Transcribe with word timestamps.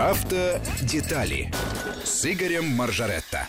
Автодетали 0.00 1.52
с 2.02 2.24
Игорем 2.24 2.64
Маржаретто. 2.68 3.46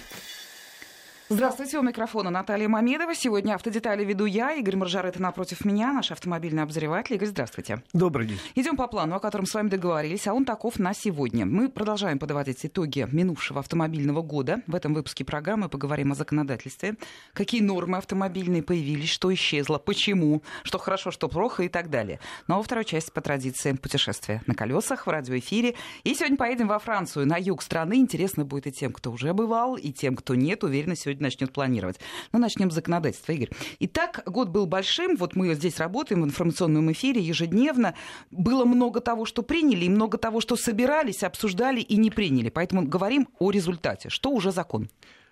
Здравствуйте, 1.34 1.80
у 1.80 1.82
микрофона 1.82 2.30
Наталья 2.30 2.68
Мамедова. 2.68 3.16
Сегодня 3.16 3.54
автодетали 3.54 4.04
веду 4.04 4.26
я, 4.26 4.52
Игорь 4.52 4.76
Маржарет 4.76 5.18
напротив 5.18 5.64
меня, 5.64 5.94
наш 5.94 6.12
автомобильный 6.12 6.64
обозреватель. 6.64 7.16
Игорь, 7.16 7.30
здравствуйте. 7.30 7.82
Добрый 7.94 8.28
день. 8.28 8.38
Идем 8.56 8.76
по 8.76 8.86
плану, 8.88 9.16
о 9.16 9.22
котором 9.22 9.46
с 9.46 9.54
вами 9.54 9.70
договорились, 9.70 10.28
а 10.28 10.34
он 10.34 10.44
таков 10.44 10.78
на 10.78 10.94
сегодня. 10.94 11.46
Мы 11.46 11.70
продолжаем 11.70 12.20
подводить 12.20 12.66
итоги 12.66 13.08
минувшего 13.10 13.62
автомобильного 13.62 14.22
года. 14.22 14.62
В 14.68 14.76
этом 14.76 14.94
выпуске 14.94 15.24
программы 15.24 15.70
поговорим 15.70 16.12
о 16.12 16.16
законодательстве, 16.16 16.98
какие 17.32 17.62
нормы 17.62 17.98
автомобильные 17.98 18.62
появились, 18.62 19.10
что 19.10 19.34
исчезло, 19.34 19.78
почему, 19.78 20.44
что 20.64 20.80
хорошо, 20.80 21.12
что 21.12 21.30
плохо 21.30 21.64
и 21.64 21.70
так 21.70 21.90
далее. 21.90 22.20
Ну 22.50 22.56
а 22.56 22.58
во 22.58 22.64
второй 22.64 22.84
части 22.84 23.10
по 23.10 23.22
традиции 23.22 23.72
путешествия 23.72 24.42
на 24.48 24.54
колесах 24.54 25.08
в 25.08 25.10
радиоэфире. 25.10 25.76
И 26.04 26.14
сегодня 26.14 26.36
поедем 26.36 26.68
во 26.68 26.80
Францию, 26.80 27.26
на 27.26 27.38
юг 27.38 27.62
страны. 27.62 28.00
Интересно 28.00 28.44
будет 28.44 28.68
и 28.68 28.74
тем, 28.74 28.92
кто 28.92 29.14
уже 29.14 29.34
бывал, 29.34 29.78
и 29.78 29.94
тем, 29.94 30.18
кто 30.18 30.36
нет. 30.36 30.66
Уверена, 30.66 30.98
сегодня 30.98 31.21
начнет 31.22 31.54
планировать. 31.54 32.00
Но 32.32 32.40
ну, 32.40 32.44
начнем 32.44 32.72
с 32.72 32.74
законодательства, 32.74 33.32
Игорь. 33.32 33.50
Итак, 33.80 34.24
год 34.26 34.50
был 34.50 34.66
большим. 34.66 35.16
Вот 35.16 35.36
мы 35.36 35.54
здесь 35.54 35.78
работаем 35.78 36.22
в 36.22 36.26
информационном 36.26 36.92
эфире 36.92 37.22
ежедневно. 37.22 37.94
Было 38.32 38.66
много 38.66 39.00
того, 39.00 39.26
что 39.26 39.44
приняли, 39.44 39.86
и 39.86 39.90
много 39.90 40.18
того, 40.18 40.42
что 40.42 40.56
собирались, 40.56 41.24
обсуждали 41.24 41.82
и 41.82 41.98
не 41.98 42.12
приняли. 42.12 42.50
Поэтому 42.50 42.86
говорим 42.86 43.28
о 43.40 43.52
результате. 43.52 44.10
Что 44.10 44.32
уже 44.32 44.52
закон? 44.52 44.90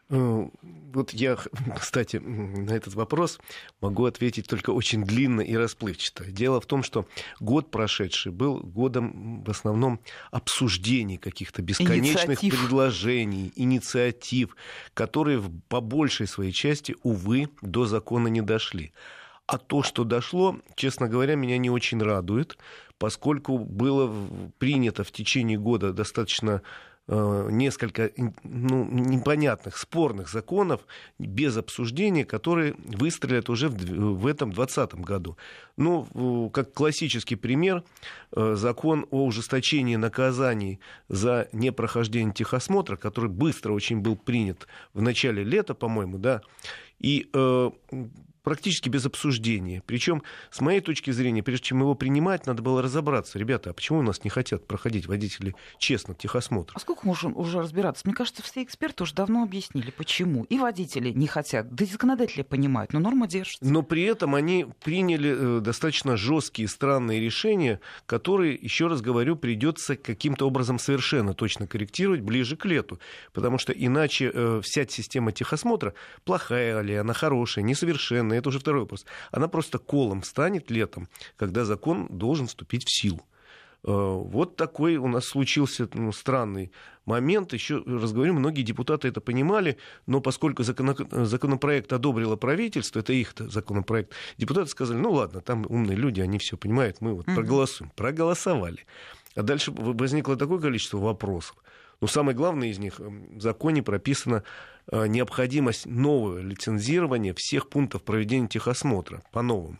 Э, 0.09 0.47
вот 0.93 1.13
я, 1.13 1.37
кстати, 1.79 2.17
на 2.17 2.71
этот 2.71 2.95
вопрос 2.95 3.39
могу 3.81 4.05
ответить 4.05 4.47
только 4.47 4.71
очень 4.71 5.03
длинно 5.03 5.41
и 5.41 5.55
расплывчато. 5.55 6.25
Дело 6.31 6.59
в 6.59 6.65
том, 6.65 6.83
что 6.83 7.07
год 7.39 7.69
прошедший 7.71 8.31
был 8.31 8.59
годом 8.59 9.43
в 9.43 9.49
основном 9.49 9.99
обсуждений 10.31 11.17
каких-то 11.17 11.61
бесконечных 11.61 12.43
инициатив. 12.43 12.59
предложений, 12.59 13.53
инициатив, 13.55 14.55
которые 14.93 15.41
по 15.67 15.81
большей 15.81 16.27
своей 16.27 16.51
части, 16.51 16.95
увы, 17.03 17.49
до 17.61 17.85
закона 17.85 18.27
не 18.27 18.41
дошли. 18.41 18.91
А 19.45 19.57
то, 19.57 19.81
что 19.81 20.03
дошло, 20.03 20.57
честно 20.75 21.07
говоря, 21.07 21.35
меня 21.35 21.57
не 21.57 21.71
очень 21.71 22.01
радует, 22.01 22.57
поскольку 22.99 23.57
было 23.57 24.13
принято 24.59 25.03
в 25.03 25.11
течение 25.11 25.57
года 25.57 25.91
достаточно 25.91 26.61
несколько 27.09 28.11
ну, 28.43 28.85
непонятных, 28.85 29.77
спорных 29.77 30.29
законов 30.29 30.81
без 31.17 31.57
обсуждения, 31.57 32.23
которые 32.23 32.75
выстрелят 32.77 33.49
уже 33.49 33.69
в, 33.69 33.75
в 33.75 34.27
этом 34.27 34.51
2020 34.51 34.95
году. 34.95 35.37
Ну, 35.77 36.49
как 36.53 36.73
классический 36.73 37.35
пример, 37.35 37.83
э, 38.31 38.55
закон 38.55 39.07
о 39.11 39.25
ужесточении 39.25 39.95
наказаний 39.95 40.79
за 41.07 41.47
непрохождение 41.51 42.33
техосмотра, 42.33 42.95
который 42.95 43.29
быстро 43.29 43.73
очень 43.73 44.01
был 44.01 44.15
принят 44.15 44.67
в 44.93 45.01
начале 45.01 45.43
лета, 45.43 45.73
по-моему, 45.73 46.17
да, 46.17 46.41
и 46.99 47.29
э, 47.33 47.71
практически 48.49 48.89
без 48.89 49.05
обсуждения. 49.05 49.83
Причем, 49.85 50.23
с 50.49 50.59
моей 50.59 50.81
точки 50.81 51.11
зрения, 51.11 51.43
прежде 51.43 51.67
чем 51.67 51.81
его 51.81 51.93
принимать, 51.93 52.47
надо 52.47 52.63
было 52.63 52.81
разобраться. 52.81 53.37
Ребята, 53.37 53.69
а 53.69 53.73
почему 53.73 53.99
у 53.99 54.01
нас 54.01 54.23
не 54.23 54.31
хотят 54.31 54.65
проходить 54.65 55.05
водители 55.05 55.53
честно 55.77 56.15
техосмотр? 56.15 56.73
А 56.75 56.79
сколько 56.79 57.05
можем 57.05 57.37
уже 57.37 57.59
разбираться? 57.59 58.01
Мне 58.05 58.15
кажется, 58.15 58.41
все 58.41 58.63
эксперты 58.63 59.03
уже 59.03 59.13
давно 59.13 59.43
объяснили, 59.43 59.91
почему. 59.91 60.45
И 60.45 60.57
водители 60.57 61.11
не 61.11 61.27
хотят, 61.27 61.75
да 61.75 61.85
и 61.85 61.87
законодатели 61.87 62.41
понимают, 62.41 62.91
но 62.91 62.99
норма 62.99 63.27
держится. 63.27 63.63
Но 63.63 63.83
при 63.83 64.01
этом 64.01 64.33
они 64.33 64.65
приняли 64.83 65.59
э, 65.59 65.59
достаточно 65.59 66.17
жесткие, 66.17 66.67
странные 66.67 67.21
решения, 67.21 67.79
которые, 68.07 68.55
еще 68.55 68.87
раз 68.87 69.01
говорю, 69.01 69.35
придется 69.35 69.95
каким-то 69.95 70.47
образом 70.47 70.79
совершенно 70.79 71.35
точно 71.35 71.67
корректировать 71.67 72.21
ближе 72.21 72.57
к 72.57 72.65
лету. 72.65 72.99
Потому 73.31 73.59
что 73.59 73.73
иначе 73.73 74.31
э, 74.33 74.61
вся 74.63 74.87
система 74.87 75.33
техосмотра, 75.33 75.93
плохая 76.25 76.81
ли 76.81 76.95
она, 76.95 77.13
хорошая, 77.13 77.63
несовершенная, 77.63 78.38
это 78.39 78.49
уже 78.49 78.59
второй 78.59 78.81
вопрос, 78.81 79.05
она 79.31 79.47
просто 79.47 79.77
колом 79.77 80.23
станет 80.23 80.71
летом, 80.71 81.07
когда 81.37 81.65
закон 81.65 82.07
должен 82.09 82.47
вступить 82.47 82.85
в 82.85 82.91
силу. 82.91 83.21
Э, 83.83 83.91
вот 83.91 84.55
такой 84.55 84.97
у 84.97 85.07
нас 85.07 85.25
случился 85.25 85.87
ну, 85.93 86.11
странный 86.11 86.71
момент. 87.05 87.53
Еще 87.53 87.81
раз 87.85 88.11
говорю, 88.11 88.33
многие 88.33 88.61
депутаты 88.61 89.07
это 89.07 89.21
понимали, 89.21 89.77
но 90.05 90.21
поскольку 90.21 90.63
законопроект 90.63 91.93
одобрило 91.93 92.35
правительство, 92.35 92.99
это 92.99 93.13
их 93.13 93.33
законопроект, 93.37 94.13
депутаты 94.37 94.69
сказали, 94.69 94.97
ну 94.97 95.11
ладно, 95.11 95.41
там 95.41 95.65
умные 95.69 95.97
люди, 95.97 96.21
они 96.21 96.37
все 96.37 96.57
понимают, 96.57 97.01
мы 97.01 97.13
вот 97.13 97.25
проголосуем. 97.25 97.91
Проголосовали. 97.95 98.85
А 99.35 99.43
дальше 99.43 99.71
возникло 99.71 100.35
такое 100.35 100.59
количество 100.59 100.97
вопросов. 100.97 101.55
Но 102.01 102.07
самое 102.07 102.35
главное 102.35 102.69
из 102.69 102.79
них 102.79 102.99
в 102.99 103.41
законе 103.41 103.83
прописана 103.83 104.43
э, 104.91 105.07
необходимость 105.07 105.85
нового 105.85 106.39
лицензирования 106.39 107.33
всех 107.35 107.69
пунктов 107.69 108.03
проведения 108.03 108.47
техосмотра 108.47 109.21
по-новому. 109.31 109.77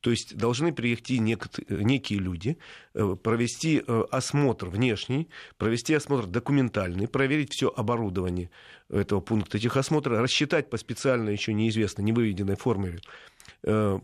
То 0.00 0.10
есть 0.10 0.36
должны 0.36 0.74
приехать 0.74 1.08
некие 1.08 2.18
люди, 2.18 2.58
э, 2.92 3.16
провести 3.22 3.82
э, 3.86 4.04
осмотр 4.10 4.68
внешний, 4.68 5.30
провести 5.56 5.94
осмотр 5.94 6.26
документальный, 6.26 7.08
проверить 7.08 7.54
все 7.54 7.72
оборудование 7.74 8.50
этого 8.90 9.20
пункта 9.20 9.58
техосмотра, 9.58 10.20
рассчитать 10.20 10.68
по 10.68 10.76
специально 10.76 11.30
еще 11.30 11.54
неизвестно, 11.54 12.02
невыведенной 12.02 12.56
формуле 12.56 13.00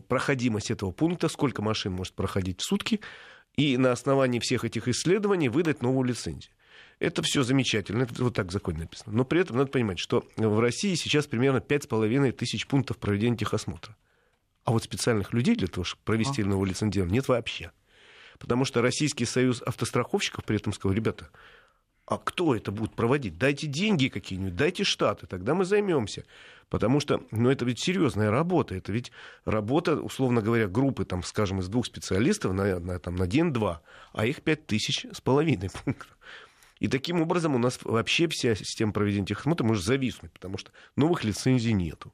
проходимость 0.07 0.71
этого 0.71 0.91
пункта, 0.91 1.27
сколько 1.27 1.61
машин 1.61 1.93
может 1.93 2.15
проходить 2.15 2.61
в 2.61 2.63
сутки, 2.63 2.99
и 3.55 3.77
на 3.77 3.91
основании 3.91 4.39
всех 4.39 4.65
этих 4.65 4.87
исследований 4.87 5.49
выдать 5.49 5.83
новую 5.83 6.07
лицензию. 6.07 6.51
Это 7.01 7.23
все 7.23 7.41
замечательно, 7.41 8.03
это 8.03 8.23
вот 8.23 8.35
так 8.35 8.49
в 8.49 8.51
законе 8.51 8.81
написано. 8.81 9.11
Но 9.11 9.25
при 9.25 9.41
этом 9.41 9.57
надо 9.57 9.71
понимать, 9.71 9.97
что 9.97 10.23
в 10.37 10.59
России 10.59 10.93
сейчас 10.93 11.25
примерно 11.25 11.57
5,5 11.57 12.31
тысяч 12.33 12.67
пунктов 12.67 12.99
проведения 12.99 13.35
техосмотра. 13.35 13.97
А 14.65 14.71
вот 14.71 14.83
специальных 14.83 15.33
людей 15.33 15.55
для 15.55 15.67
того, 15.67 15.83
чтобы 15.83 16.03
провести 16.03 16.43
новое 16.43 16.69
лицензирование, 16.69 17.15
нет 17.15 17.27
вообще. 17.27 17.71
Потому 18.37 18.65
что 18.65 18.83
Российский 18.83 19.25
союз 19.25 19.63
автостраховщиков 19.63 20.45
при 20.45 20.57
этом 20.57 20.73
сказал, 20.73 20.95
ребята, 20.95 21.31
а 22.05 22.19
кто 22.19 22.55
это 22.55 22.71
будет 22.71 22.93
проводить? 22.93 23.35
Дайте 23.39 23.65
деньги 23.65 24.07
какие-нибудь, 24.07 24.55
дайте 24.55 24.83
штаты, 24.83 25.25
тогда 25.25 25.55
мы 25.55 25.65
займемся. 25.65 26.23
Потому 26.69 26.99
что, 26.99 27.23
ну, 27.31 27.49
это 27.49 27.65
ведь 27.65 27.79
серьезная 27.79 28.29
работа. 28.29 28.75
Это 28.75 28.91
ведь 28.91 29.11
работа, 29.45 29.95
условно 29.95 30.43
говоря, 30.43 30.67
группы, 30.67 31.03
там, 31.05 31.23
скажем, 31.23 31.61
из 31.61 31.67
двух 31.67 31.87
специалистов 31.87 32.53
на, 32.53 32.79
на, 32.79 32.99
там, 32.99 33.15
на 33.15 33.25
день-два, 33.25 33.81
а 34.13 34.27
их 34.27 34.43
пять 34.43 34.67
тысяч 34.67 35.07
с 35.11 35.19
половиной 35.19 35.71
пунктов. 35.83 36.15
И 36.81 36.87
таким 36.87 37.21
образом 37.21 37.53
у 37.53 37.59
нас 37.59 37.79
вообще 37.83 38.27
вся 38.27 38.55
система 38.55 38.91
проведения 38.91 39.27
техосмотра 39.27 39.63
может 39.63 39.85
зависнуть, 39.85 40.31
потому 40.31 40.57
что 40.57 40.71
новых 40.95 41.23
лицензий 41.23 41.73
нету. 41.73 42.11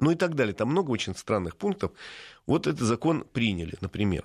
Ну 0.00 0.10
и 0.10 0.14
так 0.14 0.34
далее. 0.34 0.54
Там 0.54 0.70
много 0.70 0.90
очень 0.90 1.14
странных 1.14 1.54
пунктов. 1.56 1.92
Вот 2.46 2.66
этот 2.66 2.80
закон 2.80 3.26
приняли, 3.30 3.76
например. 3.82 4.24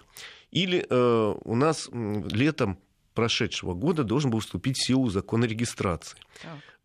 Или 0.52 0.86
э, 0.90 1.36
у 1.44 1.56
нас 1.56 1.90
летом 1.92 2.80
прошедшего 3.14 3.74
года 3.74 4.06
должен 4.06 4.32
был 4.32 4.40
вступить 4.40 4.78
в 4.78 4.86
силу 4.86 5.10
закон 5.10 5.44
о 5.44 5.48
регистрации. 5.48 6.18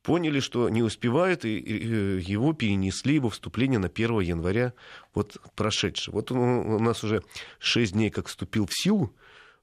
Поняли, 0.02 0.40
что 0.40 0.68
не 0.68 0.82
успевают, 0.82 1.44
и 1.44 1.56
его 1.56 2.54
перенесли 2.54 3.14
его 3.14 3.30
вступление 3.30 3.78
на 3.78 3.86
1 3.86 4.18
января 4.18 4.72
вот 5.14 5.36
прошедшего. 5.54 6.16
Вот 6.16 6.32
у 6.32 6.78
нас 6.80 7.04
уже 7.04 7.22
6 7.60 7.92
дней 7.92 8.10
как 8.10 8.26
вступил 8.26 8.66
в 8.66 8.74
силу, 8.74 9.14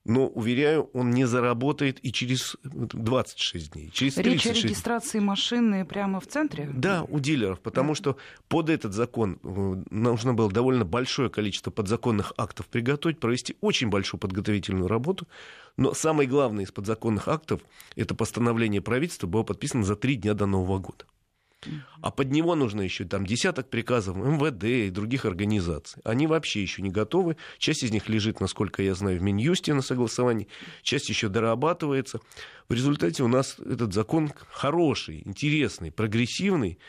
но, 0.03 0.27
уверяю, 0.27 0.89
он 0.93 1.11
не 1.11 1.25
заработает 1.25 1.99
и 2.03 2.11
через 2.11 2.57
26 2.63 3.73
дней, 3.73 3.91
через 3.93 4.15
36 4.15 4.45
Речь 4.45 4.63
о 4.63 4.67
регистрации 4.67 5.19
машины 5.19 5.85
прямо 5.85 6.19
в 6.19 6.27
центре? 6.27 6.69
Да, 6.73 7.03
у 7.03 7.19
дилеров, 7.19 7.59
потому 7.59 7.93
что 7.93 8.17
под 8.47 8.69
этот 8.69 8.93
закон 8.93 9.39
э, 9.43 9.83
нужно 9.91 10.33
было 10.33 10.51
довольно 10.51 10.85
большое 10.85 11.29
количество 11.29 11.69
подзаконных 11.69 12.33
актов 12.37 12.67
приготовить, 12.67 13.19
провести 13.19 13.55
очень 13.61 13.89
большую 13.89 14.19
подготовительную 14.19 14.87
работу, 14.87 15.27
но 15.77 15.93
самое 15.93 16.27
главное 16.27 16.65
из 16.65 16.71
подзаконных 16.71 17.27
актов, 17.27 17.61
это 17.95 18.15
постановление 18.15 18.81
правительства, 18.81 19.27
было 19.27 19.43
подписано 19.43 19.83
за 19.83 19.95
три 19.95 20.15
дня 20.15 20.33
до 20.33 20.47
Нового 20.47 20.79
года. 20.79 21.05
А 22.01 22.11
под 22.11 22.31
него 22.31 22.55
нужно 22.55 22.81
еще 22.81 23.05
там 23.05 23.25
десяток 23.25 23.69
приказов 23.69 24.17
МВД 24.17 24.63
и 24.63 24.89
других 24.89 25.25
организаций. 25.25 26.01
Они 26.03 26.27
вообще 26.27 26.61
еще 26.61 26.81
не 26.81 26.89
готовы. 26.89 27.37
Часть 27.59 27.83
из 27.83 27.91
них 27.91 28.09
лежит, 28.09 28.39
насколько 28.39 28.81
я 28.81 28.95
знаю, 28.95 29.19
в 29.19 29.21
Минюсте 29.21 29.73
на 29.73 29.81
согласовании, 29.81 30.47
часть 30.81 31.09
еще 31.09 31.29
дорабатывается. 31.29 32.19
В 32.67 32.73
результате 32.73 33.23
у 33.23 33.27
нас 33.27 33.57
этот 33.59 33.93
закон 33.93 34.31
хороший, 34.49 35.21
интересный, 35.25 35.91
прогрессивный, 35.91 36.79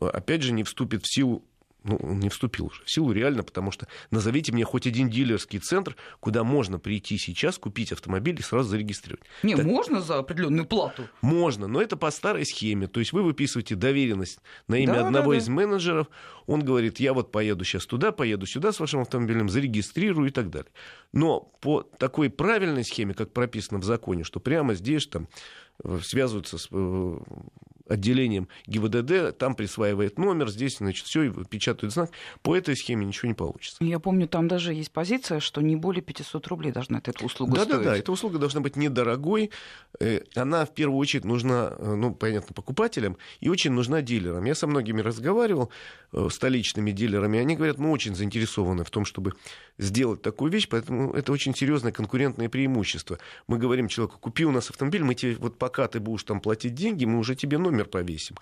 опять 0.00 0.42
же, 0.42 0.52
не 0.52 0.64
вступит 0.64 1.02
в 1.04 1.12
силу 1.12 1.44
ну, 1.84 1.96
он 1.96 2.18
не 2.18 2.30
вступил 2.30 2.66
уже 2.66 2.82
в 2.84 2.90
силу 2.90 3.12
реально, 3.12 3.42
потому 3.42 3.70
что 3.70 3.86
назовите 4.10 4.52
мне 4.52 4.64
хоть 4.64 4.86
один 4.86 5.08
дилерский 5.10 5.58
центр, 5.58 5.96
куда 6.20 6.42
можно 6.42 6.78
прийти 6.78 7.18
сейчас, 7.18 7.58
купить 7.58 7.92
автомобиль 7.92 8.36
и 8.38 8.42
сразу 8.42 8.70
зарегистрировать. 8.70 9.24
Не, 9.42 9.54
Так- 9.56 9.66
можно 9.66 10.00
за 10.00 10.18
определенную 10.18 10.66
плату. 10.66 11.08
Можно, 11.20 11.66
но 11.68 11.80
это 11.82 11.96
по 11.96 12.10
старой 12.10 12.46
схеме. 12.46 12.88
То 12.88 13.00
есть 13.00 13.12
вы 13.12 13.22
выписываете 13.22 13.74
доверенность 13.74 14.40
на 14.66 14.76
имя 14.76 14.94
Да, 14.94 15.06
одного 15.06 15.32
да, 15.32 15.38
да. 15.38 15.44
из 15.44 15.48
менеджеров. 15.48 16.08
Он 16.46 16.64
говорит, 16.64 17.00
я 17.00 17.12
вот 17.12 17.30
поеду 17.32 17.64
сейчас 17.64 17.86
туда, 17.86 18.12
поеду 18.12 18.46
сюда 18.46 18.72
с 18.72 18.80
вашим 18.80 19.00
автомобилем, 19.00 19.48
зарегистрирую 19.48 20.28
и 20.28 20.32
так 20.32 20.50
далее. 20.50 20.70
Но 21.12 21.40
по 21.60 21.82
такой 21.82 22.30
правильной 22.30 22.84
схеме, 22.84 23.14
как 23.14 23.32
прописано 23.32 23.78
в 23.78 23.84
законе, 23.84 24.24
что 24.24 24.40
прямо 24.40 24.74
здесь 24.74 25.06
там 25.06 25.28
связываются 26.02 26.56
с 26.58 26.68
э, 26.70 27.18
отделением 27.88 28.48
ГИБДД, 28.66 29.36
там 29.36 29.54
присваивает 29.54 30.18
номер, 30.18 30.48
здесь, 30.48 30.78
значит, 30.78 31.06
все, 31.06 31.30
печатают 31.44 31.92
знак. 31.92 32.10
По 32.42 32.56
этой 32.56 32.76
схеме 32.76 33.04
ничего 33.06 33.28
не 33.28 33.34
получится. 33.34 33.82
Я 33.84 33.98
помню, 33.98 34.26
там 34.26 34.48
даже 34.48 34.72
есть 34.72 34.90
позиция, 34.90 35.40
что 35.40 35.60
не 35.60 35.76
более 35.76 36.02
500 36.02 36.46
рублей 36.48 36.72
должна 36.72 36.98
эта 37.04 37.24
услуга 37.24 37.56
Да, 37.56 37.64
стоить. 37.64 37.78
да, 37.78 37.90
да. 37.90 37.96
Эта 37.96 38.12
услуга 38.12 38.38
должна 38.38 38.60
быть 38.60 38.76
недорогой. 38.76 39.50
Э, 40.00 40.20
Она 40.34 40.64
в 40.64 40.72
первую 40.74 40.98
очередь 40.98 41.24
нужна, 41.24 41.74
э, 41.76 41.94
ну, 41.94 42.14
понятно, 42.14 42.54
покупателям 42.54 43.16
и 43.40 43.48
очень 43.48 43.72
нужна 43.72 44.00
дилерам. 44.00 44.44
Я 44.44 44.54
со 44.54 44.66
многими 44.66 45.00
разговаривал, 45.02 45.70
э, 46.12 46.28
столичными 46.30 46.90
дилерами. 46.90 47.38
Они 47.38 47.54
говорят, 47.56 47.78
мы 47.78 47.90
очень 47.90 48.14
заинтересованы 48.14 48.84
в 48.84 48.90
том, 48.90 49.04
чтобы 49.04 49.32
сделать 49.76 50.22
такую 50.22 50.50
вещь, 50.52 50.68
поэтому 50.70 51.12
это 51.12 51.32
очень 51.32 51.54
серьезное 51.54 51.92
конкурентное 51.92 52.48
преимущество. 52.48 53.18
Мы 53.48 53.58
говорим 53.58 53.88
человеку, 53.88 54.18
купи 54.20 54.44
у 54.44 54.52
нас 54.52 54.70
автомобиль, 54.70 55.02
мы 55.02 55.14
тебе, 55.14 55.34
вот 55.34 55.58
пока 55.58 55.88
ты 55.88 55.98
будешь 56.00 56.22
там 56.22 56.40
платить 56.40 56.74
деньги, 56.74 57.04
мы 57.04 57.18
уже 57.18 57.34
тебе 57.34 57.58
номер 57.58 57.73
повесим. 57.82 58.36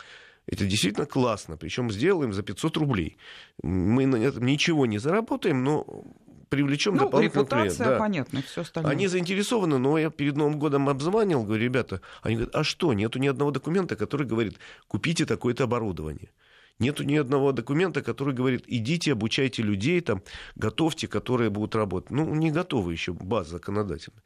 Это 0.47 0.67
действительно 0.67 1.07
классно, 1.07 1.57
причем 1.57 1.91
сделаем 1.91 2.33
за 2.35 2.43
500 2.43 2.77
рублей. 2.77 3.17
Мы 3.63 4.07
на 4.07 4.17
этом 4.17 4.45
ничего 4.45 4.85
не 4.87 4.99
заработаем, 4.99 5.65
но 5.65 6.05
привлечем 6.49 6.97
Ну, 6.97 7.05
дополнительный 7.05 7.47
клиент. 7.47 7.65
репутация, 7.65 7.91
Да. 7.93 7.99
понятно, 7.99 8.43
все 8.43 8.61
остальное. 8.61 8.93
Они 8.93 9.07
заинтересованы, 9.07 9.79
но 9.79 9.97
я 9.97 10.11
перед 10.11 10.37
Новым 10.37 10.59
годом 10.59 10.89
обзванивал, 10.89 11.45
говорю, 11.45 11.63
ребята, 11.65 12.01
они 12.23 12.35
говорят, 12.37 12.55
а 12.55 12.65
что, 12.65 12.93
нету 12.93 13.19
ни 13.19 13.27
одного 13.29 13.53
документа, 13.53 13.97
который 13.97 14.27
говорит, 14.27 14.59
купите 14.89 15.25
такое-то 15.25 15.65
оборудование. 15.65 16.31
Нету 16.79 17.05
ни 17.05 17.17
одного 17.17 17.53
документа, 17.53 18.03
который 18.03 18.35
говорит, 18.35 18.65
идите, 18.67 19.13
обучайте 19.13 19.63
людей, 19.63 20.01
там, 20.01 20.23
готовьте, 20.57 21.07
которые 21.07 21.49
будут 21.49 21.75
работать. 21.77 22.11
Ну, 22.11 22.35
не 22.35 22.51
готовы 22.51 22.93
еще 22.93 23.13
база 23.13 23.53
законодательная. 23.53 24.23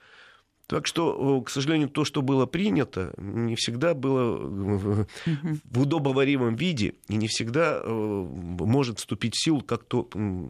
Так 0.67 0.89
что, 0.89 1.39
э, 1.41 1.45
к 1.45 1.51
сожалению, 1.51 1.89
то, 1.89 2.05
что 2.05 2.23
было 2.23 2.45
принято, 2.47 3.15
не 3.19 3.55
всегда 3.55 3.95
было 3.95 4.37
в 4.37 5.81
удобоваримом 5.81 6.57
виде 6.57 6.95
и 7.09 7.15
не 7.17 7.29
всегда 7.29 7.81
э, 7.83 7.89
может 7.89 8.99
вступить 8.99 9.35
в 9.37 9.43
силу, 9.45 9.61
как 9.61 9.85
то 9.85 10.09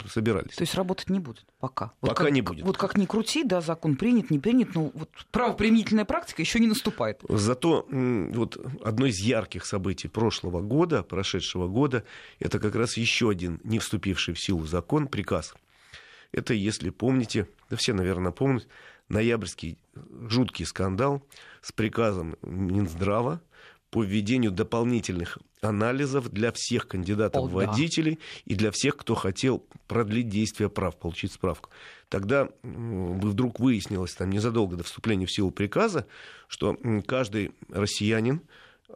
собирались. 0.09 0.55
То 0.57 0.63
есть 0.63 0.75
работать 0.75 1.11
не 1.11 1.21
будет 1.21 1.45
пока. 1.61 1.93
Вот 2.01 2.11
Пока 2.11 2.25
как- 2.25 2.33
не 2.33 2.41
будет. 2.41 2.65
Вот 2.65 2.79
как 2.79 2.97
ни 2.97 3.05
крути, 3.05 3.45
да, 3.45 3.61
закон 3.61 3.97
принят, 3.97 4.31
не 4.31 4.39
принят, 4.39 4.75
но 4.75 4.91
вот 4.95 5.11
правоприменительная 5.33 6.07
практика 6.07 6.41
еще 6.41 6.61
не 6.61 6.67
наступает. 6.67 7.21
Зато 7.29 7.87
вот 7.91 8.57
одно 8.83 9.07
из 9.07 9.19
ярких 9.21 9.67
событий 9.67 10.09
прошлого 10.09 10.63
года, 10.63 11.03
прошедшего 11.03 11.69
года, 11.69 12.05
это 12.39 12.59
как 12.59 12.75
раз 12.75 12.97
еще 12.97 13.29
один 13.29 13.61
не 13.65 13.79
вступивший 13.79 14.33
в 14.33 14.41
силу 14.41 14.65
закон, 14.65 15.09
приказ. 15.09 15.55
Это, 16.33 16.55
если 16.55 16.91
помните, 16.91 17.49
да 17.71 17.77
все, 17.77 17.93
наверное, 17.93 18.33
помнят, 18.33 18.67
ноябрьский 19.09 19.79
жуткий 20.29 20.67
скандал 20.67 21.23
с 21.63 21.73
приказом 21.73 22.37
Минздрава 22.43 23.41
по 23.91 24.03
введению 24.03 24.51
дополнительных 24.51 25.39
анализов 25.63 26.31
для 26.31 26.53
всех 26.53 26.89
кандидатов 26.89 27.43
О, 27.43 27.47
в 27.47 27.51
да. 27.51 27.67
водителей 27.67 28.19
и 28.45 28.55
для 28.55 28.71
всех, 28.71 28.97
кто 28.97 29.15
хотел 29.15 29.65
продлить 29.87 30.29
действие 30.29 30.69
прав, 30.69 30.99
получить 30.99 31.33
справку. 31.33 31.71
Тогда 32.09 32.49
вдруг 32.63 33.61
выяснилось, 33.61 34.15
там, 34.15 34.31
незадолго 34.31 34.77
до 34.77 34.85
вступления 34.85 35.27
в 35.27 35.33
силу 35.33 35.51
приказа, 35.51 36.07
что 36.49 36.77
каждый 37.07 37.53
россиянин 37.71 38.43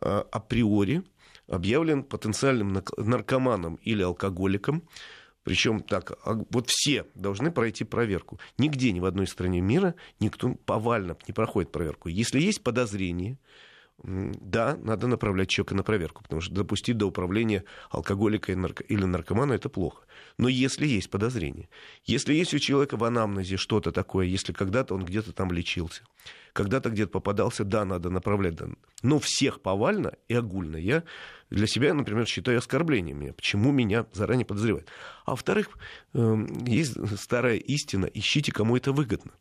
а, 0.00 0.26
априори 0.30 1.02
объявлен 1.48 2.04
потенциальным 2.04 2.82
наркоманом 2.96 3.76
или 3.82 4.02
алкоголиком, 4.02 4.82
причем 5.42 5.80
так, 5.80 6.12
а 6.24 6.44
вот 6.50 6.68
все 6.68 7.06
должны 7.14 7.50
пройти 7.50 7.84
проверку. 7.84 8.38
Нигде, 8.58 8.92
ни 8.92 9.00
в 9.00 9.04
одной 9.04 9.26
стране 9.26 9.60
мира 9.60 9.94
никто 10.18 10.54
повально 10.54 11.16
не 11.26 11.32
проходит 11.32 11.72
проверку. 11.72 12.08
Если 12.08 12.40
есть 12.40 12.62
подозрение, 12.62 13.38
да, 14.02 14.78
надо 14.82 15.06
направлять 15.06 15.48
человека 15.48 15.74
на 15.74 15.82
проверку, 15.82 16.22
потому 16.22 16.40
что 16.40 16.54
допустить 16.54 16.96
до 16.96 17.06
управления 17.06 17.64
алкоголика 17.90 18.52
или 18.52 19.04
наркомана 19.04 19.52
это 19.52 19.68
плохо. 19.68 20.04
Но 20.38 20.48
если 20.48 20.86
есть 20.86 21.10
подозрение, 21.10 21.68
если 22.04 22.34
есть 22.34 22.54
у 22.54 22.58
человека 22.58 22.96
в 22.96 23.04
анамнезе 23.04 23.56
что-то 23.56 23.92
такое, 23.92 24.26
если 24.26 24.52
когда-то 24.52 24.94
он 24.94 25.04
где-то 25.04 25.32
там 25.32 25.52
лечился, 25.52 26.02
когда-то 26.52 26.90
где-то 26.90 27.10
попадался, 27.10 27.64
да, 27.64 27.84
надо 27.84 28.10
направлять. 28.10 28.54
Но 29.02 29.18
всех 29.18 29.60
повально 29.60 30.14
и 30.28 30.34
огульно 30.34 30.76
я 30.76 31.04
для 31.50 31.66
себя, 31.66 31.92
например, 31.94 32.26
считаю 32.26 32.58
оскорблением 32.58 33.20
меня. 33.20 33.32
Почему 33.32 33.72
меня 33.72 34.06
заранее 34.12 34.46
подозревают? 34.46 34.88
А 35.24 35.32
во-вторых, 35.32 35.68
эм, 36.14 36.64
есть 36.64 36.96
старая 37.18 37.56
истина, 37.56 38.06
ищите, 38.06 38.52
кому 38.52 38.76
это 38.76 38.92
выгодно. 38.92 39.32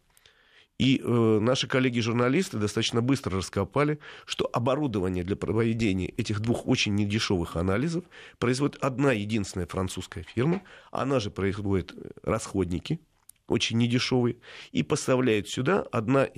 И 0.80 1.02
э, 1.04 1.40
наши 1.42 1.68
коллеги-журналисты 1.68 2.58
достаточно 2.58 3.02
быстро 3.02 3.38
раскопали, 3.38 4.00
что 4.26 4.50
оборудование 4.52 5.26
для 5.26 5.36
проведения 5.36 6.08
этих 6.08 6.40
двух 6.40 6.68
очень 6.68 6.96
недешевых 6.96 7.58
анализов 7.58 8.06
производит 8.40 8.78
одна 8.82 9.12
единственная 9.12 9.68
французская 9.68 10.24
фирма. 10.24 10.62
Она 10.90 11.20
же 11.20 11.32
производит 11.32 11.92
э, 11.92 12.12
расходники, 12.24 13.02
очень 13.50 13.78
недешевые, 13.78 14.38
и 14.72 14.82
поставляет 14.82 15.50
сюда 15.50 15.82
одна 15.92 16.30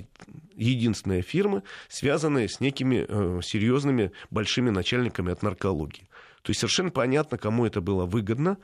единственная 0.56 1.22
фирма, 1.22 1.62
связанная 1.88 2.48
с 2.48 2.60
некими 2.60 3.06
э, 3.08 3.42
серьезными 3.44 4.12
большими 4.32 4.72
начальниками 4.72 5.32
от 5.32 5.44
наркологии. 5.44 6.08
То 6.42 6.50
есть 6.50 6.62
совершенно 6.62 6.90
понятно, 6.90 7.38
кому 7.38 7.68
это 7.68 7.80
было 7.80 8.08
выгодно. 8.08 8.58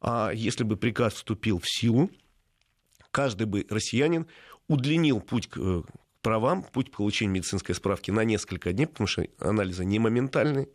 А 0.00 0.30
если 0.32 0.62
бы 0.62 0.76
приказ 0.76 1.14
вступил 1.14 1.58
в 1.58 1.68
силу, 1.68 2.08
каждый 3.10 3.46
бы 3.46 3.66
россиянин 3.68 4.26
удлинил 4.68 5.20
путь 5.20 5.48
к 5.48 5.58
э, 5.58 5.82
правам, 6.22 6.62
путь 6.62 6.90
к 6.90 6.96
получению 6.96 7.34
медицинской 7.34 7.74
справки 7.74 8.10
на 8.10 8.24
несколько 8.24 8.72
дней, 8.72 8.86
потому 8.86 9.06
что 9.06 9.26
анализы 9.38 9.84
не 9.84 9.98
моментальные, 9.98 10.68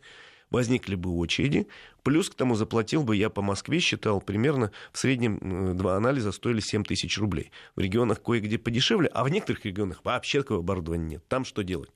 возникли 0.50 0.94
бы 0.94 1.10
очереди, 1.16 1.66
плюс 2.02 2.28
к 2.28 2.34
тому 2.34 2.54
заплатил 2.54 3.02
бы, 3.02 3.16
я 3.16 3.30
по 3.30 3.42
Москве 3.42 3.80
считал, 3.80 4.20
примерно 4.20 4.72
в 4.92 4.98
среднем 4.98 5.38
э, 5.40 5.74
два 5.74 5.96
анализа 5.96 6.32
стоили 6.32 6.60
7 6.60 6.84
тысяч 6.84 7.18
рублей. 7.18 7.50
В 7.76 7.80
регионах 7.80 8.22
кое-где 8.22 8.58
подешевле, 8.58 9.08
а 9.08 9.24
в 9.24 9.28
некоторых 9.28 9.64
регионах 9.64 10.00
вообще 10.04 10.42
такого 10.42 10.60
оборудования 10.60 11.06
нет. 11.06 11.28
Там 11.28 11.44
что 11.44 11.62
делать? 11.62 11.90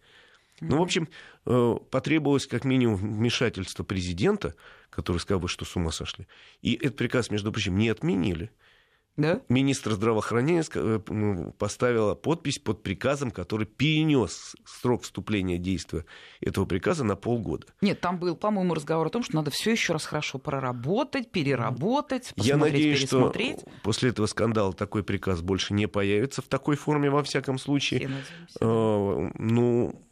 Ну, 0.61 0.79
в 0.79 0.82
общем, 0.82 1.08
э, 1.47 1.76
потребовалось 1.90 2.47
как 2.47 2.64
минимум 2.64 2.97
вмешательство 2.97 3.82
президента, 3.82 4.55
который 4.88 5.19
сказал, 5.19 5.40
вы 5.40 5.49
что, 5.49 5.64
с 5.64 5.75
ума 5.75 5.90
сошли? 5.90 6.29
И 6.62 6.75
этот 6.75 6.97
приказ, 6.97 7.31
между 7.31 7.50
прочим, 7.50 7.76
не 7.76 7.88
отменили. 7.88 8.50
Да? 9.16 9.40
Министр 9.49 9.93
здравоохранения 9.93 10.64
э, 10.75 11.00
м, 11.08 11.52
поставила 11.52 12.14
подпись 12.14 12.58
под 12.58 12.82
приказом, 12.82 13.31
который 13.31 13.66
перенес 13.66 14.56
срок 14.64 15.02
вступления 15.02 15.56
действия 15.56 16.05
этого 16.40 16.64
приказа 16.64 17.04
на 17.04 17.14
полгода. 17.14 17.66
Нет, 17.80 18.00
там 18.00 18.18
был, 18.18 18.35
по-моему, 18.37 18.75
разговор 18.75 19.06
о 19.06 19.11
том, 19.11 19.23
что 19.23 19.37
надо 19.37 19.50
все 19.50 19.73
еще 19.73 19.92
раз 19.92 20.04
хорошо 20.04 20.38
проработать, 20.38 21.30
переработать, 21.30 22.33
Я 22.37 22.56
надеюсь, 22.56 23.06
что 23.06 23.33
после 23.83 24.11
этого 24.11 24.26
скандала 24.26 24.73
такой 24.73 25.04
приказ 25.04 25.42
больше 25.42 25.75
не 25.75 25.87
появится 25.87 26.42
в 26.42 26.47
такой 26.47 26.76
форме, 26.76 27.09
во 27.11 27.23
всяком 27.23 27.59
случае. 27.59 28.11
Э, 28.61 29.30
Ну, 29.38 30.03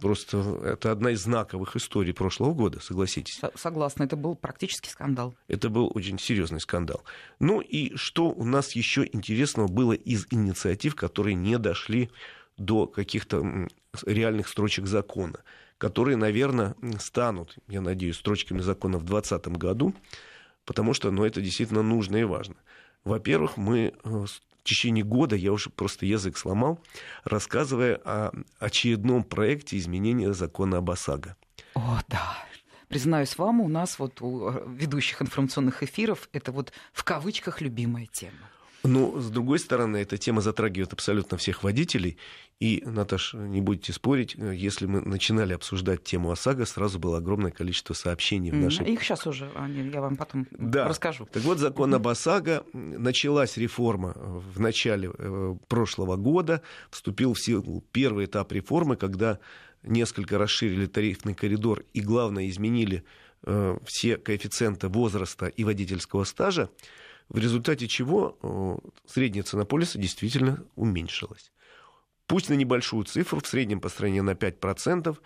просто 0.00 0.38
это 0.64 0.92
одна 0.92 1.10
из 1.10 1.22
знаковых 1.22 1.76
историй 1.76 2.14
прошлого 2.14 2.54
года, 2.54 2.80
согласитесь. 2.80 3.38
Со- 3.38 3.52
Согласна, 3.54 4.04
это 4.04 4.16
был 4.16 4.34
практически 4.36 4.88
скандал. 4.88 5.34
Это 5.48 5.68
был 5.68 5.90
очень 5.94 6.18
серьезный 6.18 6.60
скандал. 6.60 7.02
Ну 7.40 7.60
и 7.60 7.94
что 7.96 8.30
у 8.30 8.44
нас 8.44 8.72
еще 8.72 9.08
интересного 9.10 9.68
было 9.68 9.92
из 9.92 10.26
инициатив, 10.30 10.94
которые 10.94 11.34
не 11.34 11.58
дошли 11.58 12.10
до 12.56 12.86
каких-то 12.86 13.68
реальных 14.04 14.48
строчек 14.48 14.86
закона, 14.86 15.40
которые, 15.78 16.16
наверное, 16.16 16.74
станут, 16.98 17.56
я 17.68 17.80
надеюсь, 17.80 18.16
строчками 18.16 18.60
закона 18.60 18.98
в 18.98 19.04
2020 19.04 19.48
году, 19.58 19.94
потому 20.64 20.94
что 20.94 21.10
ну, 21.10 21.24
это 21.24 21.40
действительно 21.40 21.82
нужно 21.82 22.16
и 22.16 22.24
важно. 22.24 22.56
Во-первых, 23.04 23.56
мы 23.56 23.94
э, 24.04 24.26
течение 24.68 25.04
года, 25.04 25.36
я 25.36 25.52
уже 25.52 25.70
просто 25.70 26.06
язык 26.06 26.36
сломал, 26.36 26.80
рассказывая 27.24 27.96
о 28.04 28.32
очередном 28.58 29.24
проекте 29.24 29.76
изменения 29.78 30.32
закона 30.32 30.78
об 30.78 30.90
ОСАГО. 30.90 31.36
О, 31.74 32.00
да. 32.08 32.44
Признаюсь 32.88 33.36
вам, 33.36 33.60
у 33.60 33.68
нас 33.68 33.98
вот 33.98 34.22
у 34.22 34.48
э, 34.48 34.64
ведущих 34.66 35.20
информационных 35.20 35.82
эфиров 35.82 36.28
это 36.32 36.52
вот 36.52 36.72
в 36.92 37.04
кавычках 37.04 37.60
любимая 37.60 38.06
тема. 38.06 38.50
Ну, 38.84 39.18
с 39.18 39.30
другой 39.30 39.58
стороны, 39.58 39.98
эта 39.98 40.16
тема 40.18 40.40
затрагивает 40.40 40.92
абсолютно 40.92 41.36
всех 41.36 41.64
водителей. 41.64 42.16
И, 42.60 42.82
Наташ, 42.84 43.34
не 43.34 43.60
будете 43.60 43.92
спорить, 43.92 44.34
если 44.34 44.86
мы 44.86 45.00
начинали 45.00 45.52
обсуждать 45.52 46.02
тему 46.04 46.30
ОСАГО, 46.30 46.64
сразу 46.64 46.98
было 46.98 47.18
огромное 47.18 47.50
количество 47.50 47.94
сообщений 47.94 48.50
в 48.50 48.56
нашей... 48.56 48.86
Их 48.86 49.02
сейчас 49.02 49.26
уже, 49.26 49.50
я 49.92 50.00
вам 50.00 50.16
потом 50.16 50.46
да. 50.50 50.88
расскажу. 50.88 51.28
Так 51.32 51.42
вот, 51.42 51.58
закон 51.58 51.94
об 51.94 52.06
ОСАГО, 52.06 52.64
началась 52.72 53.56
реформа 53.56 54.14
в 54.16 54.60
начале 54.60 55.10
э, 55.16 55.56
прошлого 55.68 56.16
года, 56.16 56.62
вступил 56.90 57.34
в 57.34 57.40
силу 57.40 57.84
первый 57.92 58.26
этап 58.26 58.52
реформы, 58.52 58.96
когда 58.96 59.38
несколько 59.82 60.38
расширили 60.38 60.86
тарифный 60.86 61.34
коридор 61.34 61.84
и, 61.94 62.00
главное, 62.00 62.48
изменили 62.48 63.04
э, 63.44 63.78
все 63.84 64.16
коэффициенты 64.16 64.88
возраста 64.88 65.46
и 65.46 65.62
водительского 65.64 66.24
стажа 66.24 66.70
в 67.28 67.38
результате 67.38 67.88
чего 67.88 68.38
э, 68.42 68.76
средняя 69.06 69.44
цена 69.44 69.64
полиса 69.64 69.98
действительно 69.98 70.64
уменьшилась. 70.76 71.52
Пусть 72.26 72.50
на 72.50 72.54
небольшую 72.54 73.04
цифру, 73.04 73.40
в 73.40 73.46
среднем 73.46 73.80
по 73.80 73.88
стране 73.88 74.22
на 74.22 74.34
5%, 74.34 75.18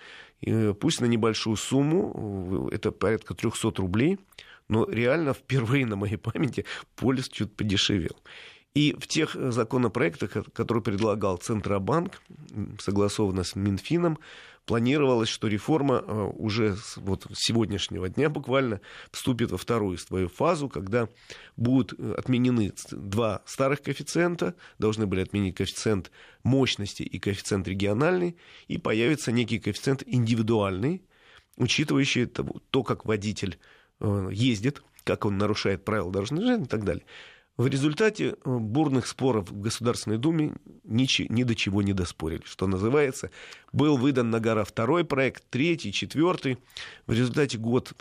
э, 0.43 0.75
пусть 0.75 1.01
на 1.01 1.07
небольшую 1.07 1.57
сумму, 1.57 2.69
э, 2.71 2.77
это 2.77 2.93
порядка 2.93 3.35
300 3.35 3.73
рублей, 3.77 4.19
но 4.69 4.85
реально 4.89 5.35
впервые 5.35 5.87
на 5.87 5.97
моей 5.97 6.17
памяти 6.17 6.65
полис 6.97 7.29
чуть 7.29 7.55
подешевел. 7.55 8.17
И 8.75 8.97
в 8.99 9.07
тех 9.07 9.35
законопроектах, 9.35 10.31
которые 10.55 10.83
предлагал 10.83 11.37
Центробанк, 11.37 12.23
согласованно 12.79 13.45
с 13.45 13.55
Минфином, 13.55 14.19
планировалось, 14.67 15.29
что 15.29 15.49
реформа 15.49 16.05
э, 16.07 16.31
уже 16.37 16.77
вот 16.97 17.27
с 17.33 17.47
сегодняшнего 17.47 18.09
дня 18.09 18.31
буквально 18.31 18.81
вступит 19.11 19.51
во 19.51 19.59
вторую 19.59 19.99
свою 19.99 20.29
фазу, 20.29 20.69
когда 20.69 21.09
будут 21.57 21.99
э, 21.99 22.15
отменены 22.17 22.73
два 22.91 23.43
старых 23.45 23.83
коэффициента, 23.83 24.55
должны 24.79 25.07
были 25.07 25.23
отменить 25.23 25.57
коэффициент 25.57 26.11
мощности 26.43 27.03
и 27.03 27.19
коэффициент 27.19 27.67
региональный, 27.67 28.37
и 28.69 28.79
появится 28.79 29.33
некий 29.33 29.59
коэффициент 29.59 30.03
индивидуальный, 30.07 31.03
учитывающий 31.57 32.27
то, 32.27 32.83
как 32.83 33.05
водитель 33.05 33.59
э, 34.01 34.29
ездит, 34.33 34.83
как 35.05 35.25
он 35.25 35.39
нарушает 35.39 35.85
правила 35.85 36.13
дорожного 36.13 36.43
движения 36.43 36.65
и 36.65 36.69
так 36.69 36.85
далее. 36.85 37.05
В 37.63 37.69
результате 37.69 38.31
э, 38.31 38.35
бурных 38.45 39.07
споров 39.07 39.49
в 39.49 39.61
Государственной 39.61 40.19
Думе 40.19 40.53
ни, 40.83 41.07
ни 41.33 41.45
до 41.45 41.55
чего 41.55 41.81
не 41.81 41.93
доспорили, 41.93 42.43
что 42.45 42.67
называется. 42.67 43.31
Был 43.73 43.97
выдан 43.97 44.31
на 44.31 44.41
гора 44.41 44.65
второй 44.65 45.05
проект, 45.05 45.45
третий, 45.49 45.93
четвертый. 45.93 46.59
В 47.07 47.13
результате 47.13 47.59
год 47.59 47.93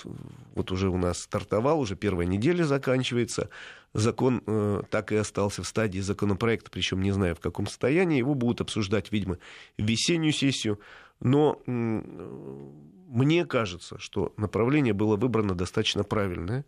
вот 0.55 0.71
уже 0.71 0.89
у 0.89 0.97
нас 0.97 1.19
стартовал, 1.19 1.79
уже 1.79 1.95
первая 1.95 2.25
неделя 2.25 2.63
заканчивается. 2.63 3.49
Закон 3.93 4.41
э, 4.47 4.81
так 4.89 5.11
и 5.11 5.15
остался 5.15 5.61
в 5.61 5.67
стадии 5.67 5.99
законопроекта, 5.99 6.71
причем 6.71 7.03
не 7.03 7.11
знаю 7.11 7.35
в 7.35 7.39
каком 7.39 7.67
состоянии. 7.67 8.17
Его 8.17 8.33
будут 8.33 8.61
обсуждать, 8.61 9.11
видимо, 9.11 9.37
в 9.77 9.83
весеннюю 9.83 10.33
сессию. 10.33 10.79
Но 11.19 11.61
э, 11.67 11.71
мне 11.71 13.45
кажется, 13.45 13.99
что 13.99 14.33
направление 14.37 14.93
было 14.93 15.17
выбрано 15.17 15.53
достаточно 15.53 16.03
правильное. 16.03 16.65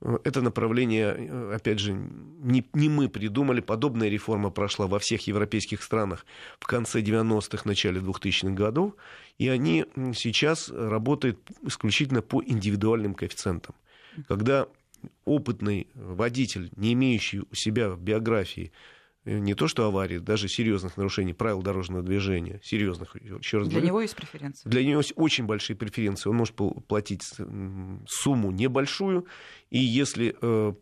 Это 0.00 0.40
направление, 0.40 1.14
э, 1.16 1.54
опять 1.54 1.78
же, 1.78 1.92
не, 1.92 2.66
не 2.72 2.88
мы 2.88 3.08
придумали. 3.08 3.60
Подобная 3.60 4.08
реформа 4.08 4.50
прошла 4.50 4.86
во 4.86 4.98
всех 4.98 5.26
европейских 5.26 5.82
странах 5.82 6.24
в 6.58 6.66
конце 6.66 7.02
90-х, 7.02 7.62
начале 7.64 8.00
2000-х 8.00 8.54
годов. 8.54 8.94
И 9.38 9.48
они 9.48 9.84
сейчас 10.14 10.70
работают 10.70 11.38
исключительно 11.62 12.22
по 12.22 12.42
индивидуальным 12.42 13.14
коэффициентам. 13.14 13.74
Когда 14.26 14.66
опытный 15.24 15.86
водитель, 15.94 16.70
не 16.76 16.94
имеющий 16.94 17.40
у 17.40 17.54
себя 17.54 17.90
в 17.90 18.00
биографии 18.00 18.72
Э, 19.24 19.38
не 19.38 19.54
то 19.54 19.68
что 19.68 19.84
аварии, 19.84 20.18
даже 20.18 20.48
серьезных 20.48 20.96
нарушений 20.96 21.34
правил 21.34 21.62
дорожного 21.62 22.02
движения, 22.02 22.60
серьезных, 22.62 23.16
еще 23.16 23.58
раз 23.58 23.68
Для 23.68 23.76
говорю, 23.76 23.86
него 23.88 24.00
есть 24.00 24.16
преференции. 24.16 24.68
Для 24.68 24.84
него 24.84 25.00
есть 25.00 25.12
очень 25.16 25.44
большие 25.44 25.76
преференции. 25.76 26.30
Он 26.30 26.36
может 26.36 26.54
платить 26.54 27.22
сумму 28.06 28.50
небольшую, 28.50 29.26
и 29.70 29.78
если, 29.78 30.36
э, 30.40 30.72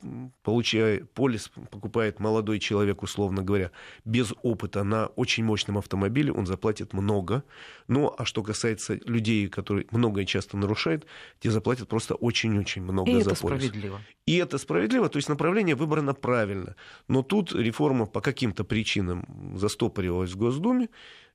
получая 0.43 1.05
полис, 1.05 1.51
покупает 1.71 2.21
молодой 2.21 2.59
человек, 2.59 3.03
условно 3.03 3.43
говоря, 3.43 3.71
без 4.07 4.33
опыта 4.43 4.83
на 4.83 5.07
очень 5.09 5.45
мощном 5.45 5.77
автомобиле, 5.77 6.33
он 6.33 6.47
заплатит 6.47 6.95
много. 6.95 7.45
Ну, 7.87 8.15
а 8.17 8.25
что 8.25 8.43
касается 8.43 8.99
людей, 9.05 9.49
которые 9.49 9.87
много 9.91 10.23
и 10.23 10.27
часто 10.27 10.57
нарушают, 10.57 11.07
те 11.39 11.51
заплатят 11.51 11.89
просто 11.89 12.15
очень-очень 12.15 12.83
много 12.83 13.11
и 13.11 13.21
за 13.21 13.33
это 13.33 13.41
полис. 13.41 13.63
справедливо. 13.63 14.01
И 14.25 14.37
это 14.37 14.57
справедливо, 14.59 15.09
то 15.09 15.19
есть 15.19 15.29
направление 15.29 15.75
выбрано 15.75 16.15
правильно. 16.15 16.75
Но 17.09 17.23
тут 17.23 17.53
реформа 17.53 18.07
по 18.07 18.23
каким-то 18.23 18.65
причинам 18.65 19.55
застопоривалась 19.55 20.33
в 20.33 20.39
Госдуме, 20.39 20.89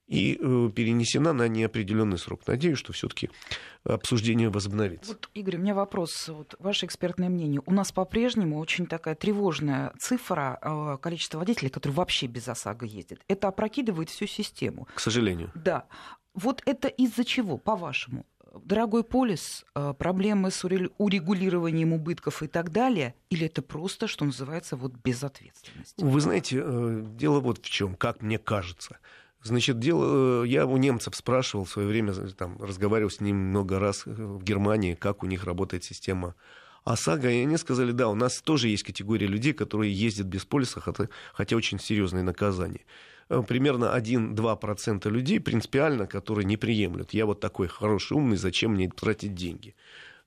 и 0.08 0.38
э, 0.40 0.70
перенесена 0.76 1.34
на 1.34 1.48
неопределенный 1.48 2.18
срок. 2.18 2.42
Надеюсь, 2.46 2.78
что 2.78 2.94
все-таки 2.94 3.30
обсуждение 3.84 4.50
возобновится. 4.50 5.14
Вот, 5.14 5.30
Игорь, 5.34 5.58
у 5.58 5.60
меня 5.60 5.74
вопрос. 5.74 6.28
Вот, 6.28 6.56
ваше 6.60 6.86
экспертное 6.86 7.30
мнение. 7.30 7.62
У 7.66 7.72
нас 7.72 7.92
по-прежнему 7.92 8.60
очень 8.60 8.86
такая 8.86 9.16
тревожная 9.16 9.94
цифра 10.00 10.60
э, 10.62 10.98
количества 11.02 11.40
водителей, 11.40 11.70
которые 11.70 11.96
вообще 11.96 12.28
без 12.28 12.48
ОСАГО 12.48 12.86
ездят. 12.86 13.20
Это 13.28 13.48
опрокидывает 13.48 14.10
всю 14.10 14.28
систему. 14.28 14.88
К 14.94 15.00
сожалению. 15.00 15.52
Да. 15.56 15.86
Вот 16.34 16.62
это 16.66 16.88
из-за 16.88 17.24
чего, 17.24 17.58
по-вашему? 17.58 18.26
Дорогой 18.64 19.04
полис, 19.04 19.66
э, 19.74 19.94
проблемы 19.98 20.52
с 20.52 20.64
урегулированием 20.64 21.94
убытков 21.94 22.44
и 22.44 22.48
так 22.48 22.72
далее, 22.72 23.16
или 23.30 23.48
это 23.48 23.62
просто, 23.62 24.08
что 24.08 24.26
называется, 24.26 24.76
вот 24.76 24.94
безответственность? 25.04 25.96
Вы 25.98 26.22
знаете, 26.22 26.64
дело 27.18 27.40
вот 27.40 27.66
в 27.66 27.70
чем, 27.70 27.96
как 27.96 28.22
мне 28.22 28.38
кажется– 28.38 29.00
Значит, 29.44 29.80
дело, 29.80 30.44
э, 30.44 30.48
я 30.48 30.66
у 30.66 30.78
немцев 30.78 31.16
спрашивал 31.16 31.66
в 31.66 31.70
свое 31.70 31.88
время, 31.88 32.14
там, 32.14 32.62
разговаривал 32.62 33.12
с 33.12 33.20
ним 33.20 33.38
много 33.38 33.78
раз 33.78 34.06
в 34.06 34.42
Германии, 34.42 34.94
как 34.94 35.22
у 35.22 35.26
них 35.26 35.44
работает 35.44 35.84
система 35.84 36.36
ОСАГО, 36.86 37.30
и 37.30 37.44
они 37.44 37.58
сказали, 37.58 37.92
да, 37.92 38.08
у 38.08 38.16
нас 38.16 38.42
тоже 38.42 38.70
есть 38.70 38.84
категория 38.84 39.28
людей, 39.28 39.54
которые 39.54 39.94
ездят 39.94 40.28
без 40.28 40.46
полиса, 40.46 40.82
хотя, 41.34 41.56
очень 41.56 41.80
серьезные 41.80 42.24
наказания. 42.24 42.86
Э, 43.30 43.42
примерно 43.46 43.94
1-2% 43.98 45.10
людей 45.10 45.40
принципиально, 45.42 46.08
которые 46.08 46.46
не 46.46 46.56
приемлют. 46.56 47.14
Я 47.14 47.26
вот 47.26 47.42
такой 47.42 47.68
хороший, 47.68 48.14
умный, 48.14 48.38
зачем 48.38 48.72
мне 48.72 48.90
тратить 48.90 49.36
деньги? 49.36 49.76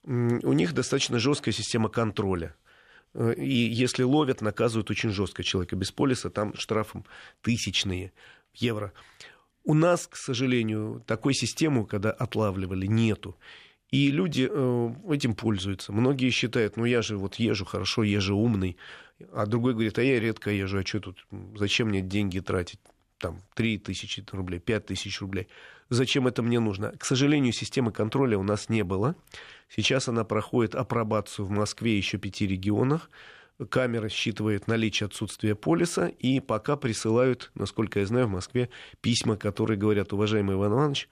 У 0.04 0.52
них 0.52 0.72
достаточно 0.72 1.18
жесткая 1.18 1.52
система 1.54 1.88
контроля. 1.88 2.54
Э, 3.14 3.34
и 3.34 3.54
если 3.54 4.02
ловят, 4.02 4.40
наказывают 4.40 4.90
очень 4.90 5.10
жестко 5.10 5.42
человека 5.42 5.76
без 5.76 5.90
полиса, 5.90 6.30
там 6.30 6.54
штрафом 6.54 7.04
тысячные 7.42 8.12
евро. 8.56 8.92
У 9.64 9.74
нас, 9.74 10.06
к 10.06 10.16
сожалению, 10.16 11.02
такой 11.06 11.34
системы, 11.34 11.86
когда 11.86 12.10
отлавливали, 12.10 12.86
нету. 12.86 13.36
И 13.90 14.10
люди 14.10 14.48
э, 14.50 14.94
этим 15.10 15.34
пользуются. 15.34 15.92
Многие 15.92 16.30
считают, 16.30 16.76
ну 16.76 16.84
я 16.84 17.02
же 17.02 17.16
вот 17.16 17.36
езжу 17.36 17.64
хорошо, 17.64 18.02
я 18.02 18.20
же 18.20 18.34
умный. 18.34 18.76
А 19.32 19.46
другой 19.46 19.72
говорит, 19.74 19.98
а 19.98 20.02
я 20.02 20.20
редко 20.20 20.50
езжу, 20.50 20.78
а 20.78 20.84
что 20.84 21.00
тут, 21.00 21.26
зачем 21.56 21.88
мне 21.88 22.00
деньги 22.00 22.40
тратить? 22.40 22.80
Там 23.18 23.40
3 23.54 23.78
тысячи 23.78 24.22
рублей, 24.30 24.60
5 24.60 24.86
тысяч 24.86 25.20
рублей. 25.20 25.48
Зачем 25.88 26.26
это 26.26 26.42
мне 26.42 26.60
нужно? 26.60 26.92
К 26.98 27.04
сожалению, 27.04 27.52
системы 27.52 27.92
контроля 27.92 28.38
у 28.38 28.42
нас 28.42 28.68
не 28.68 28.84
было. 28.84 29.14
Сейчас 29.68 30.08
она 30.08 30.24
проходит 30.24 30.74
апробацию 30.74 31.46
в 31.46 31.50
Москве 31.50 31.94
и 31.94 31.96
еще 31.96 32.18
пяти 32.18 32.46
регионах 32.46 33.10
камера 33.70 34.08
считывает 34.08 34.66
наличие 34.66 35.06
отсутствия 35.06 35.54
полиса, 35.54 36.08
и 36.08 36.40
пока 36.40 36.76
присылают, 36.76 37.50
насколько 37.54 38.00
я 38.00 38.06
знаю, 38.06 38.26
в 38.26 38.30
Москве 38.30 38.68
письма, 39.00 39.36
которые 39.36 39.78
говорят, 39.78 40.12
уважаемый 40.12 40.56
Иван 40.56 40.72
Иванович, 40.72 41.08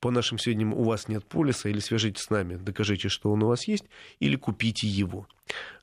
по 0.00 0.10
нашим 0.10 0.38
сведениям, 0.38 0.74
у 0.74 0.82
вас 0.82 1.08
нет 1.08 1.24
полиса, 1.24 1.68
или 1.70 1.78
свяжитесь 1.78 2.24
с 2.24 2.30
нами, 2.30 2.56
докажите, 2.56 3.08
что 3.08 3.32
он 3.32 3.42
у 3.42 3.46
вас 3.46 3.66
есть, 3.66 3.84
или 4.18 4.36
купите 4.36 4.86
его. 4.86 5.26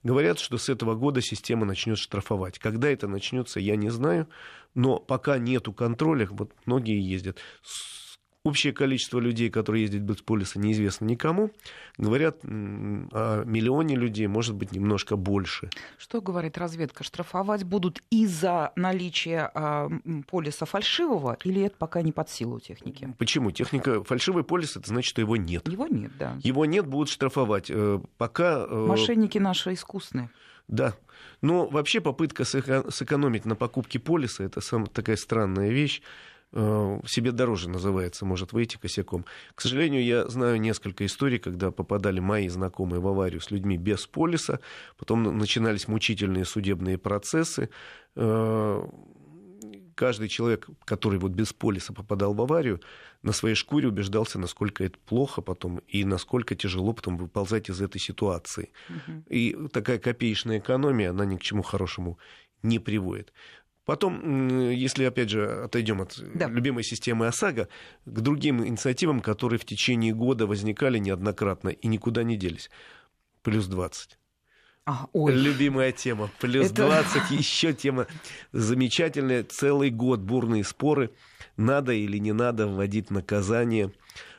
Говорят, 0.04 0.38
что 0.38 0.58
с 0.58 0.70
этого 0.70 0.94
года 0.96 1.22
система 1.22 1.66
начнет 1.66 1.98
штрафовать. 1.98 2.60
Когда 2.60 2.90
это 2.90 3.08
начнется, 3.08 3.60
я 3.60 3.76
не 3.76 3.90
знаю, 3.90 4.28
но 4.76 5.00
пока 5.00 5.40
нету 5.40 5.74
контроля, 5.74 6.28
вот 6.30 6.52
многие 6.66 7.02
ездят 7.02 7.40
Общее 8.44 8.74
количество 8.74 9.20
людей, 9.20 9.52
которые 9.52 9.84
ездят 9.84 10.02
без 10.02 10.18
полиса, 10.18 10.60
неизвестно 10.60 11.06
никому. 11.06 11.52
Говорят 11.98 12.44
о 12.44 13.44
миллионе 13.46 13.96
людей, 13.96 14.26
может 14.26 14.56
быть, 14.56 14.72
немножко 14.72 15.16
больше. 15.16 15.70
Что 16.00 16.22
говорит 16.22 16.58
разведка? 16.58 17.04
Штрафовать 17.04 17.64
будут 17.64 18.02
из-за 18.10 18.72
наличия 18.76 19.52
э, 19.54 19.90
полиса 20.28 20.66
фальшивого 20.66 21.38
или 21.44 21.62
это 21.62 21.76
пока 21.78 22.02
не 22.02 22.12
под 22.12 22.32
силу 22.32 22.60
техники? 22.60 23.14
Почему? 23.20 23.52
Техника 23.52 24.04
фальшивый 24.04 24.44
полис, 24.44 24.76
это 24.76 24.88
значит, 24.88 25.10
что 25.10 25.22
его 25.22 25.38
нет. 25.38 25.68
Его 25.68 25.86
нет, 25.86 26.12
да. 26.18 26.40
Его 26.42 26.66
нет, 26.66 26.88
будут 26.88 27.10
штрафовать. 27.10 27.68
Э, 27.70 28.00
пока... 28.18 28.66
Э, 28.68 28.86
Мошенники 28.88 29.38
наши 29.38 29.74
искусные. 29.74 30.32
Да. 30.68 30.96
Но 31.42 31.68
вообще 31.68 32.02
попытка 32.02 32.44
сэкономить 32.44 33.46
на 33.46 33.56
покупке 33.56 34.00
полиса, 34.00 34.44
это 34.44 34.62
самая 34.62 34.88
такая 34.88 35.18
странная 35.18 35.70
вещь. 35.70 36.02
Э, 36.54 37.00
себе 37.06 37.32
дороже 37.32 37.70
называется, 37.70 38.26
может 38.26 38.54
выйти 38.54 38.78
косяком. 38.78 39.26
К 39.56 39.62
сожалению, 39.62 40.04
я 40.04 40.28
знаю 40.28 40.60
несколько 40.60 41.06
историй, 41.06 41.40
когда 41.40 41.72
попадали 41.72 42.20
мои 42.20 42.48
знакомые 42.50 43.00
в 43.00 43.08
аварию 43.08 43.42
с 43.42 43.52
людьми 43.52 43.78
без 43.78 44.08
полиса, 44.08 44.60
потом 44.98 45.38
начинались 45.38 45.88
мучительные 45.88 46.46
судебные 46.46 46.98
процессы. 46.98 47.70
Э, 48.16 48.82
каждый 49.96 50.30
человек, 50.30 50.68
который 50.86 51.20
вот 51.20 51.32
без 51.32 51.54
полиса 51.54 51.94
попадал 51.94 52.34
в 52.34 52.42
аварию, 52.42 52.82
на 53.24 53.34
своей 53.34 53.56
шкуре 53.56 53.88
убеждался, 53.88 54.40
насколько 54.40 54.84
это 54.84 54.98
плохо 55.06 55.42
потом 55.42 55.80
и 55.88 56.04
насколько 56.04 56.56
тяжело 56.56 56.94
потом 56.94 57.18
выползать 57.18 57.70
из 57.70 57.82
этой 57.82 58.00
ситуации. 58.00 58.72
Угу. 58.90 59.24
И 59.30 59.68
такая 59.72 60.00
копеечная 60.00 60.60
экономия, 60.60 61.12
она 61.12 61.26
ни 61.26 61.38
к 61.38 61.42
чему 61.42 61.62
хорошему 61.62 62.18
не 62.64 62.80
приводит. 62.80 63.34
Потом, 63.92 64.70
если, 64.70 65.04
опять 65.04 65.30
же, 65.30 65.64
отойдем 65.66 66.02
от 66.02 66.18
да. 66.34 66.48
любимой 66.48 66.82
системы 66.82 67.28
ОСАГО, 67.28 67.68
к 68.06 68.20
другим 68.22 68.66
инициативам, 68.66 69.20
которые 69.20 69.60
в 69.60 69.66
течение 69.66 70.14
года 70.14 70.48
возникали 70.48 70.98
неоднократно 70.98 71.68
и 71.68 71.88
никуда 71.90 72.24
не 72.24 72.38
делись. 72.38 72.70
Плюс 73.42 73.68
20. 73.68 74.18
А, 74.86 75.08
ой. 75.12 75.34
Любимая 75.34 75.92
тема. 75.92 76.30
Плюс 76.40 76.68
Это... 76.68 76.86
20, 76.88 77.32
еще 77.38 77.74
тема 77.74 78.08
замечательная. 78.54 79.44
Целый 79.44 79.90
год 79.90 80.22
бурные 80.22 80.64
споры. 80.64 81.12
Надо 81.58 81.92
или 81.92 82.18
не 82.18 82.32
надо 82.32 82.68
вводить 82.68 83.12
наказание 83.12 83.92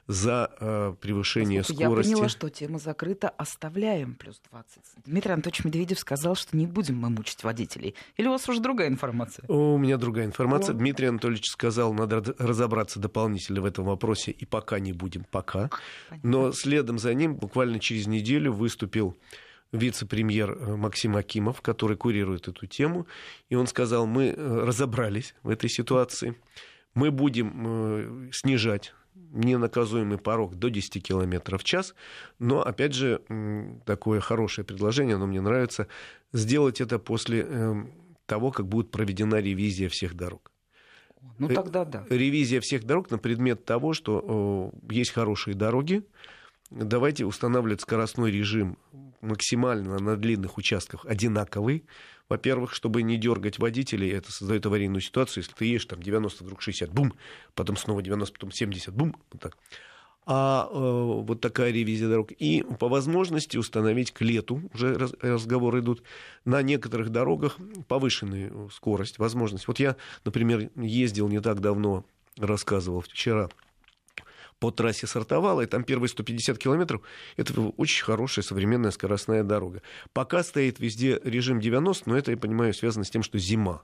за 0.09 0.51
э, 0.59 0.95
превышение 1.01 1.61
Поскольку 1.61 1.83
скорости. 1.83 2.11
Я 2.11 2.17
поняла, 2.17 2.29
что 2.29 2.51
тема 2.51 2.79
закрыта, 2.79 3.29
оставляем 3.29 4.15
плюс 4.15 4.41
20. 4.51 4.79
Дмитрий 5.07 5.33
Анатольевич 5.33 5.65
Медведев 5.65 5.99
сказал, 5.99 6.35
что 6.35 6.57
не 6.57 6.67
будем 6.67 6.97
мы 6.97 7.11
мучить 7.11 7.45
водителей. 7.45 7.95
Или 8.17 8.27
у 8.27 8.31
вас 8.31 8.49
уже 8.49 8.61
другая 8.61 8.89
информация? 8.89 9.45
У 9.49 9.79
меня 9.79 9.97
другая 9.99 10.27
информация. 10.27 10.75
О. 10.75 10.79
Дмитрий 10.79 11.07
Анатольевич 11.07 11.49
сказал, 11.51 11.95
надо 11.95 12.23
разобраться 12.39 12.99
дополнительно 12.99 13.61
в 13.61 13.65
этом 13.65 13.85
вопросе, 13.85 14.33
и 14.33 14.45
пока 14.45 14.81
не 14.81 14.93
будем, 14.93 15.25
пока. 15.31 15.71
Понятно. 16.09 16.31
Но 16.31 16.53
следом 16.53 16.99
за 16.99 17.15
ним 17.15 17.37
буквально 17.37 17.79
через 17.79 18.07
неделю 18.07 18.53
выступил 18.53 19.17
вице-премьер 19.71 20.51
э, 20.51 20.77
Максим 20.77 21.17
Акимов, 21.17 21.63
который 21.63 21.97
курирует 21.97 22.49
эту 22.49 22.67
тему, 22.67 23.07
и 23.49 23.55
он 23.55 23.69
сказал, 23.69 24.07
мы 24.07 24.35
э, 24.37 24.65
разобрались 24.65 25.35
в 25.45 25.49
этой 25.49 25.71
ситуации, 25.71 26.37
мы 26.95 27.11
будем 27.11 28.31
снижать 28.33 28.93
ненаказуемый 29.15 30.19
порог 30.19 30.55
до 30.55 30.69
10 30.69 31.03
км 31.03 31.59
в 31.59 31.65
час. 31.65 31.95
Но, 32.39 32.63
опять 32.63 32.95
же, 32.95 33.23
такое 33.85 34.21
хорошее 34.21 34.65
предложение, 34.65 35.17
оно 35.17 35.27
мне 35.27 35.41
нравится, 35.41 35.89
сделать 36.33 36.81
это 36.81 36.99
после 36.99 37.43
эм, 37.43 37.93
того, 38.27 38.51
как 38.51 38.67
будет 38.67 38.91
проведена 38.91 39.41
ревизия 39.41 39.89
всех 39.89 40.15
дорог. 40.15 40.51
Ну 41.39 41.49
э, 41.49 41.55
тогда 41.55 41.85
да. 41.85 42.05
Ревизия 42.09 42.61
всех 42.61 42.85
дорог 42.85 43.11
на 43.11 43.19
предмет 43.19 43.65
того, 43.65 43.93
что 43.93 44.73
есть 44.91 45.13
хорошие 45.13 45.55
дороги. 45.55 46.03
Давайте 46.71 47.27
устанавливать 47.27 47.83
скоростной 47.83 48.31
режим 48.31 48.79
максимально 49.21 49.99
на 49.99 50.17
длинных 50.17 50.57
участках 50.57 51.05
одинаковый. 51.07 51.85
Во-первых, 52.33 52.73
чтобы 52.73 53.03
не 53.03 53.19
дергать 53.19 53.59
водителей, 53.59 54.11
это 54.11 54.33
создает 54.33 54.65
аварийную 54.65 55.03
ситуацию. 55.03 55.43
Если 55.43 55.53
ты 55.53 55.67
едешь 55.67 55.85
там 55.85 56.03
90, 56.03 56.45
вдруг 56.45 56.63
60, 56.63 56.91
бум, 56.91 57.13
потом 57.55 57.77
снова 57.77 58.01
90, 58.01 58.33
потом 58.33 58.51
70, 58.51 58.95
бум, 58.95 59.15
вот 59.31 59.43
так. 59.43 59.59
А 60.25 60.67
э, 60.73 60.75
вот 60.75 61.43
такая 61.43 61.73
ревизия 61.73 62.09
дорог. 62.09 62.33
И 62.33 62.65
по 62.79 62.89
возможности 62.89 63.59
установить 63.59 64.13
к 64.13 64.23
лету, 64.23 64.63
уже 64.73 64.95
раз, 64.95 65.13
разговоры 65.21 65.81
идут, 65.81 66.05
на 66.47 66.63
некоторых 66.63 67.11
дорогах 67.11 67.59
повышенную 67.87 68.71
скорость, 68.71 69.19
возможность. 69.19 69.69
Вот 69.69 69.79
я, 69.79 69.97
например, 70.25 70.71
ездил 70.77 71.29
не 71.29 71.43
так 71.43 71.61
давно, 71.61 72.03
рассказывал 72.39 73.03
вчера, 73.03 73.51
по 74.63 74.71
трассе 74.71 75.09
Сартовала, 75.09 75.63
и 75.63 75.67
там 75.67 75.83
первые 75.83 76.09
150 76.09 76.57
километров, 76.57 77.03
это 77.37 77.61
очень 77.77 78.05
хорошая 78.05 78.45
современная 78.45 78.93
скоростная 78.93 79.43
дорога. 79.43 79.83
Пока 80.13 80.45
стоит 80.45 80.79
везде 80.79 81.21
режим 81.25 81.59
90, 81.59 82.09
но 82.09 82.17
это, 82.17 82.31
я 82.31 82.37
понимаю, 82.37 82.73
связано 82.73 83.05
с 83.05 83.11
тем, 83.11 83.25
что 83.25 83.41
зима. 83.41 83.83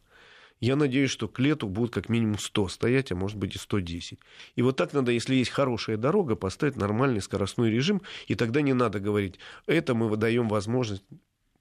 Я 0.61 0.77
надеюсь, 0.77 1.11
что 1.11 1.27
к 1.27 1.41
лету 1.41 1.67
будут 1.67 1.93
как 1.93 2.09
минимум 2.09 2.39
100 2.39 2.69
стоять, 2.69 3.11
а 3.11 3.17
может 3.17 3.37
быть 3.39 3.57
и 3.57 3.59
110. 3.59 4.21
И 4.55 4.63
вот 4.63 4.77
так 4.77 4.93
надо, 4.93 5.11
если 5.11 5.35
есть 5.35 5.51
хорошая 5.51 5.97
дорога, 5.97 6.37
поставить 6.37 6.77
нормальный 6.77 7.23
скоростной 7.23 7.73
режим, 7.73 8.01
и 8.29 8.37
тогда 8.37 8.61
не 8.61 8.73
надо 8.73 9.01
говорить, 9.01 9.41
это 9.67 9.97
мы 9.97 10.09
выдаем 10.09 10.49
возможность. 10.49 11.03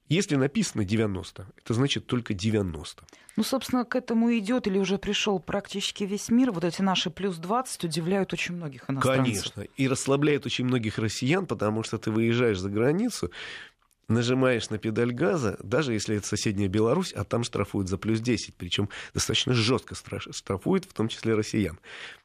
Если 0.08 0.36
написано 0.36 0.84
90, 0.84 1.46
это 1.56 1.74
значит 1.74 2.06
только 2.06 2.32
90. 2.34 3.04
Ну, 3.36 3.44
собственно, 3.44 3.84
к 3.84 3.94
этому 3.94 4.36
идет 4.36 4.66
или 4.66 4.78
уже 4.78 4.98
пришел 4.98 5.38
практически 5.38 6.04
весь 6.04 6.28
мир. 6.28 6.50
Вот 6.50 6.64
эти 6.64 6.82
наши 6.82 7.10
плюс 7.10 7.36
20 7.36 7.84
удивляют 7.84 8.32
очень 8.32 8.56
многих 8.56 8.90
иностранцев. 8.90 9.52
Конечно. 9.52 9.60
И 9.76 9.86
расслабляют 9.86 10.46
очень 10.46 10.64
многих 10.64 10.98
россиян, 10.98 11.46
потому 11.46 11.82
что 11.82 11.98
ты 11.98 12.10
выезжаешь 12.10 12.58
за 12.58 12.70
границу, 12.70 13.30
нажимаешь 14.08 14.70
на 14.70 14.78
педаль 14.78 15.12
газа, 15.12 15.58
даже 15.62 15.92
если 15.92 16.16
это 16.16 16.26
соседняя 16.26 16.68
Беларусь, 16.68 17.12
а 17.12 17.24
там 17.24 17.44
штрафуют 17.44 17.88
за 17.88 17.98
плюс 17.98 18.20
10, 18.20 18.54
причем 18.54 18.88
достаточно 19.14 19.52
жестко 19.52 19.94
штрафуют, 19.94 20.86
в 20.86 20.92
том 20.92 21.08
числе 21.08 21.34
россиян. 21.34 21.78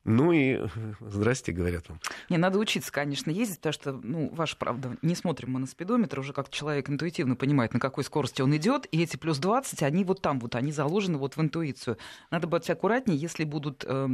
Ну 0.05 0.33
и 0.33 0.59
здрасте, 0.99 1.53
говорят 1.53 1.87
вам. 1.87 1.99
Не, 2.29 2.37
надо 2.37 2.59
учиться, 2.59 2.91
конечно, 2.91 3.31
ездить, 3.31 3.57
потому 3.57 3.73
что, 3.73 3.91
ну, 3.93 4.29
ваша 4.33 4.57
правда, 4.57 4.97
не 5.01 5.15
смотрим 5.15 5.51
мы 5.51 5.59
на 5.59 5.67
спидометр, 5.67 6.19
уже 6.19 6.33
как 6.33 6.49
человек 6.49 6.89
интуитивно 6.89 7.35
понимает, 7.37 7.73
на 7.73 7.79
какой 7.79 8.03
скорости 8.03 8.41
он 8.41 8.55
идет, 8.55 8.85
и 8.91 9.01
эти 9.01 9.15
плюс 9.15 9.37
20, 9.37 9.81
они 9.83 10.03
вот 10.03 10.21
там 10.21 10.39
вот, 10.39 10.55
они 10.55 10.73
заложены 10.73 11.17
вот 11.17 11.37
в 11.37 11.41
интуицию. 11.41 11.97
Надо 12.31 12.47
быть 12.47 12.69
аккуратнее, 12.69 13.17
если 13.17 13.45
будут 13.45 13.85
э, 13.87 14.09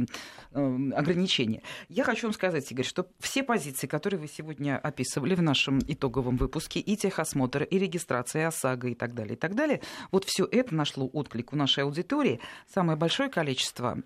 э, 0.52 0.90
ограничения. 0.94 1.62
Я 1.88 2.04
хочу 2.04 2.28
вам 2.28 2.34
сказать, 2.34 2.70
Игорь, 2.70 2.86
что 2.86 3.08
все 3.18 3.42
позиции, 3.42 3.88
которые 3.88 4.20
вы 4.20 4.28
сегодня 4.28 4.78
описывали 4.78 5.34
в 5.34 5.42
нашем 5.42 5.80
итоговом 5.80 6.36
выпуске, 6.36 6.78
и 6.78 6.96
техосмотр, 6.96 7.59
осмотр, 7.60 7.64
и 7.64 7.78
регистрация, 7.78 8.48
ОСАГО, 8.48 8.88
и 8.88 8.94
так 8.94 9.14
далее, 9.14 9.34
и 9.34 9.36
так 9.36 9.54
далее. 9.54 9.80
Вот 10.10 10.24
все 10.24 10.46
это 10.50 10.74
нашло 10.74 11.08
отклик 11.12 11.52
у 11.52 11.56
нашей 11.56 11.84
аудитории. 11.84 12.40
Самое 12.72 12.98
большое 12.98 13.28
количество 13.28 13.98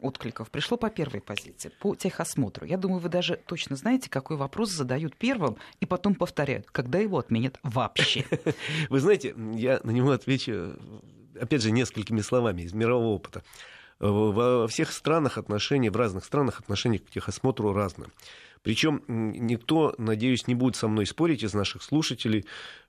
откликов 0.00 0.50
пришло 0.50 0.76
по 0.76 0.90
первой 0.90 1.20
позиции, 1.20 1.70
по 1.80 1.94
техосмотру. 1.94 2.66
Я 2.66 2.76
думаю, 2.76 3.00
вы 3.00 3.08
даже 3.08 3.36
точно 3.46 3.76
знаете, 3.76 4.10
какой 4.10 4.36
вопрос 4.36 4.70
задают 4.70 5.16
первым, 5.16 5.56
и 5.80 5.86
потом 5.86 6.14
повторяют, 6.14 6.70
когда 6.70 6.98
его 6.98 7.18
отменят 7.18 7.58
вообще. 7.62 8.24
Вы 8.88 9.00
знаете, 9.00 9.34
я 9.54 9.80
на 9.84 9.90
него 9.90 10.10
отвечу, 10.10 10.76
опять 11.40 11.62
же, 11.62 11.70
несколькими 11.70 12.20
словами 12.20 12.62
из 12.62 12.72
мирового 12.72 13.14
опыта 13.14 13.42
во 14.00 14.66
всех 14.66 14.92
странах 14.92 15.38
отношения, 15.38 15.90
в 15.90 15.96
разных 15.96 16.24
странах 16.24 16.60
отношения 16.60 16.98
к 16.98 17.10
техосмотру 17.10 17.72
разные. 17.72 18.10
Причем 18.64 19.02
никто, 19.06 19.94
надеюсь, 19.98 20.48
не 20.48 20.54
будет 20.54 20.74
со 20.74 20.88
мной 20.88 21.04
спорить 21.06 21.42
из 21.42 21.52
наших 21.52 21.82
слушателей. 21.82 22.46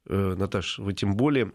Э, 0.07 0.33
Наташ, 0.37 0.79
вы 0.79 0.93
тем 0.93 1.15
более, 1.15 1.51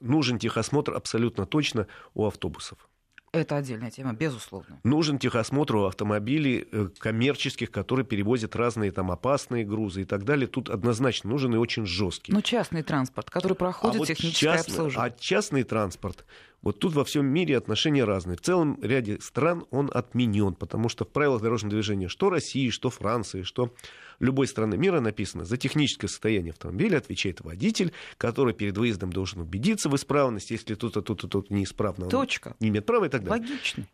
нужен 0.00 0.38
техосмотр 0.38 0.94
абсолютно 0.94 1.46
точно 1.46 1.88
у 2.14 2.26
автобусов. 2.26 2.88
Это 3.32 3.56
отдельная 3.56 3.90
тема, 3.90 4.14
безусловно. 4.14 4.80
Нужен 4.84 5.18
техосмотр 5.18 5.76
у 5.76 5.84
автомобилей 5.84 6.66
э, 6.70 6.88
коммерческих, 6.98 7.72
которые 7.72 8.06
перевозят 8.06 8.54
разные 8.54 8.92
там 8.92 9.10
опасные 9.10 9.64
грузы 9.64 10.02
и 10.02 10.04
так 10.04 10.24
далее. 10.24 10.46
Тут 10.46 10.70
однозначно 10.70 11.30
нужен 11.30 11.52
и 11.54 11.58
очень 11.58 11.86
жесткий. 11.86 12.32
Ну, 12.32 12.40
частный 12.40 12.84
транспорт, 12.84 13.28
который 13.28 13.54
проходит 13.54 14.00
а 14.00 14.06
техническое 14.06 14.46
вот 14.46 14.56
частный, 14.56 14.72
обслуживание. 14.72 15.12
А 15.12 15.20
частный 15.20 15.62
транспорт, 15.64 16.24
вот 16.62 16.78
тут 16.78 16.94
во 16.94 17.04
всем 17.04 17.26
мире 17.26 17.56
отношения 17.56 18.04
разные. 18.04 18.36
В 18.36 18.40
целом 18.40 18.78
ряде 18.82 19.20
стран 19.20 19.66
он 19.70 19.90
отменен, 19.92 20.54
потому 20.54 20.88
что 20.88 21.04
в 21.04 21.08
правилах 21.08 21.42
дорожного 21.42 21.72
движения 21.72 22.08
что 22.08 22.30
России, 22.30 22.70
что 22.70 22.90
Франции, 22.90 23.42
что 23.42 23.72
любой 24.18 24.48
страны 24.48 24.76
мира 24.76 25.00
написано, 25.00 25.44
за 25.44 25.56
техническое 25.56 26.08
состояние 26.08 26.52
автомобиля 26.52 26.98
отвечает 26.98 27.40
водитель, 27.40 27.92
который 28.18 28.54
перед 28.54 28.76
выездом 28.76 29.12
должен 29.12 29.40
убедиться 29.40 29.88
в 29.88 29.96
исправности, 29.96 30.54
если 30.54 30.74
тут-то, 30.74 31.02
тут-то, 31.02 31.28
тут 31.28 31.50
неисправно. 31.50 32.08
Точка. 32.08 32.56
Не 32.60 32.68
имеет 32.68 32.86
права 32.86 33.06
и 33.06 33.08
так 33.08 33.22
далее. 33.22 33.46
Логично. 33.48 33.86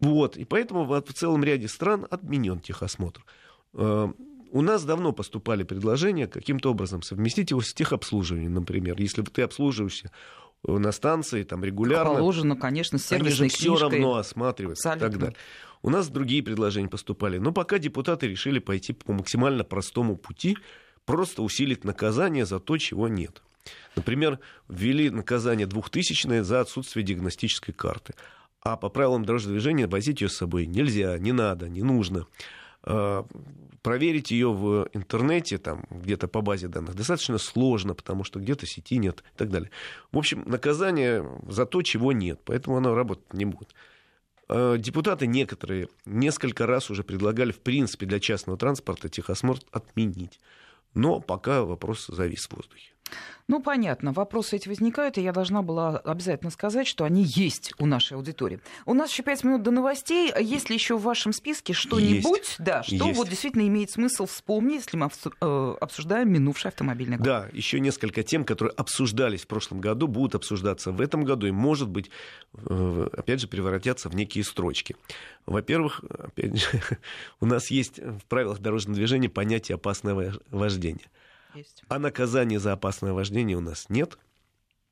Вот, 0.00 0.36
и 0.36 0.44
поэтому 0.44 0.84
в 0.84 1.12
целом 1.12 1.44
ряде 1.44 1.68
стран 1.68 2.08
отменен 2.10 2.58
техосмотр. 2.58 3.24
Э, 3.74 4.12
у 4.50 4.60
нас 4.60 4.84
давно 4.84 5.12
поступали 5.12 5.62
предложения 5.62 6.26
каким-то 6.26 6.72
образом 6.72 7.02
совместить 7.02 7.52
его 7.52 7.60
с 7.62 7.72
техобслуживанием, 7.72 8.52
например. 8.52 9.00
Если 9.00 9.22
ты 9.22 9.42
обслуживаешься 9.42 10.10
на 10.64 10.92
станции 10.92 11.42
там 11.42 11.64
регулярно. 11.64 12.14
Положено, 12.14 12.56
конечно, 12.56 12.98
сервисной 12.98 13.46
Они 13.46 13.50
же 13.50 13.56
все 13.56 13.76
равно 13.76 14.16
осматривают 14.16 14.78
и 14.78 14.82
так 14.82 15.18
далее. 15.18 15.36
У 15.82 15.90
нас 15.90 16.08
другие 16.08 16.42
предложения 16.42 16.88
поступали. 16.88 17.38
Но 17.38 17.52
пока 17.52 17.78
депутаты 17.78 18.28
решили 18.28 18.60
пойти 18.60 18.92
по 18.92 19.12
максимально 19.12 19.64
простому 19.64 20.16
пути, 20.16 20.56
просто 21.04 21.42
усилить 21.42 21.84
наказание 21.84 22.46
за 22.46 22.60
то, 22.60 22.78
чего 22.78 23.08
нет. 23.08 23.42
Например, 23.96 24.38
ввели 24.68 25.10
наказание 25.10 25.66
двухтысячное 25.66 26.44
за 26.44 26.60
отсутствие 26.60 27.04
диагностической 27.04 27.74
карты. 27.74 28.14
А 28.60 28.76
по 28.76 28.88
правилам 28.88 29.24
дорожного 29.24 29.54
движения 29.54 29.88
возить 29.88 30.20
ее 30.20 30.28
с 30.28 30.36
собой 30.36 30.66
нельзя, 30.66 31.18
не 31.18 31.32
надо, 31.32 31.68
не 31.68 31.82
нужно. 31.82 32.26
А, 32.84 33.26
проверить 33.82 34.30
ее 34.30 34.52
в 34.52 34.88
интернете, 34.92 35.58
там, 35.58 35.84
где-то 35.90 36.28
по 36.28 36.40
базе 36.40 36.68
данных, 36.68 36.94
достаточно 36.94 37.38
сложно, 37.38 37.94
потому 37.94 38.24
что 38.24 38.38
где-то 38.38 38.64
сети 38.64 38.98
нет 38.98 39.24
и 39.34 39.38
так 39.38 39.50
далее. 39.50 39.70
В 40.12 40.18
общем, 40.18 40.44
наказание 40.46 41.28
за 41.48 41.66
то, 41.66 41.82
чего 41.82 42.12
нет, 42.12 42.40
поэтому 42.44 42.76
оно 42.76 42.94
работать 42.94 43.32
не 43.32 43.44
будет. 43.44 43.74
Э, 44.48 44.76
депутаты 44.78 45.26
некоторые 45.26 45.88
несколько 46.04 46.66
раз 46.66 46.90
уже 46.90 47.02
предлагали, 47.02 47.52
в 47.52 47.60
принципе, 47.60 48.06
для 48.06 48.20
частного 48.20 48.58
транспорта 48.58 49.08
техосмотр 49.08 49.62
отменить. 49.72 50.38
Но 50.94 51.20
пока 51.20 51.64
вопрос 51.64 52.06
завис 52.06 52.46
в 52.46 52.54
воздухе. 52.54 52.91
Ну, 53.52 53.60
понятно, 53.60 54.14
вопросы 54.14 54.56
эти 54.56 54.66
возникают, 54.66 55.18
и 55.18 55.20
я 55.20 55.30
должна 55.30 55.60
была 55.60 55.98
обязательно 55.98 56.50
сказать, 56.50 56.86
что 56.86 57.04
они 57.04 57.22
есть 57.22 57.74
у 57.78 57.84
нашей 57.84 58.16
аудитории. 58.16 58.60
У 58.86 58.94
нас 58.94 59.10
еще 59.10 59.22
пять 59.22 59.44
минут 59.44 59.62
до 59.62 59.70
новостей. 59.70 60.32
Есть 60.40 60.70
ли 60.70 60.76
еще 60.76 60.96
в 60.96 61.02
вашем 61.02 61.34
списке 61.34 61.74
что-нибудь, 61.74 62.56
да, 62.58 62.82
что 62.82 62.94
есть. 62.94 63.14
вот 63.14 63.28
действительно 63.28 63.68
имеет 63.68 63.90
смысл 63.90 64.24
вспомнить, 64.24 64.86
если 64.86 64.96
мы 64.96 65.10
э, 65.42 65.74
обсуждаем 65.82 66.32
минувший 66.32 66.70
автомобильный 66.70 67.18
год? 67.18 67.26
Да, 67.26 67.48
еще 67.52 67.78
несколько 67.78 68.22
тем, 68.22 68.46
которые 68.46 68.72
обсуждались 68.72 69.42
в 69.42 69.48
прошлом 69.48 69.82
году, 69.82 70.06
будут 70.06 70.34
обсуждаться 70.34 70.90
в 70.90 71.02
этом 71.02 71.22
году, 71.22 71.46
и, 71.46 71.50
может 71.50 71.90
быть, 71.90 72.10
опять 72.54 73.42
же, 73.42 73.48
превратятся 73.48 74.08
в 74.08 74.14
некие 74.14 74.44
строчки. 74.44 74.96
Во-первых, 75.44 76.02
опять 76.08 76.58
же, 76.58 76.80
у 77.40 77.44
нас 77.44 77.70
есть 77.70 77.98
в 77.98 78.24
правилах 78.30 78.60
дорожного 78.60 78.96
движения 78.96 79.28
понятие 79.28 79.74
опасное 79.74 80.32
вождение– 80.50 81.10
есть. 81.54 81.82
А 81.88 81.98
наказания 81.98 82.58
за 82.58 82.72
опасное 82.72 83.12
вождение 83.12 83.56
у 83.56 83.60
нас 83.60 83.86
нет. 83.88 84.18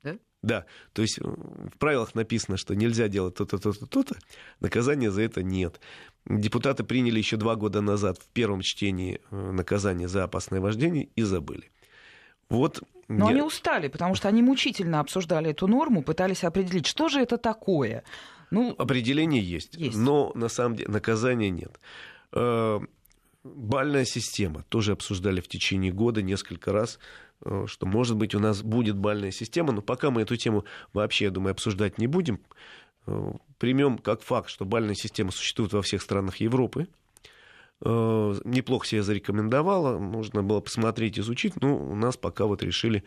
Да? 0.03 0.18
Да, 0.42 0.66
то 0.92 1.03
есть 1.03 1.18
э, 1.18 1.23
в 1.25 1.77
правилах 1.79 2.14
написано, 2.14 2.57
что 2.57 2.75
нельзя 2.75 3.09
делать 3.09 3.35
то-то, 3.35 3.59
то-то, 3.59 3.87
то-то, 3.87 4.16
наказания 4.61 5.11
за 5.11 5.23
это 5.23 5.42
нет. 5.42 5.81
Депутаты 6.27 6.85
приняли 6.85 7.18
еще 7.18 7.37
два 7.37 7.57
года 7.57 7.81
назад 7.81 8.18
в 8.18 8.29
первом 8.29 8.62
чтении 8.62 9.20
э, 9.31 9.51
наказание 9.53 10.09
за 10.09 10.25
опасное 10.25 10.61
вождение 10.61 11.09
и 11.14 11.23
забыли. 11.23 11.70
Вот 12.49 12.83
но 13.11 13.27
я... 13.27 13.33
они 13.33 13.42
устали, 13.42 13.88
потому 13.88 14.14
что 14.14 14.29
они 14.29 14.40
мучительно 14.40 15.01
обсуждали 15.01 15.51
эту 15.51 15.66
норму, 15.66 16.03
пытались 16.03 16.44
определить, 16.44 16.87
что 16.87 17.09
же 17.09 17.20
это 17.20 17.38
такое. 17.38 18.05
Ну, 18.51 18.75
Определение 18.79 19.42
есть, 19.42 19.75
есть, 19.75 19.96
но 19.96 20.33
на 20.35 20.49
самом 20.49 20.77
деле 20.77 20.90
наказания 20.90 21.51
нет. 21.51 21.81
Бальная 23.42 24.05
система. 24.05 24.64
Тоже 24.68 24.92
обсуждали 24.92 25.40
в 25.40 25.48
течение 25.48 25.92
года 25.92 26.20
несколько 26.20 26.72
раз, 26.72 26.98
э, 27.42 27.64
что, 27.66 27.87
может 27.87 28.16
быть, 28.16 28.35
у 28.35 28.38
нас 28.38 28.62
будет 28.62 28.96
бальная 28.96 29.31
система, 29.31 29.72
но 29.72 29.81
пока 29.81 30.11
мы 30.11 30.22
эту 30.22 30.37
тему 30.37 30.66
вообще, 30.92 31.26
я 31.26 31.31
думаю, 31.31 31.53
обсуждать 31.53 31.96
не 31.96 32.07
будем. 32.07 32.40
Э, 33.07 33.33
Примем 33.59 33.96
как 33.96 34.20
факт, 34.20 34.50
что 34.50 34.66
бальная 34.66 34.94
система 34.94 35.31
существует 35.31 35.72
во 35.72 35.81
всех 35.81 36.03
странах 36.03 36.37
Европы. 36.37 36.88
Э, 37.83 38.35
неплохо 38.44 38.87
себя 38.87 39.03
зарекомендовала, 39.03 39.98
нужно 39.98 40.42
было 40.42 40.61
посмотреть, 40.61 41.18
изучить, 41.18 41.57
но 41.62 41.79
у 41.79 41.94
нас 41.94 42.18
пока 42.18 42.44
вот 42.44 42.62
решили 42.62 43.05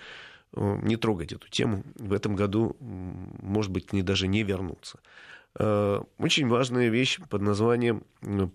не 0.55 0.97
трогать 0.97 1.33
эту 1.33 1.49
тему. 1.49 1.83
В 1.95 2.13
этом 2.13 2.35
году, 2.35 2.75
может 2.79 3.71
быть, 3.71 3.87
к 3.87 4.01
даже 4.03 4.27
не 4.27 4.43
вернуться. 4.43 4.99
Э, 5.59 6.01
очень 6.17 6.47
важная 6.47 6.89
вещь 6.89 7.19
под 7.29 7.41
названием 7.41 8.03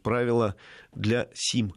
«Правила 0.03 0.57
для 0.95 1.29
СИМ». 1.35 1.75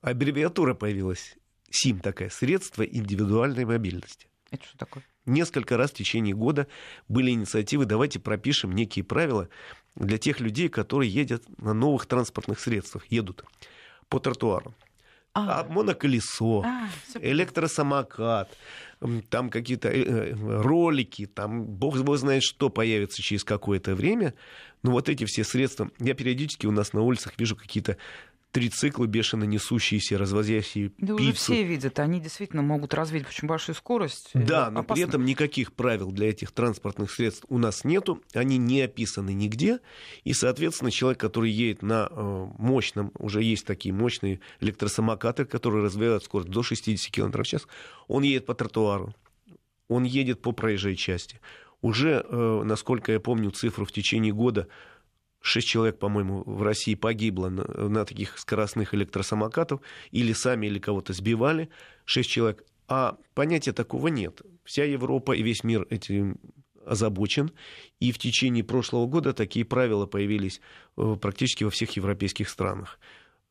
Аббревиатура 0.00 0.74
появилась. 0.74 1.36
СИМ 1.70 2.00
такая, 2.00 2.30
средство 2.30 2.82
индивидуальной 2.82 3.64
мобильности. 3.64 4.28
Это 4.50 4.64
что 4.64 4.78
такое? 4.78 5.02
Несколько 5.24 5.76
раз 5.76 5.90
в 5.90 5.94
течение 5.94 6.34
года 6.34 6.66
были 7.08 7.30
инициативы, 7.30 7.86
давайте 7.86 8.18
пропишем 8.18 8.72
некие 8.72 9.04
правила 9.04 9.48
для 9.94 10.18
тех 10.18 10.40
людей, 10.40 10.68
которые 10.68 11.12
едут 11.12 11.44
на 11.58 11.72
новых 11.72 12.06
транспортных 12.06 12.58
средствах, 12.58 13.06
едут 13.06 13.44
по 14.08 14.18
тротуару. 14.18 14.74
А, 15.34 15.60
а 15.60 15.64
моноколесо, 15.64 16.62
а, 16.66 16.88
электросамокат, 17.14 18.50
там 19.28 19.50
какие-то 19.50 19.88
э, 19.88 20.02
э, 20.02 20.34
ролики, 20.34 21.26
там 21.26 21.64
бог, 21.64 21.96
знает 22.16 22.42
что 22.42 22.70
появится 22.70 23.22
через 23.22 23.44
какое-то 23.44 23.94
время. 23.94 24.34
Но 24.82 24.90
вот 24.92 25.08
эти 25.08 25.24
все 25.24 25.44
средства, 25.44 25.90
я 25.98 26.14
периодически 26.14 26.66
у 26.66 26.72
нас 26.72 26.92
на 26.92 27.02
улицах 27.02 27.34
вижу 27.38 27.56
какие-то 27.56 27.96
трициклы 28.52 29.06
бешено 29.06 29.44
несущиеся, 29.44 30.18
развозящие 30.18 30.92
да 30.98 31.16
пиццу. 31.16 31.22
уже 31.22 31.32
все 31.32 31.62
видят, 31.64 31.98
они 31.98 32.20
действительно 32.20 32.62
могут 32.62 32.94
развить 32.94 33.26
очень 33.26 33.48
большую 33.48 33.74
скорость. 33.74 34.30
Да, 34.34 34.70
но 34.70 34.80
опасно. 34.80 34.94
при 34.94 35.08
этом 35.08 35.24
никаких 35.24 35.72
правил 35.72 36.12
для 36.12 36.28
этих 36.28 36.52
транспортных 36.52 37.10
средств 37.10 37.44
у 37.48 37.58
нас 37.58 37.84
нету, 37.84 38.22
они 38.34 38.58
не 38.58 38.82
описаны 38.82 39.32
нигде, 39.32 39.80
и, 40.22 40.34
соответственно, 40.34 40.90
человек, 40.90 41.18
который 41.18 41.50
едет 41.50 41.82
на 41.82 42.08
э, 42.10 42.46
мощном, 42.58 43.10
уже 43.18 43.42
есть 43.42 43.66
такие 43.66 43.94
мощные 43.94 44.40
электросамокаты, 44.60 45.46
которые 45.46 45.82
развивают 45.82 46.24
скорость 46.24 46.50
до 46.50 46.62
60 46.62 47.10
км 47.10 47.42
в 47.42 47.46
час, 47.46 47.66
он 48.06 48.22
едет 48.22 48.44
по 48.44 48.54
тротуару, 48.54 49.14
он 49.88 50.04
едет 50.04 50.42
по 50.42 50.52
проезжей 50.52 50.96
части. 50.96 51.40
Уже, 51.80 52.24
э, 52.28 52.62
насколько 52.64 53.12
я 53.12 53.18
помню 53.18 53.50
цифру, 53.50 53.86
в 53.86 53.92
течение 53.92 54.32
года 54.32 54.68
Шесть 55.42 55.66
человек, 55.66 55.98
по-моему, 55.98 56.44
в 56.46 56.62
России 56.62 56.94
погибло 56.94 57.48
на, 57.48 57.64
на 57.88 58.04
таких 58.04 58.38
скоростных 58.38 58.94
электросамокатов. 58.94 59.80
Или 60.12 60.32
сами, 60.32 60.66
или 60.68 60.78
кого-то 60.78 61.12
сбивали. 61.12 61.68
Шесть 62.04 62.30
человек. 62.30 62.64
А 62.88 63.18
понятия 63.34 63.72
такого 63.72 64.08
нет. 64.08 64.40
Вся 64.64 64.84
Европа 64.84 65.32
и 65.32 65.42
весь 65.42 65.64
мир 65.64 65.86
этим 65.90 66.38
озабочен. 66.86 67.50
И 67.98 68.12
в 68.12 68.18
течение 68.18 68.62
прошлого 68.62 69.06
года 69.06 69.32
такие 69.32 69.64
правила 69.64 70.06
появились 70.06 70.60
э, 70.96 71.16
практически 71.20 71.64
во 71.64 71.70
всех 71.70 71.90
европейских 71.96 72.48
странах. 72.48 73.00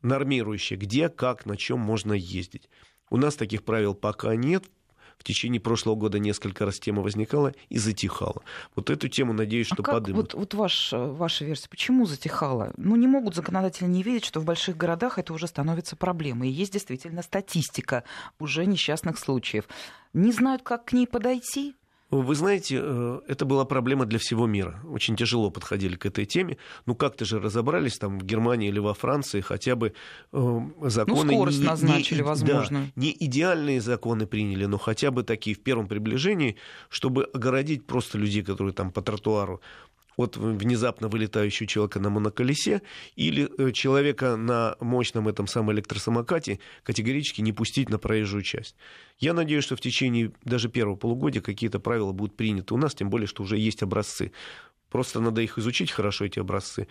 Нормирующие, 0.02 0.80
где, 0.80 1.10
как, 1.10 1.46
на 1.46 1.58
чем 1.58 1.80
можно 1.80 2.14
ездить. 2.14 2.70
У 3.10 3.18
нас 3.18 3.36
таких 3.36 3.64
правил 3.64 3.96
пока 3.96 4.36
нет 4.36 4.64
в 5.22 5.24
течение 5.24 5.62
прошлого 5.62 5.96
года 5.96 6.18
несколько 6.18 6.66
раз 6.66 6.80
тема 6.80 7.04
возникала 7.04 7.54
и 7.70 7.78
затихала. 7.78 8.42
Вот 8.76 8.90
эту 8.90 9.08
тему, 9.08 9.34
надеюсь, 9.34 9.68
а 9.72 9.76
что 9.76 9.84
а 9.84 9.92
подымут. 9.94 10.34
Вот, 10.34 10.40
вот 10.40 10.54
ваш, 10.56 10.90
ваша 10.94 11.46
версия, 11.46 11.70
почему 11.70 12.08
затихала? 12.08 12.74
Ну, 12.76 12.96
не 12.96 13.06
могут 13.06 13.36
законодатели 13.36 13.86
не 13.86 14.02
видеть, 14.02 14.26
что 14.26 14.40
в 14.40 14.46
больших 14.46 14.78
городах 14.78 15.20
это 15.20 15.32
уже 15.32 15.46
становится 15.46 15.96
проблемой. 15.96 16.50
И 16.50 16.52
есть 16.52 16.74
действительно 16.74 17.22
статистика 17.22 18.04
уже 18.40 18.66
несчастных 18.66 19.20
случаев. 19.20 19.66
Не 20.14 20.32
знают, 20.32 20.64
как 20.64 20.86
к 20.86 20.94
ней 20.94 21.06
подойти? 21.06 21.76
Вы 22.12 22.36
знаете, 22.36 22.80
э, 22.82 23.22
это 23.28 23.46
была 23.46 23.64
проблема 23.64 24.06
для 24.06 24.20
всего 24.20 24.46
мира. 24.46 24.82
Очень 24.90 25.16
тяжело 25.16 25.50
подходили 25.50 25.96
к 25.96 26.06
этой 26.06 26.26
теме. 26.26 26.58
Ну, 26.86 26.94
как-то 26.94 27.24
же 27.24 27.40
разобрались 27.40 27.98
там 27.98 28.20
в 28.20 28.24
Германии 28.26 28.68
или 28.68 28.80
во 28.80 28.94
Франции 28.94 29.40
хотя 29.40 29.78
бы 29.78 29.94
э, 30.34 30.60
законы... 30.82 31.24
Ну, 31.24 31.34
скорость 31.34 31.60
не, 31.60 31.66
назначили, 31.66 32.20
не, 32.20 32.24
возможно. 32.24 32.80
Да, 32.82 33.02
не 33.02 33.16
идеальные 33.18 33.80
законы 33.80 34.26
приняли, 34.28 34.66
но 34.66 34.78
хотя 34.78 35.10
бы 35.10 35.24
такие 35.24 35.56
в 35.56 35.60
первом 35.62 35.88
приближении, 35.88 36.58
чтобы 36.90 37.24
огородить 37.34 37.86
просто 37.86 38.18
людей, 38.18 38.44
которые 38.44 38.74
там 38.74 38.92
по 38.92 39.02
тротуару 39.02 39.62
от 40.18 40.38
внезапно 40.38 41.08
вылетающего 41.08 41.68
человека 41.68 42.00
на 42.00 42.10
моноколесе 42.10 42.82
или 43.16 43.50
э, 43.58 43.72
человека 43.72 44.36
на 44.36 44.76
мощном 44.80 45.28
этом 45.28 45.48
самом 45.48 45.74
электросамокате 45.74 46.60
категорически 46.84 47.42
не 47.42 47.54
пустить 47.54 47.90
на 47.90 47.98
проезжую 47.98 48.44
часть. 48.44 48.76
Я 49.20 49.34
надеюсь, 49.34 49.64
что 49.64 49.76
в 49.76 49.82
течение 49.82 50.32
даже 50.44 50.70
первого 50.70 50.96
полугодия 50.96 51.42
какие-то 51.42 51.80
правила 51.80 52.12
будут 52.12 52.36
приняты 52.36 52.74
у 52.74 52.78
нас, 52.78 52.96
тем 52.96 53.10
более, 53.10 53.28
что 53.28 53.44
уже 53.44 53.58
есть 53.58 53.84
образцы. 53.84 54.32
Просто 54.90 55.22
надо 55.22 55.42
их 55.42 55.58
изучить 55.58 55.90
хорошо, 55.90 56.26
эти 56.26 56.40
образцы, 56.40 56.88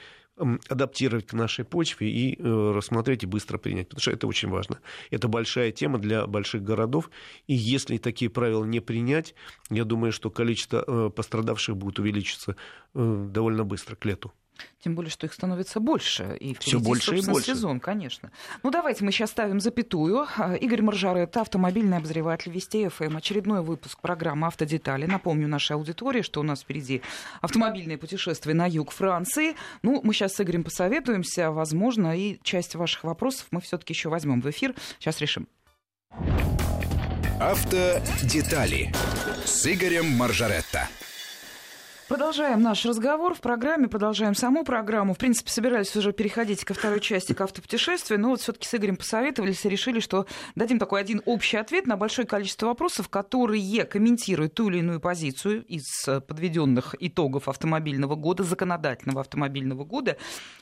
адаптировать 0.68 1.26
к 1.26 1.32
нашей 1.32 1.64
почве 1.64 2.10
и 2.10 2.36
э, 2.38 2.72
рассмотреть 2.74 3.22
и 3.22 3.26
быстро 3.26 3.58
принять, 3.58 3.88
потому 3.88 4.00
что 4.00 4.10
это 4.10 4.26
очень 4.26 4.48
важно. 4.48 4.78
Это 5.10 5.28
большая 5.28 5.72
тема 5.72 5.98
для 5.98 6.26
больших 6.26 6.62
городов, 6.62 7.10
и 7.46 7.54
если 7.54 7.98
такие 7.98 8.30
правила 8.30 8.64
не 8.64 8.80
принять, 8.80 9.34
я 9.70 9.84
думаю, 9.84 10.12
что 10.12 10.30
количество 10.30 10.84
э, 10.86 11.10
пострадавших 11.10 11.76
будет 11.76 11.98
увеличиться 11.98 12.56
э, 12.94 13.26
довольно 13.30 13.64
быстро 13.64 13.96
к 13.96 14.04
лету. 14.04 14.32
Тем 14.82 14.94
более, 14.94 15.10
что 15.10 15.26
их 15.26 15.32
становится 15.32 15.80
больше. 15.80 16.36
И 16.40 16.54
Все 16.58 16.80
больше 16.80 17.16
и 17.16 17.22
больше. 17.22 17.54
сезон, 17.54 17.80
конечно. 17.80 18.30
Ну, 18.62 18.70
давайте 18.70 19.04
мы 19.04 19.12
сейчас 19.12 19.30
ставим 19.30 19.60
запятую. 19.60 20.26
А, 20.36 20.54
Игорь 20.54 20.82
Маржарет, 20.82 21.36
автомобильный 21.36 21.98
обозреватель 21.98 22.52
Вести 22.52 22.88
ФМ. 22.88 23.16
Очередной 23.16 23.62
выпуск 23.62 24.00
программы 24.00 24.46
«Автодетали». 24.46 25.06
Напомню 25.06 25.48
нашей 25.48 25.76
аудитории, 25.76 26.22
что 26.22 26.40
у 26.40 26.42
нас 26.42 26.62
впереди 26.62 27.02
автомобильное 27.40 27.98
путешествие 27.98 28.54
на 28.54 28.66
юг 28.66 28.90
Франции. 28.90 29.54
Ну, 29.82 30.00
мы 30.02 30.14
сейчас 30.14 30.34
с 30.34 30.40
Игорем 30.40 30.64
посоветуемся. 30.64 31.50
Возможно, 31.50 32.16
и 32.16 32.38
часть 32.42 32.74
ваших 32.74 33.04
вопросов 33.04 33.46
мы 33.50 33.60
все-таки 33.60 33.92
еще 33.92 34.08
возьмем 34.08 34.40
в 34.40 34.50
эфир. 34.50 34.74
Сейчас 34.98 35.20
решим. 35.20 35.46
Автодетали 37.40 38.92
с 39.44 39.66
Игорем 39.66 40.06
Маржаретто. 40.16 40.88
Продолжаем 42.10 42.60
наш 42.60 42.84
разговор 42.86 43.34
в 43.34 43.40
программе, 43.40 43.86
продолжаем 43.86 44.34
саму 44.34 44.64
программу. 44.64 45.14
В 45.14 45.18
принципе, 45.18 45.48
собирались 45.48 45.94
уже 45.94 46.12
переходить 46.12 46.64
ко 46.64 46.74
второй 46.74 46.98
части, 46.98 47.34
к 47.34 47.40
автопутешествию, 47.40 48.18
но 48.18 48.30
вот 48.30 48.40
все-таки 48.40 48.66
с 48.66 48.74
Игорем 48.74 48.96
посоветовались 48.96 49.64
и 49.64 49.68
решили, 49.68 50.00
что 50.00 50.26
дадим 50.56 50.80
такой 50.80 51.02
один 51.02 51.22
общий 51.24 51.56
ответ 51.56 51.86
на 51.86 51.96
большое 51.96 52.26
количество 52.26 52.66
вопросов, 52.66 53.08
которые 53.08 53.84
комментируют 53.84 54.54
ту 54.54 54.68
или 54.70 54.78
иную 54.78 54.98
позицию 54.98 55.64
из 55.66 55.86
подведенных 56.26 56.96
итогов 56.98 57.48
автомобильного 57.48 58.16
года, 58.16 58.42
законодательного 58.42 59.20
автомобильного 59.20 59.84
года. 59.84 60.16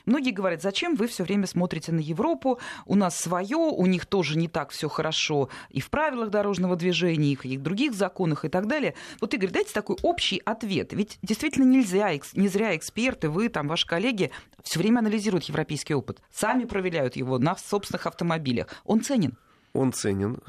Многие 0.05 0.29
говорят, 0.29 0.61
зачем 0.61 0.93
вы 0.93 1.07
все 1.07 1.23
время 1.23 1.47
смотрите 1.47 1.91
на 1.91 1.99
Европу, 1.99 2.59
у 2.85 2.93
нас 2.93 3.17
свое, 3.17 3.57
у 3.57 3.87
них 3.87 4.05
тоже 4.05 4.37
не 4.37 4.49
так 4.49 4.69
все 4.69 4.87
хорошо 4.87 5.49
и 5.71 5.81
в 5.81 5.89
правилах 5.89 6.29
дорожного 6.29 6.75
движения, 6.75 7.35
и 7.41 7.57
в 7.57 7.63
других 7.63 7.95
законах 7.95 8.45
и 8.45 8.49
так 8.49 8.67
далее. 8.67 8.93
Вот, 9.19 9.33
Игорь, 9.33 9.49
дайте 9.49 9.73
такой 9.73 9.97
общий 10.03 10.39
ответ. 10.45 10.93
Ведь 10.93 11.17
действительно 11.23 11.38
нельзя, 11.41 12.11
не 12.33 12.47
зря 12.47 12.75
эксперты, 12.75 13.29
вы, 13.29 13.49
там, 13.49 13.67
ваши 13.67 13.87
коллеги 13.87 14.31
все 14.63 14.79
время 14.79 14.99
анализируют 14.99 15.45
европейский 15.45 15.93
опыт, 15.93 16.21
сами 16.31 16.65
проверяют 16.65 17.15
его 17.15 17.39
на 17.39 17.55
собственных 17.55 18.07
автомобилях. 18.07 18.67
Он 18.85 19.01
ценен 19.01 19.37
он 19.73 19.93
ценен. 19.93 20.39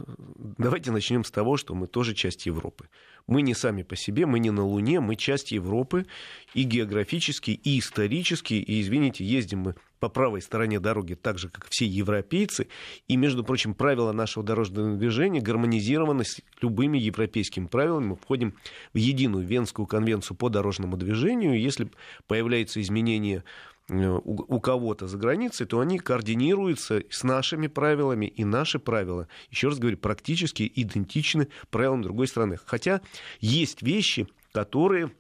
Давайте 0.58 0.90
начнем 0.90 1.24
с 1.24 1.30
того, 1.30 1.56
что 1.56 1.74
мы 1.74 1.86
тоже 1.86 2.14
часть 2.14 2.46
Европы. 2.46 2.88
Мы 3.26 3.42
не 3.42 3.54
сами 3.54 3.82
по 3.82 3.96
себе, 3.96 4.26
мы 4.26 4.38
не 4.38 4.50
на 4.50 4.64
Луне, 4.64 5.00
мы 5.00 5.16
часть 5.16 5.52
Европы 5.52 6.06
и 6.54 6.62
географически, 6.62 7.50
и 7.50 7.78
исторически. 7.78 8.54
И, 8.54 8.80
извините, 8.80 9.24
ездим 9.24 9.60
мы 9.60 9.74
по 10.00 10.08
правой 10.08 10.42
стороне 10.42 10.80
дороги 10.80 11.14
так 11.14 11.38
же, 11.38 11.48
как 11.48 11.68
все 11.68 11.86
европейцы. 11.86 12.68
И, 13.06 13.16
между 13.16 13.44
прочим, 13.44 13.74
правила 13.74 14.12
нашего 14.12 14.44
дорожного 14.44 14.96
движения 14.96 15.40
гармонизированы 15.40 16.24
с 16.24 16.40
любыми 16.60 16.98
европейскими 16.98 17.66
правилами. 17.66 18.06
Мы 18.06 18.16
входим 18.16 18.54
в 18.92 18.98
единую 18.98 19.46
Венскую 19.46 19.86
конвенцию 19.86 20.36
по 20.36 20.48
дорожному 20.48 20.96
движению. 20.96 21.60
Если 21.60 21.90
появляются 22.26 22.80
изменения 22.80 23.44
Э, 23.90 24.20
у 24.22 24.60
кого-то 24.60 25.08
за 25.08 25.18
границей, 25.18 25.66
то 25.66 25.80
они 25.80 25.98
координируются 25.98 27.02
с 27.10 27.24
нашими 27.24 27.66
правилами, 27.66 28.26
и 28.26 28.44
наши 28.44 28.78
правила, 28.78 29.26
еще 29.50 29.68
раз 29.68 29.78
говорю, 29.78 29.96
практически 29.96 30.70
идентичны 30.74 31.48
правилам 31.70 32.02
другой 32.02 32.28
страны. 32.28 32.58
Хотя 32.64 33.00
есть 33.40 33.82
вещи, 33.82 34.28
которые 34.52 35.10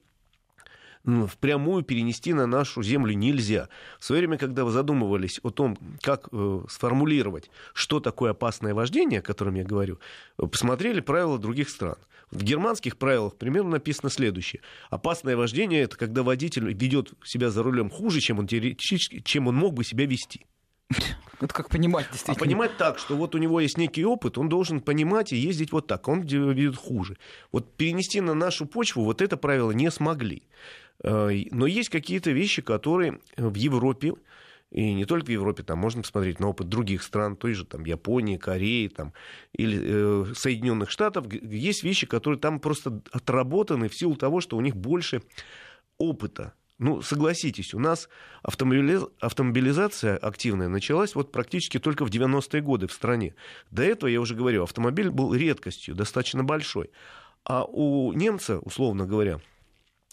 впрямую 1.04 1.82
перенести 1.82 2.32
на 2.32 2.46
нашу 2.46 2.82
землю 2.82 3.14
нельзя. 3.14 3.68
В 3.98 4.04
свое 4.04 4.20
время, 4.20 4.38
когда 4.38 4.64
вы 4.64 4.70
задумывались 4.70 5.40
о 5.42 5.50
том, 5.50 5.78
как 6.02 6.28
э, 6.32 6.60
сформулировать, 6.68 7.50
что 7.72 8.00
такое 8.00 8.32
опасное 8.32 8.74
вождение, 8.74 9.20
о 9.20 9.22
котором 9.22 9.54
я 9.54 9.64
говорю, 9.64 9.98
посмотрели 10.36 11.00
правила 11.00 11.38
других 11.38 11.68
стран. 11.68 11.96
В 12.30 12.44
германских 12.44 12.96
правилах 12.96 13.36
примерно 13.36 13.70
написано 13.70 14.08
следующее. 14.08 14.62
Опасное 14.88 15.36
вождение– 15.36 15.82
это 15.82 15.96
когда 15.96 16.22
водитель 16.22 16.72
ведет 16.72 17.12
себя 17.24 17.50
за 17.50 17.62
рулем 17.62 17.90
хуже, 17.90 18.20
чем 18.20 18.38
он, 18.38 18.46
теоретически, 18.46 19.20
чем 19.20 19.48
он 19.48 19.56
мог 19.56 19.74
бы 19.74 19.82
себя 19.82 20.06
вести. 20.06 20.46
Это 21.40 21.54
как 21.54 21.70
понимать, 21.70 22.06
а 22.08 22.12
действительно. 22.12 22.36
А 22.36 22.46
понимать 22.46 22.76
так, 22.76 22.98
что 22.98 23.16
вот 23.16 23.34
у 23.34 23.38
него 23.38 23.60
есть 23.60 23.78
некий 23.78 24.04
опыт, 24.04 24.36
он 24.36 24.48
должен 24.48 24.80
понимать 24.80 25.32
и 25.32 25.36
ездить 25.36 25.72
вот 25.72 25.86
так, 25.86 26.06
он 26.06 26.22
ведет 26.22 26.76
хуже. 26.76 27.16
Вот 27.50 27.76
перенести 27.76 28.20
на 28.20 28.34
нашу 28.34 28.66
почву 28.66 29.04
вот 29.04 29.22
это 29.22 29.36
правило 29.36 29.70
не 29.70 29.90
смогли. 29.90 30.42
Э, 31.02 31.30
но 31.50 31.66
есть 31.66 31.88
какие-то 31.88 32.30
вещи, 32.30 32.62
которые 32.62 33.20
в 33.36 33.54
Европе, 33.54 34.14
и 34.70 34.94
не 34.94 35.04
только 35.04 35.26
в 35.26 35.30
Европе, 35.30 35.62
там 35.64 35.78
можно 35.78 36.02
посмотреть 36.02 36.38
на 36.38 36.48
опыт 36.48 36.68
других 36.68 37.02
стран, 37.02 37.36
той 37.36 37.54
же 37.54 37.64
там 37.64 37.84
Японии, 37.84 38.36
Кореи 38.36 38.86
там, 38.88 39.12
или 39.52 39.80
э, 39.82 40.34
Соединенных 40.34 40.90
Штатов, 40.90 41.32
есть 41.32 41.82
вещи, 41.82 42.06
которые 42.06 42.38
там 42.38 42.60
просто 42.60 43.02
отработаны 43.10 43.88
в 43.88 43.96
силу 43.96 44.14
того, 44.14 44.40
что 44.40 44.56
у 44.56 44.60
них 44.60 44.76
больше 44.76 45.22
опыта. 45.98 46.54
Ну, 46.78 47.02
согласитесь, 47.02 47.74
у 47.74 47.78
нас 47.78 48.08
автомобилиз... 48.42 49.02
автомобилизация 49.20 50.16
активная 50.16 50.68
началась 50.68 51.14
вот 51.14 51.30
практически 51.30 51.78
только 51.78 52.06
в 52.06 52.10
90-е 52.10 52.62
годы 52.62 52.86
в 52.86 52.92
стране. 52.92 53.34
До 53.70 53.82
этого, 53.82 54.08
я 54.08 54.18
уже 54.18 54.34
говорю, 54.34 54.62
автомобиль 54.62 55.10
был 55.10 55.34
редкостью, 55.34 55.94
достаточно 55.94 56.42
большой. 56.42 56.90
А 57.44 57.64
у 57.64 58.12
немца, 58.14 58.60
условно 58.60 59.04
говоря, 59.04 59.40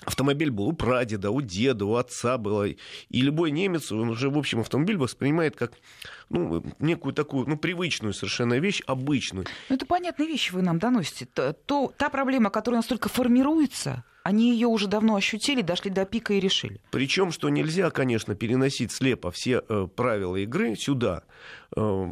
автомобиль 0.05 0.51
был 0.51 0.67
у 0.67 0.73
прадеда, 0.73 1.31
у 1.31 1.41
деда, 1.41 1.85
у 1.85 1.95
отца 1.95 2.37
было. 2.37 2.67
И 2.67 2.77
любой 3.09 3.51
немец, 3.51 3.91
он 3.91 4.09
уже, 4.09 4.29
в 4.29 4.37
общем, 4.37 4.59
автомобиль 4.59 4.97
воспринимает 4.97 5.55
как 5.55 5.73
ну, 6.29 6.63
некую 6.79 7.13
такую, 7.13 7.47
ну, 7.47 7.57
привычную 7.57 8.13
совершенно 8.13 8.59
вещь, 8.59 8.81
обычную. 8.85 9.47
Ну, 9.69 9.75
это 9.75 9.85
понятные 9.85 10.27
вещи 10.27 10.53
вы 10.53 10.61
нам 10.61 10.79
доносите. 10.79 11.25
То, 11.25 11.53
то, 11.53 11.93
та 11.97 12.09
проблема, 12.09 12.49
которая 12.49 12.79
настолько 12.79 13.09
формируется, 13.09 14.03
они 14.23 14.51
ее 14.51 14.67
уже 14.67 14.87
давно 14.87 15.15
ощутили, 15.15 15.61
дошли 15.61 15.89
до 15.89 16.05
пика 16.05 16.33
и 16.33 16.39
решили. 16.39 16.81
Причем, 16.91 17.31
что 17.31 17.49
нельзя, 17.49 17.89
конечно, 17.89 18.35
переносить 18.35 18.91
слепо 18.91 19.31
все 19.31 19.63
э, 19.67 19.87
правила 19.95 20.35
игры 20.35 20.75
сюда. 20.75 21.23
Э, 21.75 22.07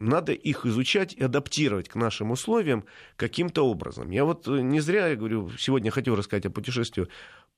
надо 0.00 0.32
их 0.32 0.64
изучать 0.64 1.12
и 1.14 1.22
адаптировать 1.22 1.88
к 1.88 1.96
нашим 1.96 2.30
условиям 2.30 2.84
каким-то 3.16 3.66
образом. 3.66 4.10
Я 4.10 4.24
вот 4.24 4.46
э, 4.46 4.60
не 4.60 4.80
зря, 4.80 5.08
я 5.08 5.16
говорю, 5.16 5.50
сегодня 5.58 5.90
хотел 5.90 6.14
рассказать 6.14 6.46
о 6.46 6.50
путешествии 6.50 7.08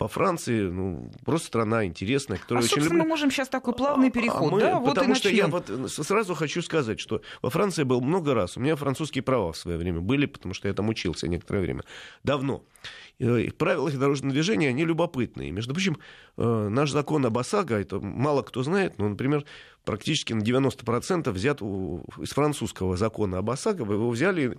по 0.01 0.09
Франции, 0.09 0.63
ну, 0.63 1.13
просто 1.27 1.49
страна 1.49 1.85
интересная, 1.85 2.39
которая 2.39 2.65
а, 2.65 2.65
очень 2.65 2.83
люблю. 2.83 3.01
мы 3.01 3.07
можем 3.07 3.31
сейчас 3.31 3.51
такой 3.51 3.75
плавный 3.75 4.09
а, 4.09 4.11
переход, 4.11 4.51
а 4.51 4.55
мы, 4.55 4.61
да? 4.61 4.79
Вот 4.79 4.95
потому 4.95 5.15
что 5.15 5.29
я 5.29 5.47
вот 5.47 5.69
э, 5.69 5.89
сразу 5.89 6.35
хочу 6.35 6.63
сказать, 6.63 6.99
что 6.99 7.21
во 7.43 7.51
Франции 7.51 7.83
был 7.83 8.01
много 8.01 8.33
раз. 8.33 8.57
У 8.57 8.61
меня 8.61 8.77
французские 8.77 9.21
права 9.21 9.53
в 9.53 9.59
свое 9.59 9.77
время 9.77 10.01
были, 10.01 10.25
потому 10.25 10.55
что 10.55 10.69
я 10.69 10.73
там 10.73 10.89
учился 10.89 11.29
некоторое 11.29 11.61
время. 11.61 11.83
Давно. 12.25 12.65
И 13.19 13.51
правила 13.51 13.91
дорожного 13.91 14.33
движения, 14.33 14.71
они 14.71 14.87
любопытные. 14.87 15.51
Между 15.51 15.75
прочим, 15.75 15.99
э, 16.39 16.69
наш 16.71 16.91
закон 16.93 17.27
об 17.27 17.37
ОСАГО, 17.37 17.75
это 17.75 18.01
мало 18.01 18.41
кто 18.41 18.63
знает, 18.63 18.97
но, 18.97 19.07
например, 19.07 19.45
практически 19.85 20.33
на 20.33 20.41
90% 20.41 21.31
взят 21.31 21.61
из 21.61 22.31
французского 22.31 22.97
закона 22.97 23.37
об 23.37 23.51
ОСАГО, 23.51 23.85
вы 23.85 23.97
его 23.97 24.09
взяли, 24.09 24.59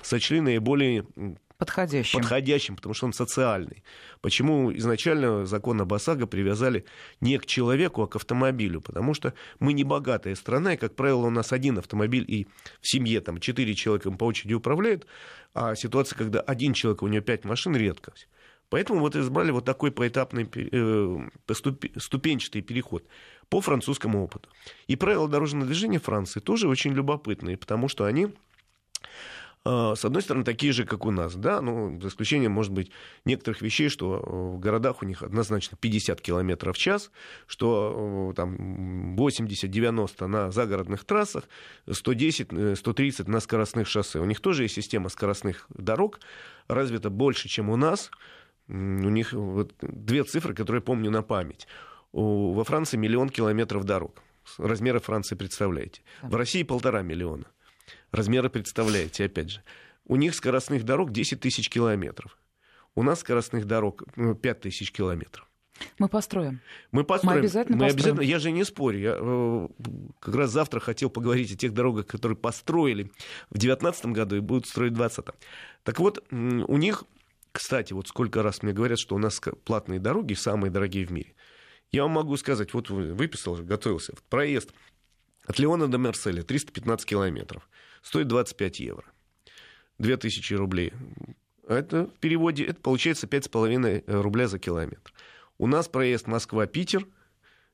сочли 0.00 0.40
наиболее 0.40 1.04
подходящим. 1.60 2.18
подходящим, 2.18 2.76
потому 2.76 2.94
что 2.94 3.06
он 3.06 3.12
социальный. 3.12 3.84
Почему 4.22 4.74
изначально 4.76 5.44
закон 5.44 5.80
об 5.80 5.92
ОСАГО 5.92 6.26
привязали 6.26 6.84
не 7.20 7.38
к 7.38 7.46
человеку, 7.46 8.02
а 8.02 8.08
к 8.08 8.16
автомобилю? 8.16 8.80
Потому 8.80 9.14
что 9.14 9.34
мы 9.60 9.74
не 9.74 9.84
богатая 9.84 10.34
страна, 10.34 10.74
и, 10.74 10.76
как 10.76 10.96
правило, 10.96 11.26
у 11.26 11.30
нас 11.30 11.52
один 11.52 11.78
автомобиль, 11.78 12.24
и 12.26 12.46
в 12.80 12.88
семье 12.88 13.20
там 13.20 13.38
четыре 13.38 13.74
человека 13.74 14.10
по 14.10 14.24
очереди 14.24 14.54
управляют, 14.54 15.06
а 15.54 15.74
ситуация, 15.74 16.16
когда 16.16 16.40
один 16.40 16.72
человек, 16.72 17.02
у 17.02 17.08
него 17.08 17.22
пять 17.22 17.44
машин, 17.44 17.76
редкость. 17.76 18.28
Поэтому 18.70 19.00
вот 19.00 19.14
избрали 19.16 19.50
вот 19.50 19.64
такой 19.64 19.90
поэтапный, 19.90 20.48
э, 20.54 21.28
ступенчатый 21.98 22.62
переход 22.62 23.04
по 23.48 23.60
французскому 23.60 24.24
опыту. 24.24 24.48
И 24.86 24.96
правила 24.96 25.28
дорожного 25.28 25.66
движения 25.66 25.98
Франции 25.98 26.40
тоже 26.40 26.68
очень 26.68 26.92
любопытные, 26.92 27.56
потому 27.56 27.88
что 27.88 28.04
они 28.04 28.28
с 29.64 30.04
одной 30.04 30.22
стороны, 30.22 30.44
такие 30.44 30.72
же, 30.72 30.86
как 30.86 31.04
у 31.04 31.10
нас, 31.10 31.34
да, 31.34 31.60
ну, 31.60 32.00
за 32.00 32.08
исключением, 32.08 32.52
может 32.52 32.72
быть, 32.72 32.90
некоторых 33.26 33.60
вещей, 33.60 33.90
что 33.90 34.16
э, 34.16 34.56
в 34.56 34.58
городах 34.58 35.02
у 35.02 35.04
них 35.04 35.22
однозначно 35.22 35.76
50 35.78 36.18
км 36.22 36.72
в 36.72 36.78
час, 36.78 37.10
что 37.46 38.30
э, 38.30 38.34
там 38.34 39.16
80-90 39.16 40.26
на 40.26 40.50
загородных 40.50 41.04
трассах, 41.04 41.44
110-130 41.86 43.24
э, 43.26 43.30
на 43.30 43.40
скоростных 43.40 43.86
шоссе. 43.86 44.18
У 44.18 44.24
них 44.24 44.40
тоже 44.40 44.62
есть 44.62 44.76
система 44.76 45.10
скоростных 45.10 45.66
дорог, 45.68 46.20
развита 46.66 47.10
больше, 47.10 47.48
чем 47.48 47.68
у 47.68 47.76
нас. 47.76 48.10
У 48.66 48.72
них 48.72 49.34
вот 49.34 49.74
две 49.82 50.24
цифры, 50.24 50.54
которые 50.54 50.80
помню 50.80 51.10
на 51.10 51.22
память. 51.22 51.66
Во 52.12 52.64
Франции 52.64 52.96
миллион 52.96 53.28
километров 53.28 53.84
дорог. 53.84 54.22
Размеры 54.56 55.00
Франции 55.00 55.34
представляете. 55.34 56.02
В 56.22 56.34
России 56.34 56.62
полтора 56.62 57.02
миллиона. 57.02 57.44
Размеры 58.12 58.50
представляете, 58.50 59.24
опять 59.24 59.50
же. 59.50 59.62
У 60.04 60.16
них 60.16 60.34
скоростных 60.34 60.84
дорог 60.84 61.12
10 61.12 61.40
тысяч 61.40 61.68
километров. 61.68 62.36
У 62.94 63.02
нас 63.02 63.20
скоростных 63.20 63.66
дорог 63.66 64.02
5 64.14 64.16
ну, 64.16 64.34
тысяч 64.34 64.92
километров. 64.92 65.46
Мы 65.98 66.08
построим. 66.08 66.60
Мы 66.92 67.04
построим. 67.04 67.36
Мы 67.36 67.40
обязательно 67.40 67.76
Мы 67.76 67.84
построим. 67.84 68.16
Обязательно, 68.16 68.30
я 68.30 68.38
же 68.38 68.50
не 68.50 68.64
спорю. 68.64 68.98
Я 68.98 69.16
э, 69.18 69.68
как 70.18 70.34
раз 70.34 70.50
завтра 70.50 70.80
хотел 70.80 71.10
поговорить 71.10 71.52
о 71.52 71.56
тех 71.56 71.72
дорогах, 71.72 72.06
которые 72.06 72.36
построили 72.36 73.04
в 73.50 73.58
2019 73.58 74.06
году 74.06 74.36
и 74.36 74.40
будут 74.40 74.66
строить 74.66 74.92
в 74.92 74.96
2020. 74.96 75.34
Так 75.84 76.00
вот, 76.00 76.24
у 76.30 76.76
них, 76.76 77.04
кстати, 77.52 77.92
вот 77.92 78.08
сколько 78.08 78.42
раз 78.42 78.62
мне 78.62 78.72
говорят, 78.72 78.98
что 78.98 79.14
у 79.14 79.18
нас 79.18 79.40
платные 79.64 80.00
дороги 80.00 80.34
самые 80.34 80.70
дорогие 80.70 81.06
в 81.06 81.12
мире. 81.12 81.34
Я 81.92 82.02
вам 82.02 82.12
могу 82.12 82.36
сказать, 82.36 82.72
вот 82.74 82.90
выписал, 82.90 83.56
готовился. 83.56 84.14
Проезд 84.28 84.72
от 85.46 85.58
Леона 85.58 85.88
до 85.88 85.98
Марселя 85.98 86.42
315 86.42 87.06
километров. 87.06 87.68
Стоит 88.02 88.28
25 88.28 88.80
евро. 88.80 89.04
2000 89.98 90.54
рублей. 90.54 90.92
Это 91.68 92.06
в 92.06 92.18
переводе, 92.18 92.64
это 92.64 92.80
получается 92.80 93.26
5,5 93.26 94.20
рубля 94.20 94.48
за 94.48 94.58
километр. 94.58 95.12
У 95.58 95.66
нас 95.66 95.88
проезд 95.88 96.26
Москва-Питер 96.26 97.06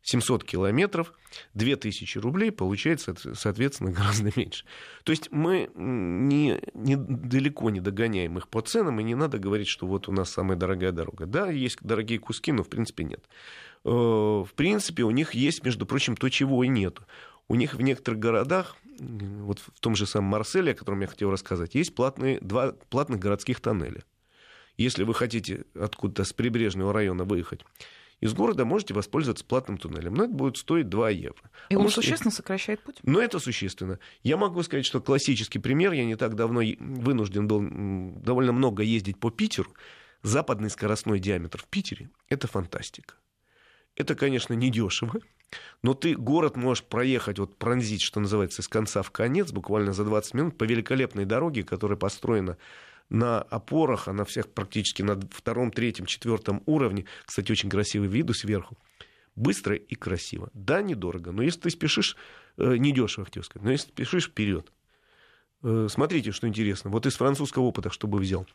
700 0.06 0.44
километров, 0.44 1.12
2000 1.54 2.18
рублей, 2.18 2.52
получается, 2.52 3.14
соответственно, 3.34 3.90
гораздо 3.96 4.30
меньше. 4.36 4.64
То 5.02 5.10
есть 5.10 5.32
мы 5.32 5.68
не, 5.74 6.60
не, 6.74 6.96
далеко 6.96 7.70
не 7.70 7.80
догоняем 7.80 8.38
их 8.38 8.46
по 8.48 8.60
ценам, 8.60 9.00
и 9.00 9.02
не 9.02 9.16
надо 9.16 9.40
говорить, 9.40 9.66
что 9.66 9.86
вот 9.88 10.08
у 10.08 10.12
нас 10.12 10.30
самая 10.30 10.56
дорогая 10.56 10.92
дорога. 10.92 11.26
Да, 11.26 11.50
есть 11.50 11.78
дорогие 11.80 12.20
куски, 12.20 12.52
но 12.52 12.62
в 12.62 12.68
принципе 12.68 13.02
нет. 13.02 13.24
Э, 13.84 13.88
в 13.90 14.50
принципе, 14.54 15.02
у 15.02 15.10
них 15.10 15.34
есть, 15.34 15.64
между 15.64 15.86
прочим, 15.86 16.16
то, 16.16 16.28
чего 16.28 16.62
и 16.62 16.68
нет 16.68 17.00
у 17.48 17.54
них 17.54 17.74
в 17.74 17.80
некоторых 17.80 18.20
городах, 18.20 18.76
вот 18.98 19.60
в 19.60 19.80
том 19.80 19.94
же 19.94 20.06
самом 20.06 20.30
Марселе, 20.30 20.72
о 20.72 20.74
котором 20.74 21.00
я 21.00 21.06
хотел 21.06 21.30
рассказать, 21.30 21.74
есть 21.74 21.94
платные, 21.94 22.40
два 22.40 22.72
платных 22.72 23.20
городских 23.20 23.60
тоннеля. 23.60 24.02
Если 24.76 25.04
вы 25.04 25.14
хотите 25.14 25.64
откуда-то 25.74 26.24
с 26.24 26.32
прибрежного 26.32 26.92
района 26.92 27.24
выехать 27.24 27.64
из 28.20 28.32
города, 28.34 28.64
можете 28.64 28.94
воспользоваться 28.94 29.44
платным 29.44 29.78
туннелем. 29.78 30.14
Но 30.14 30.24
это 30.24 30.32
будет 30.32 30.56
стоить 30.56 30.88
2 30.88 31.10
евро. 31.10 31.50
И 31.68 31.74
а 31.74 31.78
он 31.78 31.84
может, 31.84 31.96
существенно 31.96 32.30
сокращает 32.30 32.82
путь? 32.82 32.98
Ну, 33.02 33.20
это 33.20 33.38
существенно. 33.38 33.98
Я 34.22 34.36
могу 34.36 34.62
сказать, 34.62 34.86
что 34.86 35.00
классический 35.00 35.58
пример, 35.58 35.92
я 35.92 36.04
не 36.04 36.16
так 36.16 36.34
давно 36.34 36.62
вынужден 36.78 37.46
был 37.46 37.60
довольно 38.22 38.52
много 38.52 38.82
ездить 38.82 39.18
по 39.18 39.30
Питеру, 39.30 39.72
западный 40.22 40.70
скоростной 40.70 41.20
диаметр 41.20 41.60
в 41.60 41.66
Питере– 41.66 42.10
это 42.28 42.48
фантастика. 42.48 43.14
Это, 43.94 44.14
конечно, 44.14 44.54
не 44.54 44.70
дешево, 44.70 45.20
но 45.82 45.94
ты 45.94 46.16
город 46.16 46.56
можешь 46.56 46.84
проехать, 46.84 47.38
вот 47.38 47.56
пронзить, 47.56 48.02
что 48.02 48.20
называется, 48.20 48.62
с 48.62 48.68
конца 48.68 49.02
в 49.02 49.10
конец, 49.10 49.52
буквально 49.52 49.92
за 49.92 50.04
20 50.04 50.34
минут 50.34 50.58
по 50.58 50.64
великолепной 50.64 51.24
дороге, 51.24 51.62
которая 51.62 51.96
построена 51.96 52.56
на 53.08 53.40
опорах, 53.40 54.08
она 54.08 54.24
всех 54.24 54.48
практически 54.48 55.02
на 55.02 55.20
втором, 55.30 55.70
третьем, 55.70 56.06
четвертом 56.06 56.62
уровне. 56.66 57.04
Кстати, 57.24 57.52
очень 57.52 57.70
красивый 57.70 58.08
виду 58.08 58.34
сверху. 58.34 58.76
Быстро 59.36 59.76
и 59.76 59.94
красиво. 59.94 60.50
Да, 60.54 60.82
недорого, 60.82 61.30
но 61.30 61.42
если 61.42 61.60
ты 61.60 61.70
спешишь, 61.70 62.16
э, 62.56 62.76
недешево, 62.76 63.26
хотел 63.26 63.44
сказать, 63.44 63.64
но 63.64 63.70
если 63.70 63.88
спешишь 63.88 64.26
вперед. 64.26 64.72
Э, 65.62 65.88
смотрите, 65.90 66.32
что 66.32 66.48
интересно. 66.48 66.90
Вот 66.90 67.06
из 67.06 67.14
французского 67.14 67.64
опыта, 67.64 67.90
чтобы 67.90 68.18
взял. 68.18 68.46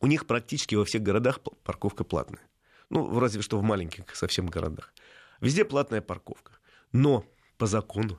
У 0.00 0.06
них 0.06 0.26
практически 0.26 0.74
во 0.74 0.84
всех 0.84 1.02
городах 1.02 1.40
парковка 1.62 2.04
платная. 2.04 2.42
Ну, 2.90 3.18
разве 3.18 3.42
что 3.42 3.58
в 3.58 3.62
маленьких 3.62 4.14
совсем 4.14 4.46
городах. 4.46 4.92
Везде 5.44 5.64
платная 5.66 6.00
парковка. 6.00 6.52
Но 6.92 7.26
по 7.58 7.66
закону, 7.66 8.18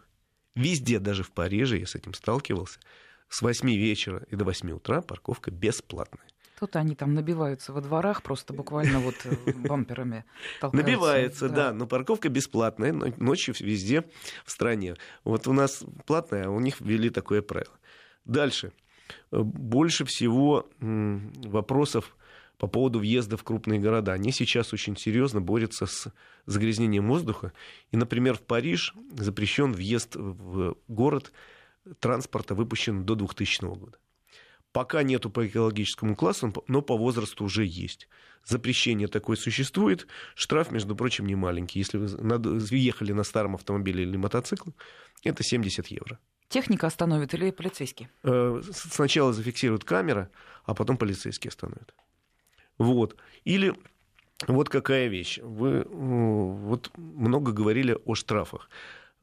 везде, 0.54 1.00
даже 1.00 1.24
в 1.24 1.32
Париже, 1.32 1.80
я 1.80 1.88
с 1.88 1.96
этим 1.96 2.14
сталкивался, 2.14 2.80
с 3.30 3.42
8 3.42 3.68
вечера 3.68 4.24
и 4.30 4.36
до 4.36 4.46
8 4.46 4.72
утра 4.72 5.02
парковка 5.02 5.50
бесплатная. 5.50 6.28
Тут 6.60 6.76
они 6.76 6.96
там 6.96 7.16
набиваются 7.16 7.74
во 7.74 7.82
дворах, 7.82 8.22
просто 8.22 8.54
буквально 8.54 9.00
вот 9.00 9.16
э, 9.26 9.36
бамперами 9.54 10.24
толкаются. 10.62 10.92
Набивается, 10.92 11.50
да. 11.50 11.56
да, 11.56 11.74
но 11.74 11.88
парковка 11.88 12.30
бесплатная, 12.30 12.94
ночью 12.94 13.56
везде 13.60 14.06
в 14.46 14.52
стране. 14.52 14.96
Вот 15.24 15.48
у 15.48 15.54
нас 15.54 15.84
платная, 16.06 16.46
а 16.46 16.50
у 16.50 16.60
них 16.60 16.80
ввели 16.80 17.10
такое 17.10 17.42
правило. 17.42 17.76
Дальше. 18.24 18.72
Э, 19.32 19.40
больше 19.42 20.06
всего 20.06 20.70
вопросов 20.80 22.16
по 22.58 22.68
поводу 22.68 23.00
въезда 23.00 23.38
в 23.38 23.44
крупные 23.44 23.80
города. 23.80 24.14
Они 24.14 24.32
сейчас 24.32 24.74
очень 24.74 24.98
серьезно 24.98 25.42
борются 25.42 25.86
с 25.86 26.12
загрязнением 26.46 27.08
воздуха. 27.08 27.54
И, 27.92 27.98
например, 27.98 28.36
в 28.36 28.42
Париж 28.42 28.94
запрещен 29.18 29.74
въезд 29.74 30.16
в 30.16 30.78
город 30.88 31.32
транспорта, 32.00 32.56
выпущенного 32.56 33.06
до 33.06 33.16
2000 33.16 33.66
года. 33.66 33.98
Пока 34.72 35.04
нету 35.04 35.30
по 35.30 35.48
экологическому 35.48 36.16
классу, 36.16 36.54
но 36.68 36.82
по 36.82 36.98
возрасту 36.98 37.46
уже 37.46 37.66
есть. 37.66 38.10
Запрещение 38.44 39.08
такое 39.08 39.38
существует. 39.38 40.08
Штраф, 40.36 40.72
между 40.72 40.96
прочим, 40.96 41.26
не 41.26 41.36
маленький. 41.36 41.80
Если 41.80 41.98
вы 41.98 42.38
въехали 42.60 43.14
на 43.14 43.24
старом 43.24 43.56
автомобиле 43.56 44.04
или 44.04 44.18
мотоцикле, 44.18 44.74
это 45.24 45.44
70 45.44 45.88
евро. 45.88 46.20
Техника 46.50 46.88
остановит 46.88 47.34
или 47.34 47.52
полицейский? 47.52 48.08
Э, 48.24 48.62
сначала 48.72 49.34
зафиксирует 49.34 49.84
камера, 49.84 50.30
а 50.66 50.74
потом 50.74 50.98
полицейский 50.98 51.50
остановит. 51.50 51.94
Вот. 52.78 53.16
Или 53.44 53.74
вот 54.48 54.70
какая 54.70 55.08
вещь. 55.08 55.40
Вы 55.42 55.86
вот 55.90 56.92
много 56.98 57.52
говорили 57.52 57.98
о 58.06 58.16
штрафах. 58.16 58.70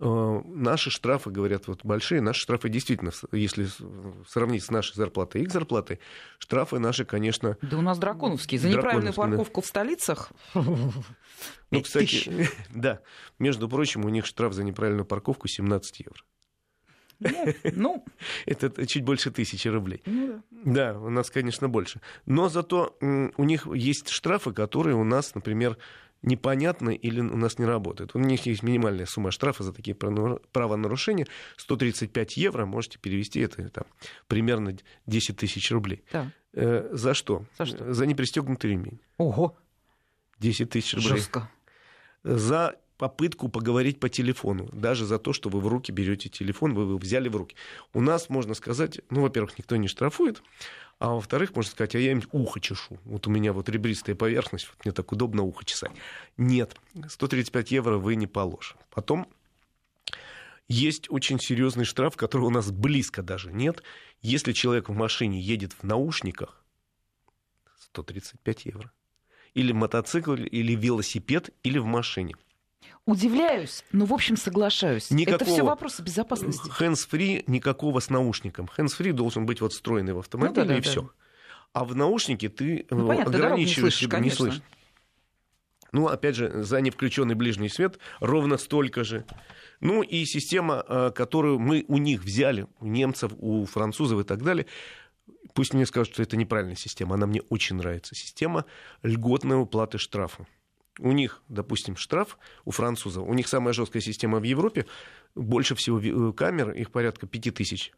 Э, 0.05 0.41
наши 0.47 0.91
штрафы, 0.91 1.31
говорят, 1.31 1.69
вот 1.69 1.85
большие, 1.85 2.21
наши 2.21 2.41
штрафы 2.41 2.69
действительно, 2.69 3.13
если 3.31 3.69
сравнить 4.27 4.65
с 4.65 4.71
нашей 4.71 4.97
зарплатой 4.97 5.43
и 5.43 5.45
их 5.45 5.53
зарплатой, 5.53 6.01
штрафы 6.39 6.81
наши, 6.81 7.05
конечно... 7.05 7.57
Да 7.63 7.79
у 7.79 7.83
нас 7.83 7.99
драконовские. 7.99 8.59
За 8.59 8.69
неправильную 8.69 9.15
парковку 9.15 9.61
да. 9.61 9.65
в 9.65 9.69
столицах 9.69 10.33
Ну, 10.55 11.83
кстати, 11.83 12.49
да. 12.75 13.01
Между 13.39 13.69
прочим, 13.69 14.05
у 14.05 14.09
них 14.09 14.27
штраф 14.27 14.55
за 14.55 14.65
неправильную 14.65 15.05
парковку 15.05 15.47
17 15.47 16.01
евро. 16.01 16.21
Ну, 17.23 17.55
ну. 17.73 18.05
Это 18.47 18.87
чуть 18.87 19.05
больше 19.05 19.31
тысячи 19.31 19.69
рублей. 19.69 20.03
Ну, 20.07 20.43
да. 20.51 20.93
да, 20.93 20.99
у 20.99 21.11
нас, 21.11 21.31
конечно, 21.31 21.69
больше. 21.69 22.01
Но 22.27 22.49
зато 22.49 22.97
у 23.01 23.45
них 23.45 23.67
есть 23.67 24.09
штрафы, 24.09 24.53
которые 24.53 24.97
у 24.97 25.05
нас, 25.05 25.35
например, 25.35 25.79
непонятны 26.23 26.95
или 26.95 27.21
у 27.21 27.37
нас 27.37 27.59
не 27.59 27.65
работают. 27.65 28.15
У 28.15 28.19
них 28.19 28.47
есть 28.47 28.63
минимальная 28.63 29.07
сумма 29.07 29.31
штрафа 29.31 29.65
за 29.65 29.73
такие 29.73 29.95
правонарушения. 29.95 31.27
135 31.57 32.37
евро, 32.37 32.65
можете 32.65 32.99
перевести 32.99 33.41
это 33.41 33.69
там, 33.71 33.85
примерно 34.29 34.77
10 35.07 35.37
тысяч 35.37 35.71
рублей. 35.71 36.05
Да. 36.13 36.31
Э, 36.55 36.89
за 36.93 37.15
что? 37.15 37.45
За 37.59 37.67
что? 37.67 37.93
За 37.93 38.07
непристегнутый 38.07 38.71
ремень. 38.71 39.01
Ого! 39.19 39.57
10 40.39 40.71
тысяч 40.71 40.95
рублей. 40.95 41.17
Жестко. 41.17 41.51
За 42.23 42.77
попытку 43.03 43.49
поговорить 43.49 43.99
по 43.99 44.09
телефону, 44.09 44.69
даже 44.73 45.07
за 45.07 45.19
то, 45.19 45.33
что 45.33 45.49
вы 45.49 45.59
в 45.59 45.67
руки 45.67 45.91
берете 45.91 46.29
телефон, 46.29 46.73
вы 46.73 46.83
его 46.83 46.99
взяли 46.99 47.29
в 47.29 47.35
руки. 47.35 47.57
У 47.93 48.01
нас, 48.01 48.29
можно 48.29 48.55
сказать, 48.55 49.01
ну, 49.11 49.23
во-первых, 49.23 49.59
никто 49.59 49.75
не 49.75 49.89
штрафует, 49.89 50.41
а 51.01 51.09
во-вторых, 51.09 51.57
можно 51.57 51.73
сказать, 51.73 51.97
а 51.97 51.99
я 51.99 52.13
им 52.13 52.23
ухо 52.31 52.61
чешу. 52.61 53.01
Вот 53.05 53.27
у 53.27 53.31
меня 53.31 53.53
вот 53.53 53.69
ребристая 53.69 54.15
поверхность, 54.15 54.69
вот 54.69 54.85
мне 54.85 54.93
так 54.93 55.11
удобно 55.11 55.43
ухо 55.43 55.65
чесать. 55.65 55.91
Нет, 56.37 56.77
135 57.09 57.73
евро 57.73 57.99
вы 57.99 58.15
не 58.15 58.29
положите. 58.29 58.79
Потом 58.95 59.27
есть 60.69 61.11
очень 61.11 61.41
серьезный 61.41 61.85
штраф, 61.85 62.17
который 62.17 62.45
у 62.45 62.51
нас 62.51 62.71
близко 62.71 63.21
даже 63.25 63.51
нет. 63.51 63.83
Если 64.21 64.53
человек 64.53 64.89
в 64.89 64.95
машине 64.95 65.41
едет 65.41 65.73
в 65.73 65.83
наушниках, 65.83 66.65
135 67.81 68.67
евро. 68.67 68.93
Или 69.55 69.73
мотоцикл, 69.73 70.35
или 70.35 70.77
велосипед, 70.77 71.51
или 71.65 71.79
в 71.79 71.85
машине. 71.85 72.37
Удивляюсь, 73.05 73.85
но, 73.93 74.05
в 74.05 74.13
общем, 74.13 74.37
соглашаюсь. 74.37 75.11
Никакого... 75.11 75.43
Это 75.43 75.45
все 75.45 75.63
вопросы 75.65 76.03
безопасности. 76.03 76.71
Hands-free 76.81 77.45
никакого 77.47 78.01
с 78.01 78.11
наушником. 78.11 78.69
Hands-free 78.77 79.13
должен 79.13 79.45
быть 79.45 79.61
вот 79.61 79.73
встроенный 79.73 80.13
в 80.13 80.19
автомобиле, 80.19 80.63
ну, 80.63 80.69
да, 80.69 80.75
да, 80.75 80.79
и 80.79 80.83
да. 80.83 80.91
все. 80.91 81.11
А 81.73 81.85
в 81.85 81.97
наушнике 81.97 82.49
ты 82.49 82.87
ну, 82.91 83.07
понятно, 83.09 83.35
ограничиваешь 83.35 83.97
себя, 83.97 84.19
не 84.19 84.31
слышишь. 84.31 84.63
Ну, 85.93 86.07
опять 86.07 86.37
же, 86.37 86.63
за 86.63 86.81
невключенный 86.81 87.35
ближний 87.35 87.69
свет 87.69 87.99
ровно 88.21 88.57
столько 88.57 89.05
же. 89.05 89.25
Ну 89.81 90.03
и 90.03 90.25
система, 90.25 90.85
э, 90.89 91.11
которую 91.15 91.59
мы 91.59 91.85
у 91.89 91.99
них 91.99 92.23
взяли, 92.23 92.67
у 92.81 92.87
немцев, 92.87 93.33
у 93.39 93.67
французов 93.67 94.21
и 94.21 94.25
так 94.25 94.43
далее, 94.43 94.67
пусть 95.55 95.75
мне 95.75 95.85
скажут, 95.85 96.15
что 96.15 96.23
это 96.23 96.37
неправильная 96.37 96.77
система, 96.77 97.17
она 97.17 97.27
мне 97.27 97.43
очень 97.51 97.77
нравится. 97.77 98.15
Система 98.15 98.65
льготной 99.03 99.61
уплаты 99.61 99.99
штрафа. 99.99 100.47
У 100.99 101.13
них, 101.13 101.43
допустим, 101.49 101.97
штраф 101.97 102.39
у 102.65 102.71
французов, 102.71 103.27
у 103.27 103.35
них 103.35 103.49
самая 103.49 103.73
жесткая 103.73 104.03
система 104.03 104.39
в 104.41 104.43
Европе, 104.43 104.87
больше 105.35 105.75
всего 105.75 106.01
э, 106.01 106.33
камер, 106.33 106.73
их 106.73 106.91
порядка 106.91 107.27
5000 107.27 107.93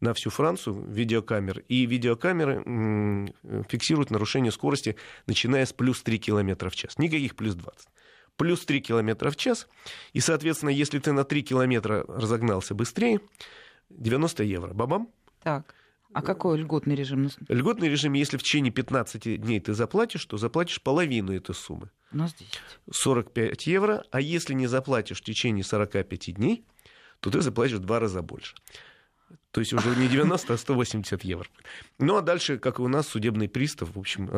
на 0.00 0.14
всю 0.14 0.30
Францию 0.30 0.84
видеокамер. 0.88 1.64
И 1.68 1.86
видеокамеры 1.86 3.32
фиксируют 3.68 4.10
нарушение 4.10 4.52
скорости, 4.52 4.96
начиная 5.26 5.66
с 5.66 5.72
плюс 5.72 6.02
3 6.02 6.18
км 6.18 6.70
в 6.70 6.76
час. 6.76 6.98
Никаких 6.98 7.36
плюс 7.36 7.54
20. 7.54 7.88
Плюс 8.36 8.64
3 8.64 8.80
км 8.80 9.30
в 9.30 9.36
час. 9.36 9.66
И, 10.12 10.20
соответственно, 10.20 10.70
если 10.70 10.98
ты 11.00 11.12
на 11.12 11.24
3 11.24 11.42
км 11.42 12.04
разогнался 12.06 12.74
быстрее, 12.74 13.20
90 13.90 14.44
евро. 14.44 14.72
Бабам? 14.72 15.08
Так. 15.42 15.74
А 16.12 16.22
какой 16.22 16.58
льготный 16.58 16.94
режим? 16.94 17.28
Льготный 17.48 17.88
режим, 17.88 18.14
если 18.14 18.38
в 18.38 18.42
течение 18.42 18.72
15 18.72 19.40
дней 19.40 19.60
ты 19.60 19.74
заплатишь, 19.74 20.24
то 20.24 20.38
заплатишь 20.38 20.80
половину 20.82 21.32
этой 21.34 21.54
суммы. 21.54 21.90
У 22.12 22.16
нас 22.16 22.34
10. 22.34 22.60
45 22.90 23.66
евро. 23.66 24.04
А 24.10 24.20
если 24.20 24.54
не 24.54 24.66
заплатишь 24.66 25.20
в 25.20 25.24
течение 25.24 25.64
45 25.64 26.34
дней, 26.34 26.64
то 27.20 27.30
ты 27.30 27.40
заплатишь 27.42 27.76
в 27.76 27.80
два 27.80 28.00
раза 28.00 28.22
больше. 28.22 28.56
То 29.50 29.60
есть 29.60 29.72
уже 29.72 29.94
не 29.96 30.08
90, 30.08 30.54
а 30.54 30.56
180 30.56 31.24
евро. 31.24 31.46
Ну 31.98 32.16
а 32.16 32.22
дальше, 32.22 32.58
как 32.58 32.78
и 32.78 32.82
у 32.82 32.88
нас, 32.88 33.08
судебный 33.08 33.48
пристав, 33.48 33.94
в 33.94 33.98
общем, 33.98 34.30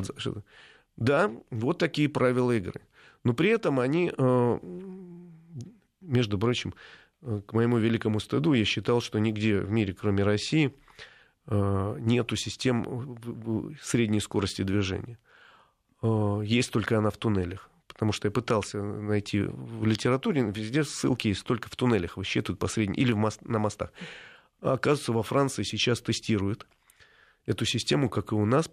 да, 0.97 1.31
вот 1.51 1.79
такие 1.79 2.09
правила 2.09 2.53
игры. 2.53 2.81
Но 3.25 3.33
при 3.33 3.51
этом 3.51 3.81
они, 3.81 4.13
э, 4.17 4.59
между 6.01 6.39
прочим, 6.39 6.75
э, 7.23 7.41
к 7.47 7.53
моему 7.53 7.79
великому 7.79 8.19
стыду, 8.21 8.55
я 8.55 8.65
считал, 8.65 9.01
что 9.01 9.19
нигде 9.19 9.61
в 9.61 9.71
мире, 9.71 9.95
кроме 9.95 10.25
России, 10.25 10.75
нету 11.51 12.37
систем 12.37 13.19
средней 13.83 14.21
скорости 14.21 14.63
движения. 14.63 15.19
Э, 16.03 16.41
есть 16.45 16.73
только 16.73 16.99
она 16.99 17.11
в 17.11 17.17
туннелях. 17.17 17.69
Потому 17.87 18.13
что 18.13 18.29
я 18.29 18.33
пытался 18.33 18.83
найти 18.83 19.43
в 19.43 19.85
литературе, 19.85 20.43
везде 20.43 20.85
ссылки 20.85 21.29
есть 21.29 21.45
только 21.45 21.69
в 21.69 21.77
туннелях, 21.77 22.17
высчитывают 22.17 22.59
по 22.59 22.67
средней, 22.67 22.95
или 22.95 23.13
мост, 23.13 23.43
на 23.43 23.59
мостах. 23.59 23.93
А 24.63 24.75
оказывается, 24.75 25.13
во 25.13 25.23
Франции 25.23 25.65
сейчас 25.65 26.01
тестируют 26.01 26.67
эту 27.47 27.65
систему, 27.65 28.09
как 28.09 28.33
и 28.33 28.35
у 28.35 28.47
нас, 28.47 28.71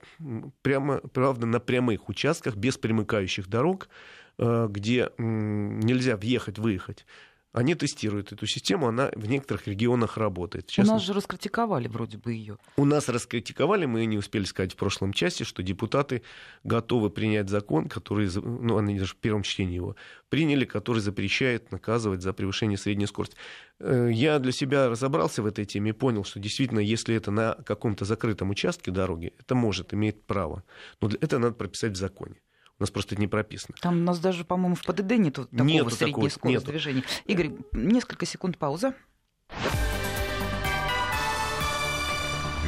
прямо, 0.61 0.99
правда, 0.99 1.45
на 1.45 1.59
прямых 1.59 2.09
участках, 2.09 2.55
без 2.55 2.77
примыкающих 2.77 3.47
дорог, 3.47 3.89
э, 4.37 4.67
где 4.69 5.11
нельзя 5.17 6.15
въехать-выехать 6.15 7.05
Они 7.53 7.75
тестируют 7.75 8.31
эту 8.31 8.45
систему, 8.45 8.87
она 8.87 9.09
в 9.15 9.27
некоторых 9.27 9.67
регионах 9.67 10.17
работает. 10.17 10.69
Сейчас... 10.69 10.87
У 10.87 10.91
нас 10.91 11.01
же 11.01 11.13
раскритиковали 11.13 11.87
вроде 11.87 12.17
бы 12.17 12.33
ее. 12.33 12.57
У 12.75 12.85
нас 12.85 13.09
раскритиковали, 13.09 13.85
мы 13.85 14.05
не 14.05 14.17
успели 14.17 14.43
сказать 14.43 14.73
в 14.73 14.75
прошлом 14.75 15.13
части, 15.13 15.43
что 15.43 15.63
депутаты 15.63 16.21
готовы 16.63 17.09
принять 17.09 17.49
закон, 17.49 17.89
который, 17.89 18.29
ну, 18.35 18.77
они 18.77 18.99
даже 18.99 19.13
в 19.13 19.17
первом 19.17 19.43
чтении 19.43 19.75
его 19.75 19.95
приняли, 20.29 20.65
который 20.65 20.99
запрещает 20.99 21.71
наказывать 21.71 22.21
за 22.21 22.33
превышение 22.33 22.77
средней 22.77 23.07
скорости. 23.07 23.37
Э, 23.79 24.09
я 24.11 24.39
для 24.39 24.51
себя 24.51 24.89
разобрался 24.89 25.41
в 25.41 25.45
этой 25.45 25.65
теме 25.65 25.91
и 25.91 25.93
понял, 25.93 26.25
что 26.25 26.39
действительно, 26.39 26.79
если 26.79 27.15
это 27.15 27.31
на 27.31 27.55
каком-то 27.65 28.05
закрытом 28.05 28.49
участке 28.49 28.91
дороги, 28.91 29.33
это 29.39 29.55
может, 29.55 29.93
иметь 29.93 30.23
право. 30.23 30.63
Но 31.01 31.09
это 31.21 31.39
надо 31.39 31.55
прописать 31.55 31.93
в 31.93 31.95
законе. 31.95 32.35
У 32.79 32.83
нас 32.83 32.91
просто 32.91 33.15
это 33.15 33.21
не 33.21 33.27
прописано. 33.27 33.75
Там 33.81 33.95
у 33.95 34.03
нас 34.03 34.19
даже, 34.19 34.45
по-моему, 34.45 34.75
в 34.75 34.83
ПДД 34.83 35.17
нету 35.17 35.45
такого 35.45 35.63
нету 35.67 35.89
средней 35.89 36.13
такого, 36.13 36.29
скорости 36.29 36.59
нету. 36.59 36.71
движения. 36.71 37.03
Игорь, 37.25 37.51
несколько 37.71 38.25
секунд 38.25 38.57
пауза. 38.57 38.93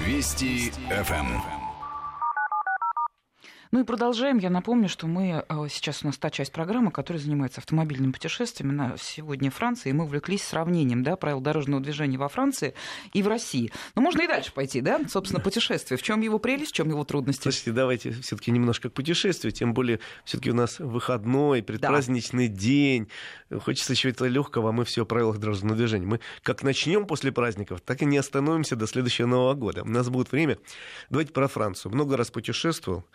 Вести 0.05 0.71
ФМ. 0.89 1.58
Ну 3.71 3.81
и 3.81 3.83
продолжаем. 3.83 4.39
Я 4.39 4.49
напомню, 4.49 4.89
что 4.89 5.05
мы 5.05 5.45
э, 5.47 5.67
сейчас 5.69 6.03
у 6.03 6.07
нас 6.07 6.17
та 6.17 6.31
часть 6.31 6.51
программы, 6.51 6.89
которая 6.89 7.21
занимается 7.21 7.61
автомобильными 7.61 8.11
путешествиями. 8.11 8.71
На 8.71 8.95
сегодня 8.97 9.51
Франция, 9.51 9.91
и 9.91 9.93
мы 9.93 10.05
увлеклись 10.05 10.43
сравнением 10.43 11.03
да, 11.03 11.15
правил 11.15 11.39
дорожного 11.39 11.79
движения 11.79 12.17
во 12.17 12.29
Франции 12.29 12.73
и 13.13 13.21
в 13.21 13.27
России. 13.27 13.71
Но 13.93 14.01
можно 14.01 14.23
и 14.23 14.27
дальше 14.27 14.51
пойти, 14.53 14.81
да? 14.81 14.99
Собственно, 15.07 15.39
путешествие. 15.39 15.99
В 15.99 16.01
чем 16.01 16.21
его 16.21 16.39
прелесть, 16.39 16.71
в 16.71 16.75
чем 16.75 16.89
его 16.89 17.03
трудности? 17.03 17.43
Слушайте, 17.43 17.71
давайте 17.71 18.09
все-таки 18.09 18.49
немножко 18.49 18.89
к 18.89 18.93
путешествию, 18.93 19.51
тем 19.51 19.75
более 19.75 19.99
все-таки 20.25 20.49
у 20.49 20.55
нас 20.55 20.79
выходной, 20.79 21.61
предпраздничный 21.61 22.47
да. 22.47 22.55
день. 22.55 23.07
Хочется 23.51 23.93
чего-то 23.93 24.25
легкого, 24.25 24.69
а 24.69 24.71
мы 24.71 24.83
все 24.83 25.03
о 25.03 25.05
правилах 25.05 25.37
дорожного 25.37 25.75
движения. 25.75 26.07
Мы 26.07 26.21
как 26.41 26.63
начнем 26.63 27.05
после 27.05 27.31
праздников, 27.31 27.81
так 27.81 28.01
и 28.01 28.05
не 28.05 28.17
остановимся 28.17 28.75
до 28.75 28.87
следующего 28.87 29.27
Нового 29.27 29.53
года. 29.53 29.83
У 29.83 29.89
нас 29.89 30.09
будет 30.09 30.31
время. 30.31 30.57
Давайте 31.11 31.33
про 31.33 31.47
Францию. 31.47 31.91
Много 31.91 32.17
раз 32.17 32.31
путешествовал 32.31 33.05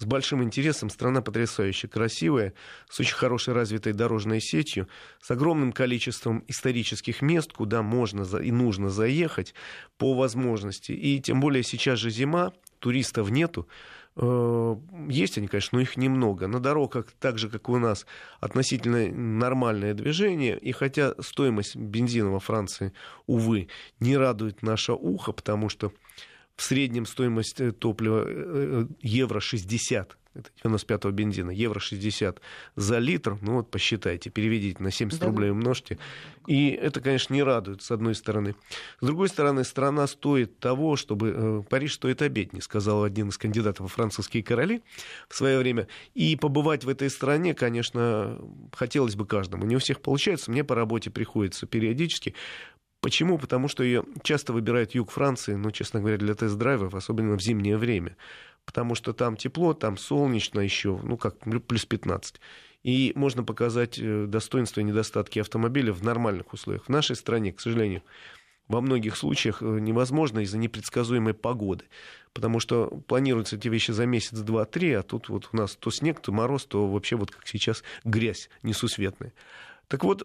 с 0.00 0.04
большим 0.06 0.42
интересом. 0.42 0.90
Страна 0.90 1.20
потрясающе 1.20 1.86
красивая, 1.86 2.54
с 2.88 2.98
очень 2.98 3.14
хорошей 3.14 3.54
развитой 3.54 3.92
дорожной 3.92 4.40
сетью, 4.40 4.88
с 5.20 5.30
огромным 5.30 5.72
количеством 5.72 6.42
исторических 6.48 7.22
мест, 7.22 7.52
куда 7.52 7.82
можно 7.82 8.22
и 8.38 8.50
нужно 8.50 8.88
заехать 8.88 9.54
по 9.98 10.14
возможности. 10.14 10.92
И 10.92 11.20
тем 11.20 11.40
более 11.40 11.62
сейчас 11.62 11.98
же 11.98 12.10
зима, 12.10 12.52
туристов 12.78 13.30
нету. 13.30 13.68
Э, 14.16 14.76
есть 15.08 15.36
они, 15.36 15.48
конечно, 15.48 15.76
но 15.76 15.82
их 15.82 15.98
немного. 15.98 16.46
На 16.46 16.60
дорогах, 16.60 17.06
так 17.20 17.38
же, 17.38 17.50
как 17.50 17.68
и 17.68 17.72
у 17.72 17.78
нас, 17.78 18.06
относительно 18.40 19.06
нормальное 19.08 19.92
движение. 19.92 20.58
И 20.58 20.72
хотя 20.72 21.14
стоимость 21.20 21.76
бензина 21.76 22.30
во 22.30 22.40
Франции, 22.40 22.94
увы, 23.26 23.68
не 24.00 24.16
радует 24.16 24.62
наше 24.62 24.92
ухо, 24.92 25.32
потому 25.32 25.68
что 25.68 25.92
в 26.60 26.62
среднем 26.62 27.06
стоимость 27.06 27.58
э, 27.58 27.72
топлива 27.72 28.22
э, 28.26 28.26
э, 28.28 28.86
евро 29.00 29.40
60 29.40 30.18
это 30.34 30.50
95-го 30.62 31.10
бензина, 31.10 31.50
евро 31.50 31.80
60 31.80 32.40
за 32.76 32.98
литр, 32.98 33.36
ну 33.40 33.54
вот 33.54 33.70
посчитайте, 33.70 34.30
переведите 34.30 34.80
на 34.80 34.92
70 34.92 35.18
да. 35.18 35.26
рублей 35.26 35.50
умножьте. 35.50 35.98
И 36.46 36.68
это, 36.68 37.00
конечно, 37.00 37.34
не 37.34 37.42
радует, 37.42 37.82
с 37.82 37.90
одной 37.90 38.14
стороны. 38.14 38.54
С 39.00 39.06
другой 39.06 39.28
стороны, 39.28 39.64
страна 39.64 40.06
стоит 40.06 40.60
того, 40.60 40.94
чтобы... 40.94 41.64
Париж 41.68 41.94
стоит 41.94 42.22
обедни, 42.22 42.60
сказал 42.60 43.02
один 43.02 43.30
из 43.30 43.38
кандидатов 43.38 43.80
во 43.80 43.88
французские 43.88 44.44
короли 44.44 44.82
в 45.28 45.34
свое 45.34 45.58
время. 45.58 45.88
И 46.14 46.36
побывать 46.36 46.84
в 46.84 46.88
этой 46.88 47.10
стране, 47.10 47.52
конечно, 47.52 48.38
хотелось 48.72 49.16
бы 49.16 49.26
каждому. 49.26 49.66
Не 49.66 49.76
у 49.76 49.78
всех 49.80 50.00
получается, 50.00 50.52
мне 50.52 50.62
по 50.62 50.76
работе 50.76 51.10
приходится 51.10 51.66
периодически. 51.66 52.36
Почему? 53.00 53.38
Потому 53.38 53.68
что 53.68 53.82
ее 53.82 54.04
часто 54.22 54.52
выбирают 54.52 54.94
юг 54.94 55.10
Франции, 55.10 55.54
ну, 55.54 55.70
честно 55.70 56.00
говоря, 56.00 56.18
для 56.18 56.34
тест-драйвов, 56.34 56.94
особенно 56.94 57.36
в 57.36 57.40
зимнее 57.40 57.78
время. 57.78 58.16
Потому 58.66 58.94
что 58.94 59.12
там 59.14 59.36
тепло, 59.36 59.72
там 59.72 59.96
солнечно 59.96 60.60
еще, 60.60 60.98
ну, 61.02 61.16
как 61.16 61.38
плюс 61.38 61.86
15. 61.86 62.40
И 62.82 63.12
можно 63.14 63.42
показать 63.42 63.98
э, 63.98 64.26
достоинства 64.26 64.80
и 64.80 64.84
недостатки 64.84 65.38
автомобиля 65.38 65.92
в 65.92 66.02
нормальных 66.02 66.52
условиях. 66.52 66.86
В 66.86 66.88
нашей 66.88 67.16
стране, 67.16 67.52
к 67.52 67.60
сожалению, 67.60 68.02
во 68.68 68.80
многих 68.80 69.16
случаях 69.16 69.62
э, 69.62 69.66
невозможно 69.80 70.40
из-за 70.40 70.58
непредсказуемой 70.58 71.34
погоды. 71.34 71.86
Потому 72.32 72.60
что 72.60 72.86
планируются 73.08 73.56
эти 73.56 73.68
вещи 73.68 73.90
за 73.90 74.06
месяц, 74.06 74.38
два, 74.38 74.64
три, 74.64 74.92
а 74.92 75.02
тут 75.02 75.28
вот 75.28 75.48
у 75.52 75.56
нас 75.56 75.74
то 75.74 75.90
снег, 75.90 76.20
то 76.20 76.32
мороз, 76.32 76.66
то 76.66 76.86
вообще 76.86 77.16
вот 77.16 77.30
как 77.30 77.46
сейчас 77.48 77.82
грязь 78.04 78.48
несусветная. 78.62 79.32
Так 79.88 80.04
вот, 80.04 80.24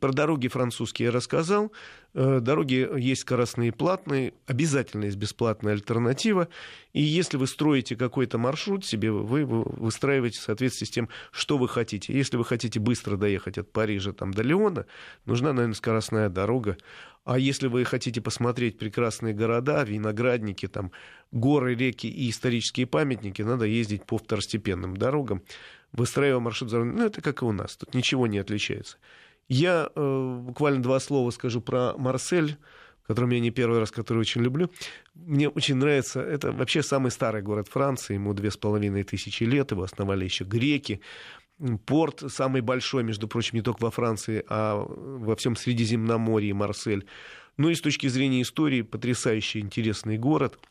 про 0.00 0.12
дороги 0.12 0.48
французские 0.48 1.10
рассказал. 1.10 1.72
Э, 2.14 2.40
дороги 2.40 2.88
есть 2.98 3.22
скоростные 3.22 3.68
и 3.68 3.72
платные, 3.72 4.34
обязательно 4.46 5.04
есть 5.04 5.16
бесплатная 5.16 5.72
альтернатива. 5.72 6.48
И 6.92 7.02
если 7.02 7.36
вы 7.36 7.46
строите 7.46 7.96
какой-то 7.96 8.38
маршрут 8.38 8.84
себе, 8.84 9.10
вы 9.10 9.44
выстраиваете 9.44 10.38
в 10.38 10.42
соответствии 10.42 10.86
с 10.86 10.90
тем, 10.90 11.08
что 11.32 11.58
вы 11.58 11.68
хотите. 11.68 12.12
Если 12.12 12.36
вы 12.36 12.44
хотите 12.44 12.78
быстро 12.78 13.16
доехать 13.16 13.58
от 13.58 13.72
Парижа 13.72 14.12
там, 14.12 14.32
до 14.32 14.42
Леона, 14.42 14.86
нужна, 15.26 15.52
наверное, 15.52 15.74
скоростная 15.74 16.28
дорога. 16.28 16.76
А 17.24 17.38
если 17.38 17.66
вы 17.66 17.84
хотите 17.84 18.20
посмотреть 18.22 18.78
прекрасные 18.78 19.34
города, 19.34 19.82
виноградники, 19.82 20.66
там, 20.66 20.92
горы, 21.30 21.74
реки 21.74 22.06
и 22.06 22.30
исторические 22.30 22.86
памятники, 22.86 23.42
надо 23.42 23.66
ездить 23.66 24.06
по 24.06 24.16
второстепенным 24.18 24.96
дорогам 24.96 25.42
выстраивая 25.92 26.40
маршрут 26.40 26.72
Ну, 26.72 27.04
это 27.04 27.20
как 27.22 27.42
и 27.42 27.44
у 27.44 27.52
нас, 27.52 27.76
тут 27.76 27.94
ничего 27.94 28.26
не 28.26 28.38
отличается. 28.38 28.98
Я 29.48 29.90
э, 29.94 30.38
буквально 30.42 30.82
два 30.82 31.00
слова 31.00 31.30
скажу 31.30 31.60
про 31.60 31.94
Марсель, 31.96 32.56
которым 33.06 33.30
я 33.30 33.40
не 33.40 33.50
первый 33.50 33.78
раз, 33.78 33.90
который 33.90 34.18
очень 34.18 34.42
люблю. 34.42 34.70
Мне 35.14 35.48
очень 35.48 35.76
нравится, 35.76 36.20
это 36.20 36.52
вообще 36.52 36.82
самый 36.82 37.10
старый 37.10 37.40
город 37.42 37.68
Франции, 37.68 38.14
ему 38.14 38.34
две 38.34 38.50
с 38.50 38.56
половиной 38.56 39.04
тысячи 39.04 39.44
лет, 39.44 39.70
его 39.70 39.82
основали 39.82 40.24
еще 40.24 40.44
греки. 40.44 41.00
Порт 41.86 42.22
самый 42.28 42.60
большой, 42.60 43.02
между 43.02 43.26
прочим, 43.26 43.56
не 43.56 43.62
только 43.62 43.82
во 43.82 43.90
Франции, 43.90 44.44
а 44.48 44.76
во 44.76 45.34
всем 45.34 45.56
Средиземноморье, 45.56 46.54
Марсель. 46.54 47.06
Ну 47.56 47.70
и 47.70 47.74
с 47.74 47.80
точки 47.80 48.06
зрения 48.06 48.42
истории, 48.42 48.82
потрясающий 48.82 49.60
интересный 49.60 50.18
город– 50.18 50.58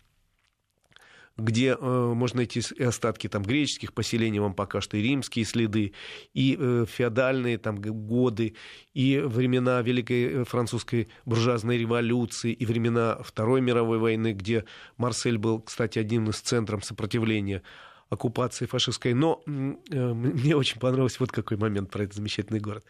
где 1.37 1.77
э, 1.79 2.13
можно 2.15 2.37
найти 2.37 2.61
остатки 2.79 3.27
там, 3.27 3.43
греческих 3.43 3.93
поселений, 3.93 4.39
вам 4.39 4.53
пока 4.53 4.81
что 4.81 4.97
и 4.97 5.01
римские 5.01 5.45
следы, 5.45 5.93
и 6.33 6.57
э, 6.59 6.85
феодальные 6.87 7.57
там, 7.59 7.79
годы, 7.79 8.55
и 8.93 9.19
времена 9.19 9.81
Великой 9.81 10.23
э, 10.23 10.43
Французской 10.45 11.09
буржуазной 11.25 11.77
революции, 11.77 12.51
и 12.51 12.65
времена 12.65 13.19
Второй 13.23 13.61
мировой 13.61 13.99
войны, 13.99 14.33
где 14.33 14.65
Марсель 14.97 15.37
был, 15.37 15.61
кстати, 15.61 15.99
одним 15.99 16.29
из 16.29 16.37
центров 16.37 16.83
сопротивления 16.83 17.61
оккупации 18.09 18.65
фашистской. 18.65 19.13
Но 19.13 19.43
э, 19.45 19.51
мне 19.51 20.55
очень 20.55 20.79
понравился 20.79 21.17
вот 21.19 21.31
какой 21.31 21.57
момент 21.57 21.91
про 21.91 22.03
этот 22.03 22.15
замечательный 22.15 22.59
город. 22.59 22.83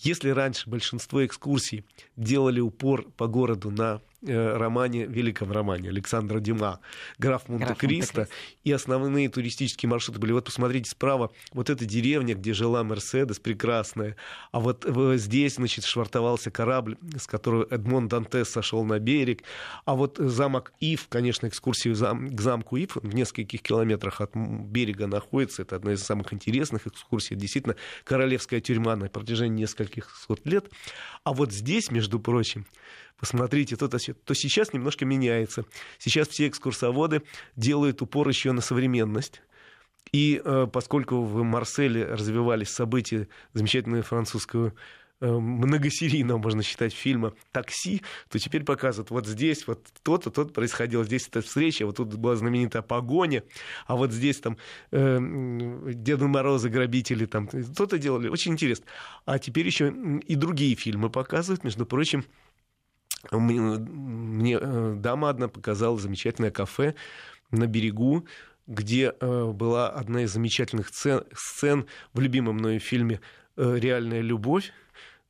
Если 0.00 0.30
раньше 0.30 0.70
большинство 0.70 1.24
экскурсий 1.26 1.84
делали 2.16 2.60
упор 2.60 3.10
по 3.16 3.26
городу 3.26 3.70
на 3.70 4.00
романе, 4.22 5.06
великом 5.06 5.52
романе 5.52 5.90
Александра 5.90 6.40
Дима 6.40 6.80
«Граф 7.18 7.48
Монте-Кристо». 7.48 8.20
Монте 8.22 8.32
и 8.64 8.72
основные 8.72 9.28
туристические 9.28 9.88
маршруты 9.88 10.18
были. 10.18 10.32
Вот 10.32 10.44
посмотрите 10.44 10.90
справа, 10.90 11.30
вот 11.52 11.70
эта 11.70 11.84
деревня, 11.84 12.34
где 12.34 12.52
жила 12.52 12.84
Мерседес, 12.84 13.38
прекрасная. 13.38 14.16
А 14.52 14.60
вот 14.60 14.86
здесь, 15.14 15.54
значит, 15.54 15.84
швартовался 15.84 16.50
корабль, 16.50 16.96
с 17.16 17.26
которого 17.26 17.66
Эдмон 17.70 18.08
Дантес 18.08 18.50
сошел 18.50 18.84
на 18.84 18.98
берег. 18.98 19.42
А 19.84 19.94
вот 19.94 20.18
замок 20.18 20.72
Ив, 20.80 21.06
конечно, 21.08 21.46
экскурсию 21.46 21.94
к 21.94 22.40
замку 22.40 22.76
Ив 22.76 22.96
в 22.96 23.14
нескольких 23.14 23.62
километрах 23.62 24.20
от 24.20 24.34
берега 24.34 25.06
находится. 25.06 25.62
Это 25.62 25.76
одна 25.76 25.92
из 25.92 26.02
самых 26.02 26.32
интересных 26.32 26.86
экскурсий. 26.86 27.36
Действительно, 27.36 27.76
королевская 28.04 28.60
тюрьма 28.60 28.96
на 28.96 29.08
протяжении 29.08 29.62
нескольких 29.62 30.14
сот 30.26 30.40
лет. 30.44 30.70
А 31.24 31.32
вот 31.32 31.52
здесь, 31.52 31.90
между 31.90 32.20
прочим, 32.20 32.66
посмотрите, 33.18 33.76
то, 33.76 33.88
то, 33.88 33.98
сейчас 33.98 34.72
немножко 34.72 35.04
меняется. 35.04 35.64
Сейчас 35.98 36.28
все 36.28 36.48
экскурсоводы 36.48 37.22
делают 37.56 38.02
упор 38.02 38.28
еще 38.28 38.52
на 38.52 38.60
современность. 38.60 39.42
И 40.12 40.40
э, 40.42 40.66
поскольку 40.72 41.22
в 41.22 41.42
Марселе 41.42 42.04
развивались 42.04 42.70
события 42.70 43.28
замечательного 43.52 44.02
французского 44.02 44.72
э, 45.20 45.30
многосерийного, 45.30 46.38
можно 46.38 46.62
считать, 46.62 46.94
фильма 46.94 47.34
«Такси», 47.52 48.00
то 48.30 48.38
теперь 48.38 48.64
показывают, 48.64 49.10
вот 49.10 49.26
здесь 49.26 49.66
вот 49.66 49.86
то-то, 50.02 50.30
то 50.30 50.46
происходило, 50.46 51.04
здесь 51.04 51.28
эта 51.28 51.42
встреча, 51.42 51.84
вот 51.84 51.96
тут 51.96 52.14
была 52.14 52.36
знаменитая 52.36 52.80
погоня, 52.80 53.42
а 53.86 53.96
вот 53.96 54.12
здесь 54.12 54.38
там 54.38 54.56
э, 54.92 55.18
Деда 55.92 56.26
Мороза, 56.26 56.70
грабители, 56.70 57.26
там 57.26 57.46
то-то 57.48 57.98
делали. 57.98 58.28
Очень 58.28 58.52
интересно. 58.52 58.86
А 59.26 59.38
теперь 59.38 59.66
еще 59.66 59.92
и 60.26 60.36
другие 60.36 60.74
фильмы 60.74 61.10
показывают, 61.10 61.64
между 61.64 61.84
прочим, 61.84 62.24
мне 63.30 64.58
э, 64.60 64.94
дама 64.96 65.30
одна 65.30 65.48
показала 65.48 65.98
замечательное 65.98 66.50
кафе 66.50 66.94
на 67.50 67.66
берегу, 67.66 68.26
где 68.66 69.14
э, 69.18 69.52
была 69.52 69.88
одна 69.88 70.22
из 70.22 70.32
замечательных 70.32 70.88
сцен, 70.88 71.86
в 72.12 72.20
любимом 72.20 72.56
мною 72.56 72.80
фильме 72.80 73.20
э, 73.56 73.78
«Реальная 73.78 74.20
любовь», 74.20 74.72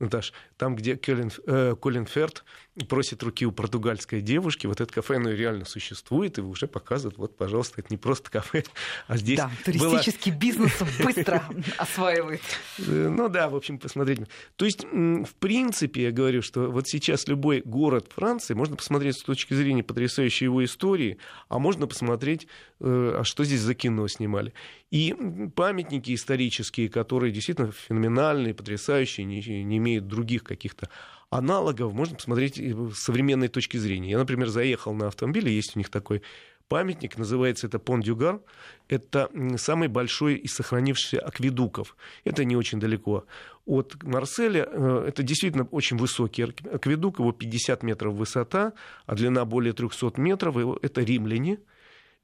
Наташ, 0.01 0.32
там, 0.59 0.75
где 0.77 0.97
Колин, 0.97 1.31
э, 1.47 1.75
Колин 1.81 2.05
Ферт 2.05 2.45
просит 2.89 3.23
руки 3.23 3.47
у 3.47 3.53
португальской 3.53 4.21
девушки, 4.21 4.67
вот 4.67 4.81
это 4.81 4.93
кафе, 4.93 5.17
оно 5.17 5.31
реально 5.31 5.65
существует, 5.65 6.39
и 6.39 6.41
уже 6.41 6.67
показывают, 6.67 7.17
вот, 7.19 7.37
пожалуйста, 7.37 7.81
это 7.81 7.89
не 7.91 7.97
просто 7.97 8.31
кафе, 8.31 8.65
а 9.07 9.17
здесь... 9.17 9.39
Да, 9.39 9.51
туристический 9.65 10.33
была... 10.33 10.41
бизнес 10.41 10.73
быстро 11.05 11.45
осваивает. 11.77 12.43
Э, 12.79 13.09
ну 13.09 13.29
да, 13.29 13.49
в 13.49 13.57
общем, 13.57 13.79
посмотреть. 13.79 14.21
То 14.57 14.65
есть, 14.65 14.85
в 14.85 15.35
принципе, 15.39 16.05
я 16.05 16.13
говорю, 16.13 16.43
что 16.43 16.71
вот 16.71 16.89
сейчас 16.89 17.27
любой 17.29 17.63
город 17.65 18.11
Франции 18.15 18.55
можно 18.55 18.77
посмотреть 18.77 19.17
с 19.17 19.23
точки 19.23 19.55
зрения 19.55 19.83
потрясающей 19.83 20.45
его 20.45 20.65
истории, 20.65 21.19
а 21.49 21.59
можно 21.59 21.87
посмотреть, 21.87 22.49
э, 22.81 23.19
а 23.21 23.25
что 23.25 23.45
здесь 23.45 23.61
за 23.61 23.75
кино 23.75 24.07
снимали. 24.09 24.53
И 24.91 25.15
памятники 25.55 26.15
исторические, 26.15 26.89
которые 26.89 27.31
действительно 27.31 27.73
феноменальные, 27.73 28.55
потрясающие, 28.55 29.27
не, 29.27 29.41
не 29.63 29.77
имеют 29.77 30.07
других 30.07 30.45
каких-то 30.49 30.89
аналогов, 31.31 31.93
можно 31.93 32.17
посмотреть 32.17 32.57
с 32.57 32.99
современной 32.99 33.49
точки 33.49 33.77
зрения. 33.77 34.11
Я, 34.11 34.19
например, 34.19 34.49
заехал 34.49 34.95
на 34.95 35.07
автомобиле, 35.07 35.55
есть 35.55 35.77
у 35.77 35.79
них 35.79 35.91
такой 35.91 36.23
памятник, 36.69 37.17
называется 37.17 37.67
это 37.67 37.79
Пон-Дюгар. 37.79 38.41
Это 38.89 39.31
самый 39.57 39.89
большой 39.89 40.35
из 40.37 40.55
сохранившихся 40.55 41.21
акведуков. 41.21 41.97
Это 42.25 42.45
не 42.45 42.57
очень 42.57 42.79
далеко 42.79 43.25
от 43.67 44.03
Марселя. 44.03 44.69
Э, 44.71 45.05
это 45.09 45.23
действительно 45.23 45.65
очень 45.65 45.97
высокий 45.97 46.43
акведук, 46.43 47.19
его 47.19 47.33
50 47.33 47.83
метров 47.83 48.15
высота, 48.15 48.73
а 49.07 49.15
длина 49.15 49.45
более 49.45 49.73
300 49.73 50.13
метров. 50.21 50.57
Это 50.83 51.03
римляне. 51.03 51.59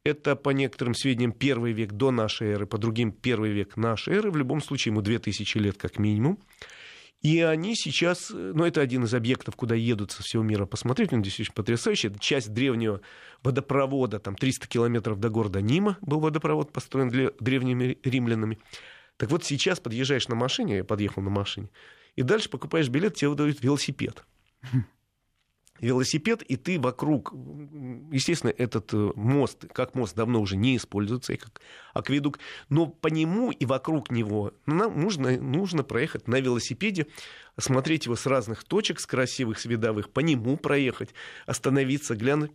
Это, 0.05 0.37
по 0.37 0.51
некоторым 0.51 0.95
сведениям, 0.95 1.33
первый 1.33 1.73
век 1.73 1.93
до 1.93 2.11
нашей 2.11 2.49
эры, 2.49 2.67
по 2.67 2.77
другим 2.77 3.11
первый 3.11 3.53
век 3.53 3.79
нашей 3.79 4.17
эры. 4.17 4.31
В 4.31 4.37
любом 4.37 4.61
случае, 4.61 4.93
ему 4.93 5.01
2000 5.01 5.59
лет 5.59 5.79
как 5.79 5.99
минимум. 5.99 6.39
И 7.25 7.41
они 7.41 7.75
сейчас, 7.75 8.31
ну, 8.31 8.67
это 8.67 8.83
один 8.83 9.05
из 9.05 9.15
объектов, 9.15 9.57
куда 9.57 9.75
едут 9.75 10.13
со 10.13 10.23
всего 10.23 10.43
мира 10.43 10.67
посмотреть, 10.67 11.11
он 11.15 11.23
действительно 11.23 11.55
потрясающий. 11.55 12.09
Это 12.09 12.19
часть 12.19 12.53
древнего 12.53 13.01
водопровода, 13.43 14.19
там 14.19 14.37
300 14.37 14.69
километров 14.69 15.19
до 15.19 15.31
города 15.31 15.63
Нима 15.63 15.97
был 16.03 16.21
водопровод, 16.21 16.71
построен 16.71 17.09
для, 17.09 17.31
древними 17.41 17.97
римлянами. 18.05 18.59
Так 19.17 19.31
вот 19.31 19.43
сейчас 19.43 19.81
подъезжаешь 19.81 20.29
на 20.29 20.35
машине, 20.35 20.77
я 20.77 20.85
подъехал 20.85 21.23
на 21.23 21.31
машине, 21.31 21.71
и 22.15 22.21
дальше 22.21 22.51
покупаешь 22.51 22.91
билет, 22.91 23.15
тебе 23.15 23.31
выдают 23.31 23.63
велосипед 23.63 24.23
велосипед, 25.81 26.43
и 26.43 26.57
ты 26.57 26.79
вокруг, 26.81 27.33
естественно, 28.13 28.53
этот 28.57 28.95
э, 28.95 29.13
мост, 29.17 29.65
как 29.73 29.95
мост 29.95 30.15
давно 30.15 30.41
уже 30.41 30.57
не 30.57 30.77
используется, 30.77 31.37
как 31.37 31.61
акведук, 31.93 32.39
но 32.69 32.87
по 32.87 33.09
нему 33.09 33.51
и 33.51 33.67
вокруг 33.67 34.11
него 34.11 34.53
нам 34.67 35.01
нужно, 35.01 35.39
нужно 35.41 35.83
проехать 35.83 36.29
на 36.29 36.41
велосипеде, 36.41 37.07
осмотреть 37.57 38.07
его 38.07 38.17
с 38.17 38.27
разных 38.27 38.65
точек, 38.65 39.01
с 39.01 39.07
красивых, 39.07 39.59
с 39.59 39.65
видовых, 39.65 40.11
по 40.11 40.21
нему 40.21 40.57
проехать, 40.57 41.11
остановиться, 41.47 42.15
глянуть. 42.15 42.53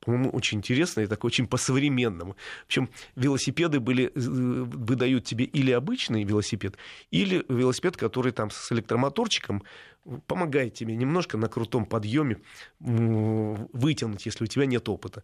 По-моему, 0.00 0.30
очень 0.30 0.58
интересно 0.58 1.02
и 1.02 1.06
так 1.06 1.24
очень 1.24 1.46
по-современному. 1.46 2.36
Причем 2.66 2.90
велосипеды 3.14 3.78
были, 3.80 4.06
э, 4.06 4.10
выдают 4.14 5.24
тебе 5.24 5.44
или 5.44 5.70
обычный 5.70 6.24
велосипед, 6.24 6.76
или 7.10 7.44
велосипед, 7.48 7.96
который 7.96 8.32
там 8.32 8.50
с 8.50 8.72
электромоторчиком, 8.72 9.62
помогает 10.26 10.74
тебе 10.74 10.96
немножко 10.96 11.36
на 11.36 11.48
крутом 11.48 11.86
подъеме 11.86 12.38
вытянуть, 12.80 14.26
если 14.26 14.44
у 14.44 14.46
тебя 14.46 14.66
нет 14.66 14.88
опыта. 14.88 15.22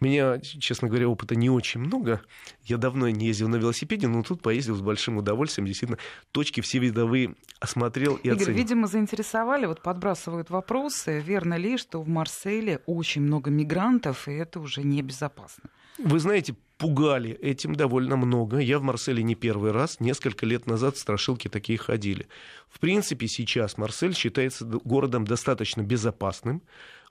У 0.00 0.04
меня, 0.06 0.38
честно 0.38 0.88
говоря, 0.88 1.08
опыта 1.08 1.34
не 1.34 1.50
очень 1.50 1.80
много. 1.80 2.22
Я 2.64 2.78
давно 2.78 3.08
не 3.10 3.26
ездил 3.26 3.48
на 3.48 3.56
велосипеде, 3.56 4.08
но 4.08 4.22
тут 4.22 4.40
поездил 4.40 4.74
с 4.74 4.80
большим 4.80 5.18
удовольствием. 5.18 5.66
Действительно, 5.66 5.98
точки 6.32 6.62
все 6.62 6.78
видовые 6.78 7.34
осмотрел 7.58 8.16
и 8.16 8.28
Игорь, 8.28 8.36
оценил. 8.38 8.56
видимо, 8.56 8.86
заинтересовали, 8.86 9.66
вот 9.66 9.82
подбрасывают 9.82 10.48
вопросы, 10.48 11.20
верно 11.20 11.54
ли, 11.54 11.76
что 11.76 12.00
в 12.00 12.08
Марселе 12.08 12.80
очень 12.86 13.20
много 13.22 13.50
мигрантов, 13.50 14.26
и 14.26 14.32
это 14.32 14.60
уже 14.60 14.84
небезопасно? 14.84 15.68
Вы 16.02 16.18
знаете, 16.18 16.54
пугали 16.78 17.32
этим 17.32 17.74
довольно 17.74 18.16
много. 18.16 18.58
Я 18.58 18.78
в 18.78 18.82
Марселе 18.82 19.22
не 19.22 19.34
первый 19.34 19.70
раз. 19.70 20.00
Несколько 20.00 20.46
лет 20.46 20.66
назад 20.66 20.96
страшилки 20.96 21.48
такие 21.48 21.78
ходили. 21.78 22.26
В 22.70 22.80
принципе, 22.80 23.28
сейчас 23.28 23.76
Марсель 23.76 24.14
считается 24.14 24.64
городом 24.64 25.26
достаточно 25.26 25.82
безопасным. 25.82 26.62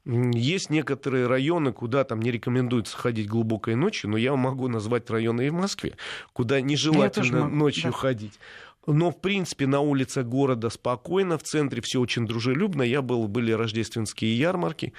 Есть 0.06 0.70
некоторые 0.70 1.28
районы, 1.28 1.72
куда 1.72 2.04
там 2.04 2.22
не 2.22 2.32
рекомендуется 2.32 2.98
ходить 2.98 3.28
глубокой 3.28 3.76
ночью, 3.76 4.10
но 4.10 4.18
я 4.18 4.36
могу 4.36 4.68
назвать 4.68 5.10
районы 5.10 5.48
и 5.48 5.50
в 5.50 5.54
Москве, 5.54 5.98
куда 6.34 6.62
нежелательно 6.62 7.48
ночью 7.48 7.92
да. 7.92 7.98
ходить. 7.98 8.40
Но, 8.88 9.12
в 9.12 9.22
принципе, 9.22 9.68
на 9.68 9.82
улице 9.82 10.24
города 10.24 10.70
спокойно, 10.70 11.38
в 11.38 11.44
центре 11.44 11.82
все 11.82 12.00
очень 12.00 12.26
дружелюбно. 12.26 12.82
Я 12.82 13.02
был, 13.02 13.28
были 13.28 13.52
рождественские 13.52 14.38
ярмарки, 14.38 14.94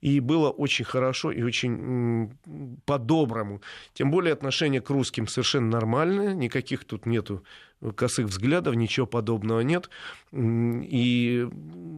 и 0.00 0.20
было 0.20 0.50
очень 0.50 0.84
хорошо 0.84 1.30
и 1.30 1.42
очень 1.42 2.30
по-доброму. 2.86 3.60
Тем 3.92 4.10
более 4.10 4.32
отношение 4.32 4.80
к 4.80 4.90
русским 4.90 5.28
совершенно 5.28 5.68
нормальное, 5.70 6.34
никаких 6.34 6.84
тут 6.84 7.06
нету 7.06 7.44
косых 7.94 8.26
взглядов, 8.26 8.74
ничего 8.74 9.06
подобного 9.06 9.60
нет. 9.60 9.90
И 10.32 11.48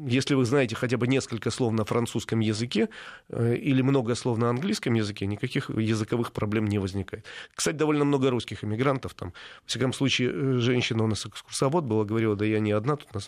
если 0.07 0.35
вы 0.35 0.45
знаете 0.45 0.75
хотя 0.75 0.97
бы 0.97 1.07
несколько 1.07 1.51
слов 1.51 1.73
на 1.73 1.85
французском 1.85 2.41
языке 2.41 2.89
э, 3.29 3.57
или 3.57 3.83
много 3.83 4.15
слов 4.15 4.39
на 4.39 4.51
английском 4.51 4.95
языке, 4.95 5.27
никаких 5.27 5.71
языковых 5.71 6.33
проблем 6.33 6.67
не 6.67 6.79
возникает. 6.79 7.25
Кстати, 7.55 7.77
довольно 7.77 8.05
много 8.05 8.31
русских 8.31 8.65
иммигрантов 8.65 9.15
там. 9.15 9.33
В 9.65 9.69
всяком 9.69 9.93
случае, 9.93 10.31
э, 10.33 10.59
женщина 10.59 11.05
у 11.05 11.07
нас 11.07 11.27
экскурсовод 11.27 11.85
была, 11.85 12.05
говорила, 12.05 12.37
да 12.37 12.45
я 12.45 12.61
не 12.61 12.73
одна, 12.73 12.97
тут 12.97 13.09
у 13.13 13.15
нас 13.15 13.27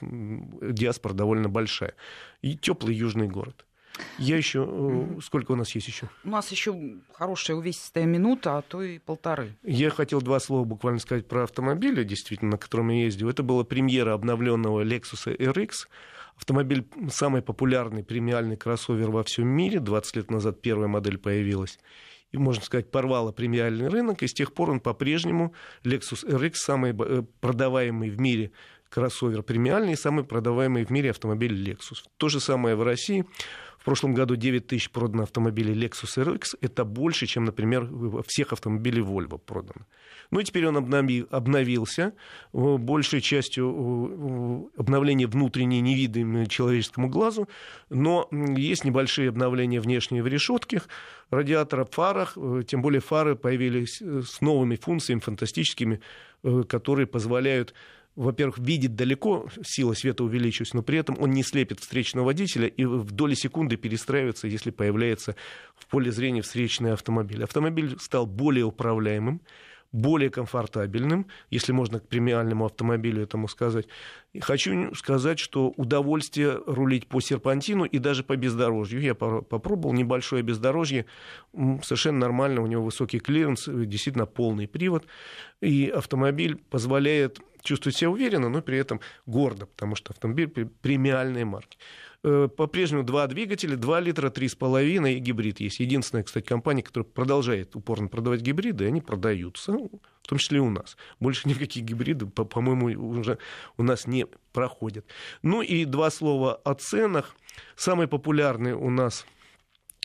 диаспора 0.73 1.15
довольно 1.15 1.49
большая. 1.49 1.95
И 2.43 2.57
теплый 2.57 2.95
южный 2.95 3.29
город. 3.29 3.65
Я 4.19 4.37
еще... 4.37 4.67
Э, 4.69 5.21
сколько 5.23 5.53
у 5.53 5.57
нас 5.57 5.75
есть 5.75 5.89
еще? 5.89 6.09
У 6.25 6.29
нас 6.29 6.51
еще 6.51 6.99
хорошая 7.13 7.57
увесистая 7.57 8.05
минута, 8.05 8.59
а 8.59 8.63
то 8.63 8.83
и 8.83 8.99
полторы. 8.99 9.57
Я 9.63 9.91
хотел 9.91 10.21
два 10.21 10.41
слова 10.41 10.65
буквально 10.65 11.01
сказать 11.01 11.27
про 11.27 11.45
автомобили, 11.45 12.05
действительно, 12.05 12.53
на 12.53 12.59
котором 12.59 12.89
я 12.91 13.05
ездил. 13.05 13.29
Это 13.29 13.43
была 13.43 13.65
премьера 13.65 14.13
обновленного 14.15 14.85
Lexus 14.85 15.37
RX. 15.37 15.89
Автомобиль 16.37 16.87
самый 17.11 17.43
популярный 17.43 18.03
премиальный 18.03 18.57
кроссовер 18.57 19.11
во 19.11 19.23
всем 19.23 19.49
мире. 19.49 19.81
20 19.81 20.17
лет 20.17 20.31
назад 20.31 20.61
первая 20.61 20.89
модель 20.89 21.19
появилась. 21.19 21.79
И, 22.33 22.39
можно 22.39 22.63
сказать, 22.63 22.91
порвала 22.91 23.33
премиальный 23.33 23.89
рынок, 23.89 24.23
и 24.23 24.29
с 24.29 24.33
тех 24.33 24.55
пор 24.55 24.71
он 24.71 24.81
по-прежнему, 24.81 25.53
Lexus 25.85 26.25
RX, 26.25 26.53
самый 26.55 26.95
э, 26.97 27.25
продаваемый 27.41 28.11
в 28.11 28.21
мире 28.21 28.53
кроссовер 28.91 29.43
премиальный, 29.43 29.97
самый 29.97 30.25
продаваемый 30.25 30.85
в 30.85 30.91
мире 30.91 31.11
автомобиль 31.11 31.71
Lexus. 31.71 32.05
То 32.19 32.29
же 32.29 32.41
самое 32.41 32.77
в 32.77 32.83
России. 32.83 33.25
В 33.81 33.85
прошлом 33.87 34.13
году 34.13 34.37
9 34.37 34.67
тысяч 34.67 34.91
продано 34.91 35.23
автомобилей 35.23 35.73
Lexus 35.73 36.23
RX. 36.23 36.59
Это 36.61 36.85
больше, 36.85 37.27
чем, 37.27 37.47
например, 37.47 37.89
всех 38.27 38.53
автомобилей 38.53 39.01
Volvo 39.01 39.39
продано. 39.39 39.87
Ну 40.31 40.39
и 40.41 40.45
теперь 40.45 40.67
он 40.67 40.77
обновился. 40.77 42.13
Большей 42.53 43.23
частью 43.23 44.71
обновления 44.77 45.27
внутренние 45.27 45.81
невидимые 45.81 46.47
человеческому 46.47 47.09
глазу. 47.09 47.49
Но 47.89 48.29
есть 48.31 48.85
небольшие 48.85 49.31
обновления 49.31 49.81
внешние 49.81 50.23
в 50.23 50.27
решетках, 50.27 50.87
радиаторах, 51.31 51.89
фарах. 51.91 52.37
Тем 52.67 52.83
более 52.83 53.01
фары 53.01 53.35
появились 53.35 54.03
э, 54.03 54.23
с 54.27 54.43
новыми 54.43 54.77
функциями 54.77 55.21
фантастическими, 55.21 56.01
э, 56.43 56.65
которые 56.69 57.07
позволяют 57.07 57.73
во-первых, 58.21 58.59
видит 58.59 58.97
далеко, 58.97 59.49
сила 59.63 59.95
света 59.95 60.25
увеличивается, 60.25 60.77
но 60.77 60.83
при 60.83 60.99
этом 60.99 61.17
он 61.19 61.31
не 61.31 61.43
слепит 61.43 61.81
встречного 61.81 62.27
водителя 62.27 62.67
и 62.67 62.85
в 62.85 63.13
доли 63.13 63.35
секунды 63.35 63.77
перестраивается, 63.77 64.47
если 64.47 64.71
появляется 64.71 65.37
в 65.75 65.87
поле 65.87 66.13
зрения 66.13 66.43
встречный 66.43 66.93
автомобиль. 66.93 67.43
Автомобиль 67.43 67.97
стал 67.99 68.27
более 68.27 68.67
управляемым, 68.67 69.41
более 69.93 70.29
комфортабельным, 70.29 71.27
если 71.49 71.73
можно 71.73 71.99
к 71.99 72.09
премиальному 72.09 72.67
автомобилю 72.67 73.23
этому 73.23 73.49
сказать. 73.49 73.87
И 74.35 74.41
хочу 74.41 74.95
сказать, 74.95 75.39
что 75.39 75.73
удовольствие 75.77 76.61
рулить 76.67 77.07
по 77.07 77.21
серпантину 77.21 77.85
и 77.85 77.99
даже 77.99 78.23
по 78.23 78.37
бездорожью. 78.37 79.01
Я 79.01 79.15
попробовал 79.15 79.95
небольшое 79.95 80.43
бездорожье, 80.43 81.07
совершенно 81.83 82.19
нормально, 82.19 82.61
у 82.61 82.67
него 82.67 82.85
высокий 82.85 83.19
клиренс, 83.19 83.67
действительно 83.67 84.27
полный 84.27 84.69
привод, 84.69 85.07
и 85.63 85.89
автомобиль 85.89 86.57
позволяет 86.57 87.41
чувствовать 87.63 87.97
себя 87.97 88.11
уверенно, 88.11 88.49
но 88.49 88.63
при 88.63 88.79
этом 88.79 89.01
гордо, 89.27 89.67
потому 89.67 89.95
что 89.95 90.13
автомобиль 90.13 90.49
премиальной 90.49 91.45
марки. 91.45 91.79
Э, 92.23 92.49
по-прежнему 92.55 93.03
два 93.03 93.27
двигателя, 93.27 93.77
2 93.77 94.01
литра, 94.01 94.29
3,5 94.29 95.13
и 95.15 95.19
гибрид 95.19 95.61
есть. 95.61 95.81
Единственная, 95.81 96.23
кстати, 96.23 96.45
компания, 96.45 96.83
которая 96.83 97.09
продолжает 97.09 97.75
упорно 97.77 98.09
продавать 98.09 98.43
гибриды, 98.43 98.87
они 98.87 99.01
продаются, 99.01 99.73
в 99.73 100.29
том 100.29 100.39
числе 100.39 100.59
и 100.59 100.61
у 100.61 100.71
нас. 100.71 100.97
Больше 101.19 101.49
никаких 101.49 101.85
гибридов, 101.85 102.33
по-моему, 102.35 103.19
уже 103.19 103.39
у 103.79 103.83
нас 103.83 104.07
не 104.07 104.27
проходят. 104.53 105.07
Ну 105.43 105.63
и 105.63 105.87
два 105.87 106.11
слова 106.11 106.57
о 106.57 106.75
ценах. 106.75 107.35
Самый 107.75 108.07
популярный 108.07 108.75
у 108.75 108.91
нас 108.91 109.25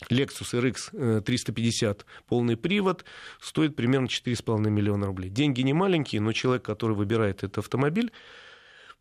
Lexus 0.10 0.54
RX 0.54 1.22
350 1.22 2.06
полный 2.28 2.58
привод 2.58 3.06
стоит 3.40 3.76
примерно 3.76 4.08
4,5 4.08 4.70
миллиона 4.70 5.06
рублей. 5.06 5.30
Деньги 5.30 5.62
не 5.62 5.74
маленькие, 5.74 6.22
но 6.22 6.34
человек, 6.34 6.64
который 6.66 6.96
выбирает 6.96 7.44
этот 7.44 7.60
автомобиль, 7.60 8.12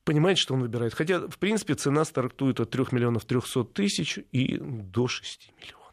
понимает, 0.05 0.39
что 0.39 0.55
он 0.55 0.61
выбирает. 0.61 0.95
Хотя, 0.95 1.21
в 1.21 1.39
принципе, 1.39 1.75
цена 1.75 2.05
стартует 2.05 2.61
от 2.61 2.71
3 2.71 2.87
миллионов 2.93 3.25
300 3.25 3.65
тысяч 3.65 4.19
и 4.33 4.57
до 4.59 5.09
6 5.09 5.53
миллионов. 5.59 5.84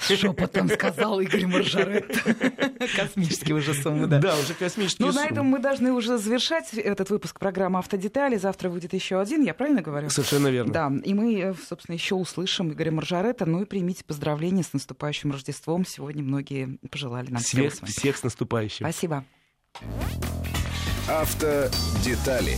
Шепотом 0.00 0.68
сказал 0.68 1.20
Игорь 1.20 1.46
Маржарет. 1.46 2.06
Космические 2.96 3.56
уже 3.56 3.74
суммы, 3.74 4.06
да. 4.06 4.18
Да, 4.18 4.38
уже 4.38 4.54
космические 4.54 5.06
Ну, 5.06 5.12
на 5.12 5.26
этом 5.26 5.46
мы 5.46 5.58
должны 5.58 5.92
уже 5.92 6.18
завершать 6.18 6.72
этот 6.74 7.10
выпуск 7.10 7.38
программы 7.38 7.78
«Автодетали». 7.78 8.36
Завтра 8.36 8.68
выйдет 8.68 8.92
еще 8.94 9.20
один, 9.20 9.42
я 9.42 9.54
правильно 9.54 9.82
говорю? 9.82 10.10
Совершенно 10.10 10.48
верно. 10.48 10.72
Да, 10.72 10.92
и 11.04 11.14
мы, 11.14 11.38
э, 11.40 11.54
собственно, 11.68 11.94
еще 11.94 12.14
услышим 12.14 12.72
Игоря 12.72 12.90
Маржарета. 12.92 13.46
Ну 13.46 13.62
и 13.62 13.64
примите 13.64 14.04
поздравления 14.04 14.62
с 14.62 14.72
наступающим 14.72 15.32
Рождеством. 15.32 15.84
Сегодня 15.86 16.22
многие 16.22 16.78
пожелали 16.90 17.30
нам 17.30 17.42
всего 17.42 17.62
Всех, 17.68 17.74
с 17.74 17.82
вами. 17.82 17.90
всех 17.90 18.16
с 18.16 18.22
наступающим. 18.22 18.86
Спасибо. 18.86 19.24
Автодетали 21.08 22.56